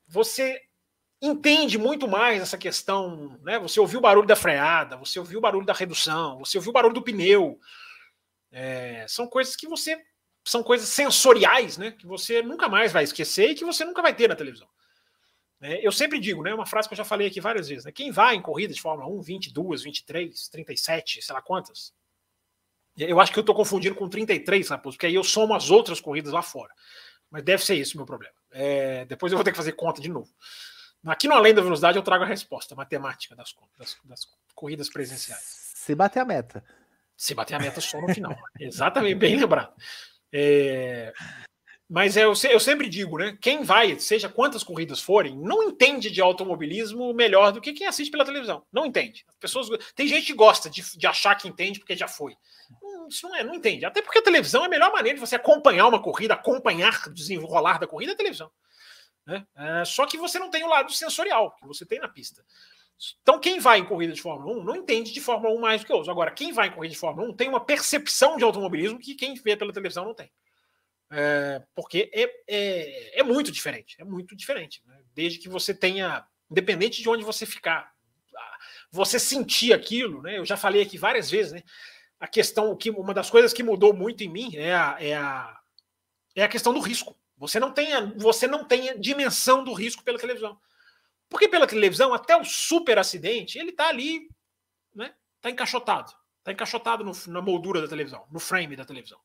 [0.08, 0.62] Você
[1.20, 3.58] entende muito mais essa questão, né?
[3.58, 6.72] Você ouviu o barulho da freada, você ouviu o barulho da redução, você ouviu o
[6.72, 7.58] barulho do pneu.
[8.52, 10.00] É, são coisas que você
[10.46, 11.92] são coisas sensoriais, né?
[11.92, 14.68] Que você nunca mais vai esquecer e que você nunca vai ter na televisão.
[15.60, 16.52] É, eu sempre digo, né?
[16.52, 17.92] Uma frase que eu já falei aqui várias vezes, né?
[17.92, 21.94] Quem vai em corridas de Fórmula 1, 22, 23, 37, sei lá quantas.
[22.96, 24.82] Eu acho que eu estou confundindo com 33, sabe?
[24.82, 26.72] Porque aí eu somo as outras corridas lá fora.
[27.30, 28.34] Mas deve ser esse o meu problema.
[28.52, 30.30] É, depois eu vou ter que fazer conta de novo.
[31.06, 35.72] Aqui no Além da Velocidade eu trago a resposta matemática das, das, das corridas presenciais.
[35.74, 36.64] Se bater a meta.
[37.16, 38.34] Se bater a meta só no final.
[38.58, 39.72] Exatamente, bem lembrado.
[40.32, 41.12] É...
[41.88, 43.36] Mas é, eu, eu, sempre digo, né?
[43.40, 48.10] Quem vai, seja quantas corridas forem, não entende de automobilismo melhor do que quem assiste
[48.10, 48.64] pela televisão.
[48.72, 49.24] Não entende.
[49.28, 52.32] As pessoas, tem gente que gosta de, de achar que entende porque já foi.
[52.82, 53.84] Hum, isso não é, não entende.
[53.84, 57.12] Até porque a televisão é a melhor maneira de você acompanhar uma corrida, acompanhar o
[57.12, 58.50] desenrolar da corrida é a televisão.
[59.26, 59.46] Né?
[59.56, 62.44] É, só que você não tem o lado sensorial que você tem na pista.
[63.22, 65.86] Então, quem vai em corrida de Fórmula 1 não entende de Fórmula 1 mais do
[65.86, 66.08] que outros.
[66.08, 69.34] Agora, quem vai em corrida de Fórmula 1 tem uma percepção de automobilismo que quem
[69.34, 70.30] vê pela televisão não tem.
[71.10, 73.96] É, porque é, é, é, muito diferente.
[73.98, 74.82] É muito diferente.
[74.86, 75.00] Né?
[75.12, 77.92] Desde que você tenha, independente de onde você ficar,
[78.90, 80.38] você sentir aquilo, né?
[80.38, 81.62] Eu já falei aqui várias vezes, né?
[82.18, 85.58] A questão, que uma das coisas que mudou muito em mim é a, é a,
[86.34, 87.16] é a questão do risco.
[87.46, 90.58] Você não tem você não tem dimensão do risco pela televisão.
[91.28, 94.28] Porque pela televisão, até o super acidente, ele está ali,
[94.94, 95.14] né?
[95.36, 96.12] Está encaixotado.
[96.38, 99.18] Está encaixotado no, na moldura da televisão, no frame da televisão.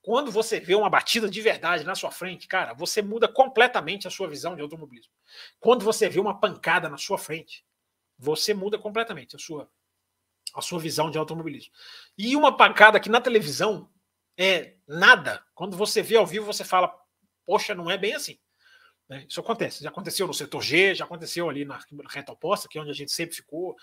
[0.00, 4.10] Quando você vê uma batida de verdade na sua frente, cara, você muda completamente a
[4.10, 5.12] sua visão de automobilismo.
[5.58, 7.64] Quando você vê uma pancada na sua frente,
[8.16, 9.70] você muda completamente a sua,
[10.54, 11.72] a sua visão de automobilismo.
[12.16, 13.90] E uma pancada que na televisão
[14.36, 15.44] é nada.
[15.54, 16.94] Quando você vê ao vivo, você fala,
[17.48, 18.38] poxa, não é bem assim.
[19.08, 19.24] Né?
[19.26, 19.82] Isso acontece.
[19.82, 21.80] Já aconteceu no setor G, já aconteceu ali na
[22.10, 23.74] reta oposta, que é onde a gente sempre ficou.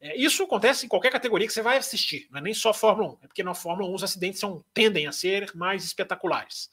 [0.00, 3.14] É, isso acontece em qualquer categoria que você vai assistir, não é nem só Fórmula
[3.14, 6.70] 1, é porque na Fórmula 1 os acidentes são, tendem a ser mais espetaculares.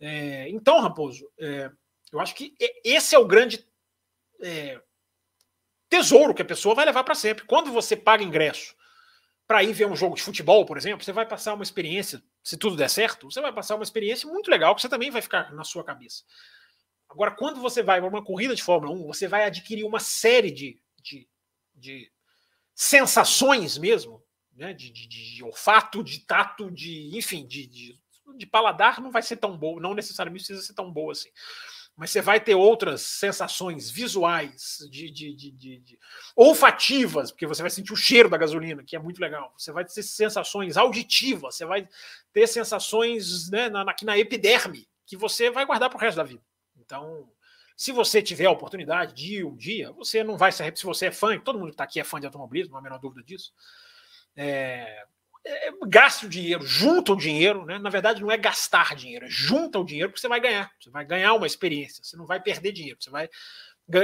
[0.00, 1.70] É, então, Raposo, é,
[2.10, 3.62] eu acho que esse é o grande
[4.40, 4.80] é,
[5.90, 7.44] tesouro que a pessoa vai levar para sempre.
[7.44, 8.74] Quando você paga ingresso
[9.46, 12.56] para ir ver um jogo de futebol, por exemplo, você vai passar uma experiência, se
[12.56, 15.52] tudo der certo, você vai passar uma experiência muito legal que você também vai ficar
[15.52, 16.24] na sua cabeça.
[17.08, 20.50] Agora, quando você vai para uma corrida de Fórmula 1, você vai adquirir uma série
[20.50, 21.28] de, de,
[21.74, 22.10] de
[22.74, 24.72] sensações mesmo, né?
[24.72, 27.98] De, de, de, olfato, de tato, de enfim, de, de,
[28.36, 31.30] de, paladar não vai ser tão boa, não necessariamente precisa ser tão boa assim.
[31.96, 35.98] Mas você vai ter outras sensações visuais, de, de, de, de,
[36.34, 39.52] olfativas, porque você vai sentir o cheiro da gasolina, que é muito legal.
[39.56, 41.86] Você vai ter sensações auditivas, você vai
[42.32, 46.42] ter sensações né, na, na epiderme, que você vai guardar para o resto da vida.
[46.78, 47.28] Então,
[47.76, 50.80] se você tiver a oportunidade de ir um dia, você não vai se arrepender.
[50.80, 52.80] Se você é fã, todo mundo que está aqui é fã de automobilismo, não há
[52.80, 53.52] a menor dúvida disso.
[54.36, 55.04] É,
[55.44, 57.78] é, gaste o dinheiro, junta o dinheiro, né?
[57.78, 60.70] Na verdade, não é gastar dinheiro, é junta o dinheiro que você vai ganhar.
[60.78, 63.28] Você vai ganhar uma experiência, você não vai perder dinheiro, você vai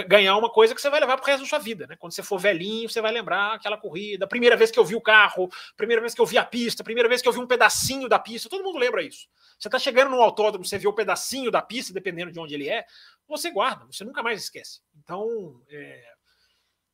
[0.09, 1.95] ganhar uma coisa que você vai levar para o resto da sua vida, né?
[1.97, 5.01] Quando você for velhinho, você vai lembrar aquela corrida, primeira vez que eu vi o
[5.01, 8.09] carro, primeira vez que eu vi a pista, primeira vez que eu vi um pedacinho
[8.09, 9.29] da pista, todo mundo lembra isso.
[9.59, 12.55] Você está chegando no autódromo, você vê o um pedacinho da pista, dependendo de onde
[12.55, 12.85] ele é,
[13.29, 14.81] você guarda, você nunca mais esquece.
[14.97, 16.16] Então, é,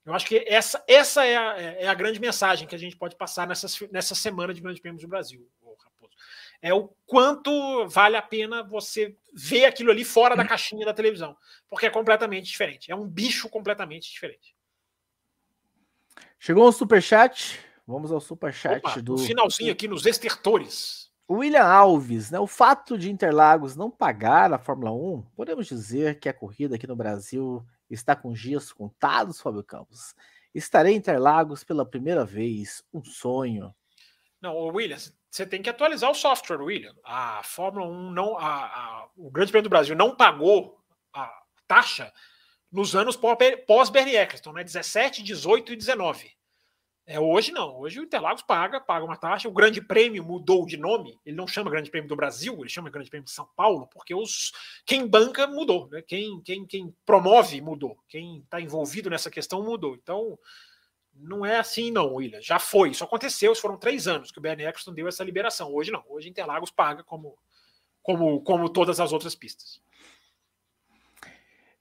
[0.05, 3.17] eu acho que essa, essa é, a, é a grande mensagem que a gente pode
[3.17, 6.15] passar nessa, nessa semana de Grande Prêmios do Brasil, Raposo.
[6.61, 11.37] É o quanto vale a pena você ver aquilo ali fora da caixinha da televisão,
[11.69, 12.91] porque é completamente diferente.
[12.91, 14.55] É um bicho completamente diferente.
[16.39, 17.61] Chegou um superchat.
[17.87, 19.13] Vamos ao superchat do.
[19.13, 21.11] No finalzinho aqui nos estertores.
[21.31, 22.39] William Alves, né?
[22.39, 26.87] O fato de Interlagos não pagar a Fórmula 1, podemos dizer que a corrida aqui
[26.87, 30.15] no Brasil está com dias contados, Fábio Campos.
[30.55, 33.75] Estarei em Interlagos pela primeira vez, um sonho.
[34.41, 34.99] Não, William,
[35.31, 36.95] você tem que atualizar o software, William.
[37.05, 40.79] A Fórmula 1 não, a, a, o Grande Prêmio do Brasil não pagou
[41.13, 41.33] a
[41.67, 42.13] taxa
[42.71, 44.65] nos anos pós-Bernie Eccleston, né?
[44.65, 46.31] 17, 18 e 19.
[47.05, 47.79] É, hoje não.
[47.81, 49.49] Hoje o Interlagos paga, paga uma taxa.
[49.49, 51.19] O Grande Prêmio mudou de nome.
[51.27, 54.15] Ele não chama Grande Prêmio do Brasil, ele chama Grande Prêmio de São Paulo, porque
[54.15, 54.53] os
[54.87, 56.01] quem banca mudou, né?
[56.03, 57.99] Quem, quem, quem promove mudou.
[58.09, 59.97] Quem está envolvido nessa questão mudou.
[59.97, 60.39] Então
[61.15, 62.41] não é assim, não, William.
[62.41, 62.91] Já foi.
[62.91, 63.55] Isso aconteceu.
[63.57, 65.75] Foram três anos que o BN Eccleston deu essa liberação.
[65.75, 66.05] Hoje não.
[66.09, 67.37] Hoje Interlagos paga como,
[68.01, 69.83] como, como todas as outras pistas.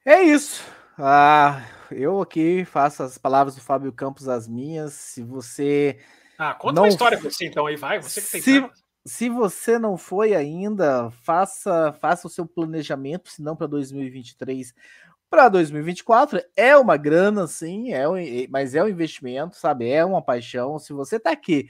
[0.03, 0.64] É isso.
[0.97, 4.93] Ah, eu aqui faço as palavras do Fábio Campos as minhas.
[4.93, 5.99] Se você.
[6.38, 6.84] Ah, conta não...
[6.84, 8.01] uma história pra você então aí, vai.
[8.01, 8.69] Você que tem se,
[9.05, 14.73] se você não foi ainda, faça, faça o seu planejamento, se não para 2023,
[15.30, 16.41] para 2024.
[16.55, 18.15] É uma grana, sim, é um,
[18.49, 19.89] mas é um investimento, sabe?
[19.89, 20.77] É uma paixão.
[20.77, 21.69] Se você tá aqui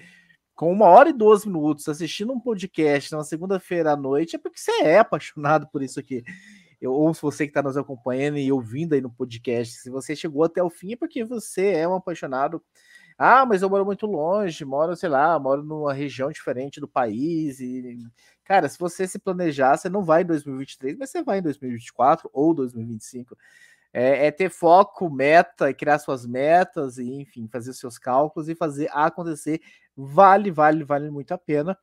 [0.56, 4.60] com uma hora e 12 minutos assistindo um podcast na segunda-feira à noite, é porque
[4.60, 6.23] você é apaixonado por isso aqui
[6.82, 10.16] eu, ou se você que está nos acompanhando e ouvindo aí no podcast, se você
[10.16, 12.62] chegou até o fim é porque você é um apaixonado.
[13.18, 17.60] Ah, mas eu moro muito longe, moro, sei lá, moro numa região diferente do país.
[17.60, 17.99] E,
[18.44, 22.30] cara, se você se planejar, você não vai em 2023, mas você vai em 2024
[22.34, 23.38] ou 2025.
[23.94, 28.90] é, é, ter foco, meta, criar suas metas e, enfim, fazer seus cálculos e fazer
[28.94, 29.62] acontecer.
[29.95, 31.78] Vale, vale, vale muito a pena.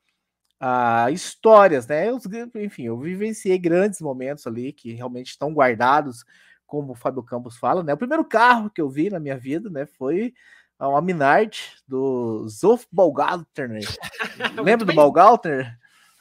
[0.61, 2.09] Ah, histórias, né?
[2.09, 2.19] Eu,
[2.57, 6.25] enfim, eu vivenciei grandes momentos ali que realmente estão guardados,
[6.67, 7.95] como o Fábio Campos fala, né?
[7.95, 10.35] O primeiro carro que eu vi na minha vida, né, foi
[10.81, 13.71] uma Minardi do Zof Balgalter.
[14.63, 15.77] Lembra do Balgalter?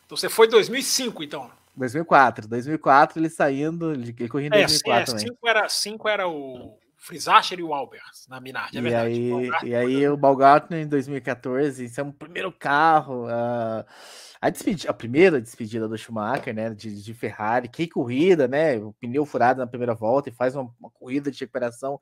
[0.05, 1.51] Então você foi 2005, então.
[1.75, 2.47] 2004.
[2.47, 5.27] 2004 ele saindo, ele corria em 2004 é, também.
[5.27, 9.13] Cinco era, cinco era o Frisacher e o Albers na Minardi, é e verdade.
[9.13, 13.27] Aí, e aí o Balgartner em 2014, isso é um primeiro carro.
[13.27, 13.85] Uh,
[14.41, 16.73] a, despedida, a primeira despedida do Schumacher, né?
[16.73, 18.77] De, de Ferrari, que corrida, né?
[18.77, 21.99] O pneu furado na primeira volta e faz uma, uma corrida de recuperação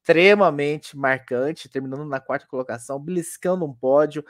[0.00, 4.24] extremamente marcante, terminando na quarta colocação, beliscando um pódio.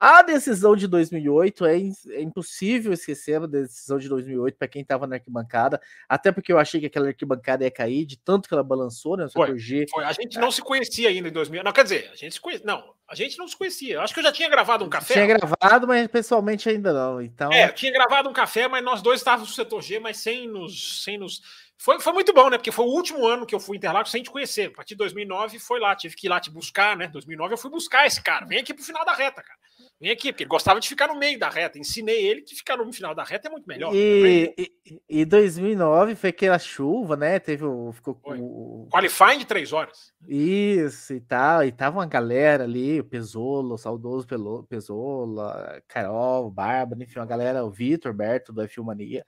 [0.00, 5.08] A decisão de 2008 é, é impossível esquecer a decisão de 2008 para quem estava
[5.08, 8.62] na arquibancada, até porque eu achei que aquela arquibancada ia cair de tanto que ela
[8.62, 9.26] balançou, né?
[9.32, 9.86] Foi, G.
[9.90, 10.04] foi.
[10.04, 11.64] A gente não se conhecia ainda em 2000.
[11.64, 12.64] Não, quer dizer, a gente se conhecia.
[12.64, 14.00] Não, a gente não se conhecia.
[14.00, 15.14] Acho que eu já tinha gravado um café.
[15.14, 17.20] Tinha gravado, mas pessoalmente ainda não.
[17.20, 17.52] Então.
[17.52, 21.02] É, tinha gravado um café, mas nós dois estávamos no setor G, mas sem nos,
[21.02, 21.42] sem nos
[21.78, 22.58] foi, foi muito bom, né?
[22.58, 24.66] Porque foi o último ano que eu fui Interlagos sem te conhecer.
[24.66, 27.06] A partir de 2009 foi lá, tive que ir lá te buscar, né?
[27.06, 28.44] 2009 eu fui buscar esse cara.
[28.44, 29.58] Vem aqui pro final da reta, cara.
[30.00, 31.78] Vem aqui, porque ele gostava de ficar no meio da reta.
[31.78, 33.94] Ensinei ele que ficar no final da reta é muito melhor.
[33.94, 37.38] E, e, e 2009 foi aquela chuva, né?
[37.38, 37.92] Teve o.
[37.92, 38.38] Ficou foi.
[38.40, 38.88] o.
[38.90, 40.12] Qualifying de três horas.
[40.26, 41.64] Isso e tal.
[41.64, 44.26] E tava uma galera ali, o Pesolo, o saudoso
[44.68, 49.24] Pesola, Carol, Bárbara, enfim, uma galera, o Vitor, Berto do F1 Mania.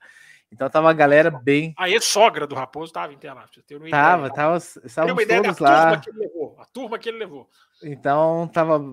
[0.51, 1.73] Então tava a galera bem.
[1.77, 3.47] A ex-sogra do Raposo tava internada.
[3.89, 4.33] Tava, ideia.
[4.33, 5.13] tava.
[5.13, 5.79] Uma ideia todos da lá.
[5.79, 6.55] turma que ele levou.
[6.59, 7.49] A turma que ele levou.
[7.81, 8.83] Então tava,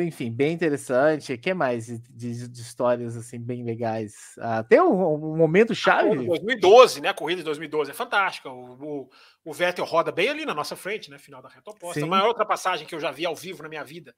[0.00, 1.32] enfim, bem interessante.
[1.32, 4.36] O que mais de, de, de, histórias assim bem legais?
[4.38, 6.12] Ah, tem um, um momento chave.
[6.12, 7.08] A 2012, né?
[7.08, 8.48] A corrida de 2012 é fantástica.
[8.48, 9.10] O, o,
[9.44, 11.18] o, Vettel roda bem ali na nossa frente, né?
[11.18, 11.98] Final da reta oposta.
[11.98, 12.06] Sim.
[12.06, 14.14] A maior ultrapassagem que eu já vi ao vivo na minha vida.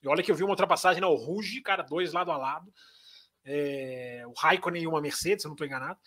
[0.00, 2.72] E olha que eu vi uma ultrapassagem na Ruge, cara, dois lado a lado.
[3.44, 5.98] É, o Raikkonen e uma Mercedes, se eu não estou enganado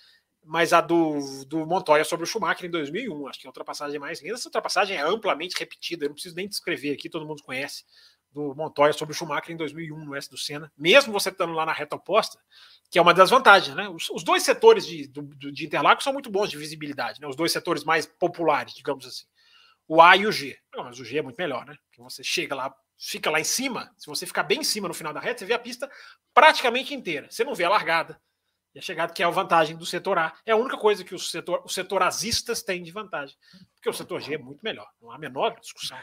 [0.47, 3.99] mas a do, do Montoya sobre o Schumacher em 2001, acho que é a ultrapassagem
[3.99, 4.35] mais linda.
[4.35, 7.83] Essa ultrapassagem é amplamente repetida, eu não preciso nem descrever aqui, todo mundo conhece,
[8.31, 11.65] do Montoya sobre o Schumacher em 2001 no S do Senna, mesmo você estando lá
[11.65, 12.39] na reta oposta,
[12.89, 13.89] que é uma das vantagens, né?
[13.89, 17.27] Os, os dois setores de, do, de Interlagos são muito bons de visibilidade, né?
[17.27, 19.25] Os dois setores mais populares, digamos assim.
[19.85, 20.57] O A e o G.
[20.73, 21.75] Não, mas o G é muito melhor, né?
[21.89, 24.93] Porque você chega lá, fica lá em cima, se você ficar bem em cima no
[24.93, 25.89] final da reta, você vê a pista
[26.33, 27.27] praticamente inteira.
[27.29, 28.21] Você não vê a largada,
[28.77, 30.33] e a chegada, que é a vantagem do setor A.
[30.45, 33.35] É a única coisa que o setor, os setorazistas têm de vantagem.
[33.73, 34.87] Porque o setor G é muito melhor.
[35.01, 35.97] Não há a menor discussão.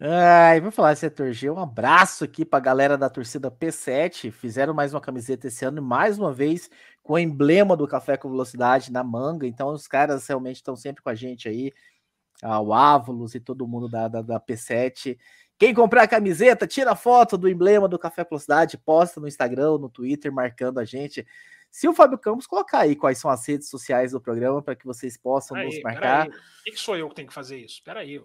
[0.00, 1.50] Ai, vou falar setor G.
[1.50, 4.30] Um abraço aqui para a galera da torcida P7.
[4.32, 6.70] Fizeram mais uma camiseta esse ano, mais uma vez,
[7.02, 9.46] com o emblema do Café com Velocidade na manga.
[9.46, 11.70] Então, os caras realmente estão sempre com a gente aí.
[12.42, 15.18] O Ávulos e todo mundo da, da, da P7.
[15.58, 19.28] Quem comprar a camiseta, tira a foto do emblema do Café com Velocidade, posta no
[19.28, 21.26] Instagram, no Twitter, marcando a gente.
[21.74, 24.86] Se o Fábio Campos colocar aí quais são as redes sociais do programa para que
[24.86, 26.26] vocês possam nos marcar.
[26.28, 27.74] Por que, sou eu que tenho que fazer isso?
[27.74, 28.22] Espera aí.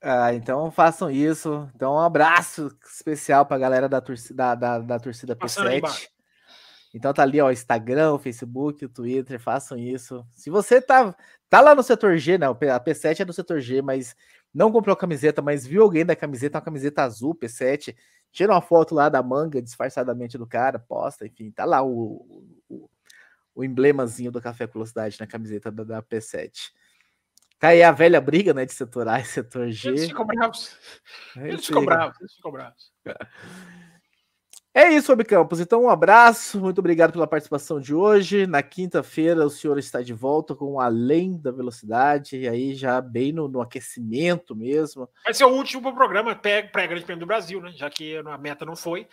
[0.00, 1.70] Ah, então façam isso.
[1.74, 6.08] Então, um abraço especial para a galera da torcida, da, da, torcida P7.
[6.94, 10.26] Então tá ali, ó, Instagram, Facebook, Twitter, façam isso.
[10.30, 11.14] Se você tá,
[11.50, 12.46] tá lá no setor G, né?
[12.46, 14.16] A P7 é do setor G, mas
[14.52, 17.94] não comprou camiseta, mas viu alguém da camiseta, uma camiseta azul, P7,
[18.32, 22.90] tira uma foto lá da manga disfarçadamente do cara, posta, enfim, tá lá o, o,
[23.54, 26.72] o emblemazinho do Café Velocidade na camiseta da, da, P7.
[27.58, 29.90] Tá aí a velha briga, né, de setor A e setor G.
[29.90, 30.76] Eles ficam bravos.
[31.36, 32.92] Eles ficam bravos, eles ficam bravos.
[34.74, 35.60] É isso, Fábio Campos.
[35.60, 38.46] Então, um abraço, muito obrigado pela participação de hoje.
[38.46, 43.32] Na quinta-feira, o senhor está de volta com Além da Velocidade, e aí já bem
[43.32, 45.06] no, no aquecimento mesmo.
[45.24, 47.70] Vai ser o último programa pré-Grande Prêmio do Brasil, né?
[47.72, 49.06] Já que a meta não foi.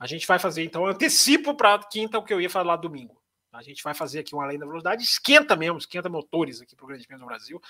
[0.00, 3.22] A gente vai fazer, então, antecipo para quinta o que eu ia falar domingo.
[3.52, 6.84] A gente vai fazer aqui um Além da Velocidade, esquenta mesmo, esquenta motores aqui para
[6.84, 7.60] o Grande Prêmio do Brasil.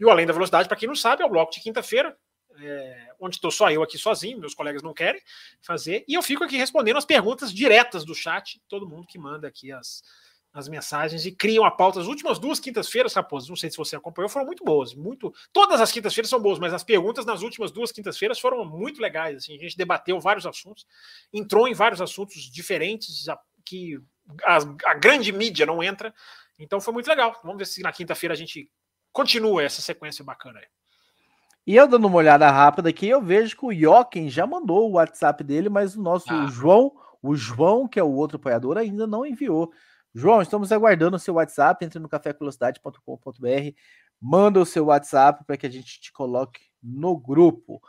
[0.00, 2.16] E o Além da Velocidade, para quem não sabe, é o bloco de quinta-feira,
[2.58, 5.20] é, onde estou só eu aqui sozinho, meus colegas não querem
[5.60, 9.48] fazer, e eu fico aqui respondendo as perguntas diretas do chat, todo mundo que manda
[9.48, 10.02] aqui as,
[10.52, 12.00] as mensagens e criam a pauta.
[12.00, 14.94] As últimas duas quintas-feiras, Raposo, não sei se você acompanhou, foram muito boas.
[14.94, 19.00] Muito, todas as quintas-feiras são boas, mas as perguntas nas últimas duas quintas-feiras foram muito
[19.00, 19.38] legais.
[19.38, 20.86] Assim, a gente debateu vários assuntos,
[21.32, 23.24] entrou em vários assuntos diferentes
[23.64, 23.98] que
[24.44, 24.56] a,
[24.86, 26.14] a grande mídia não entra.
[26.58, 27.40] Então foi muito legal.
[27.42, 28.70] Vamos ver se na quinta-feira a gente
[29.10, 30.66] continua essa sequência bacana aí.
[31.66, 34.94] E eu dando uma olhada rápida aqui, eu vejo que o Jochen já mandou o
[34.94, 36.46] WhatsApp dele, mas o nosso ah.
[36.48, 39.72] João, o João, que é o outro apoiador, ainda não enviou.
[40.14, 43.76] João, estamos aguardando o seu WhatsApp, entre no cafévelocidade.com.br,
[44.20, 47.80] manda o seu WhatsApp para que a gente te coloque no grupo.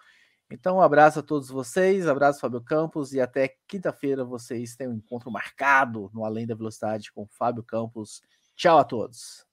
[0.51, 4.93] Então, um abraço a todos vocês, abraço Fábio Campos e até quinta-feira vocês têm um
[4.93, 8.21] encontro marcado no Além da Velocidade com Fábio Campos.
[8.55, 9.52] Tchau a todos.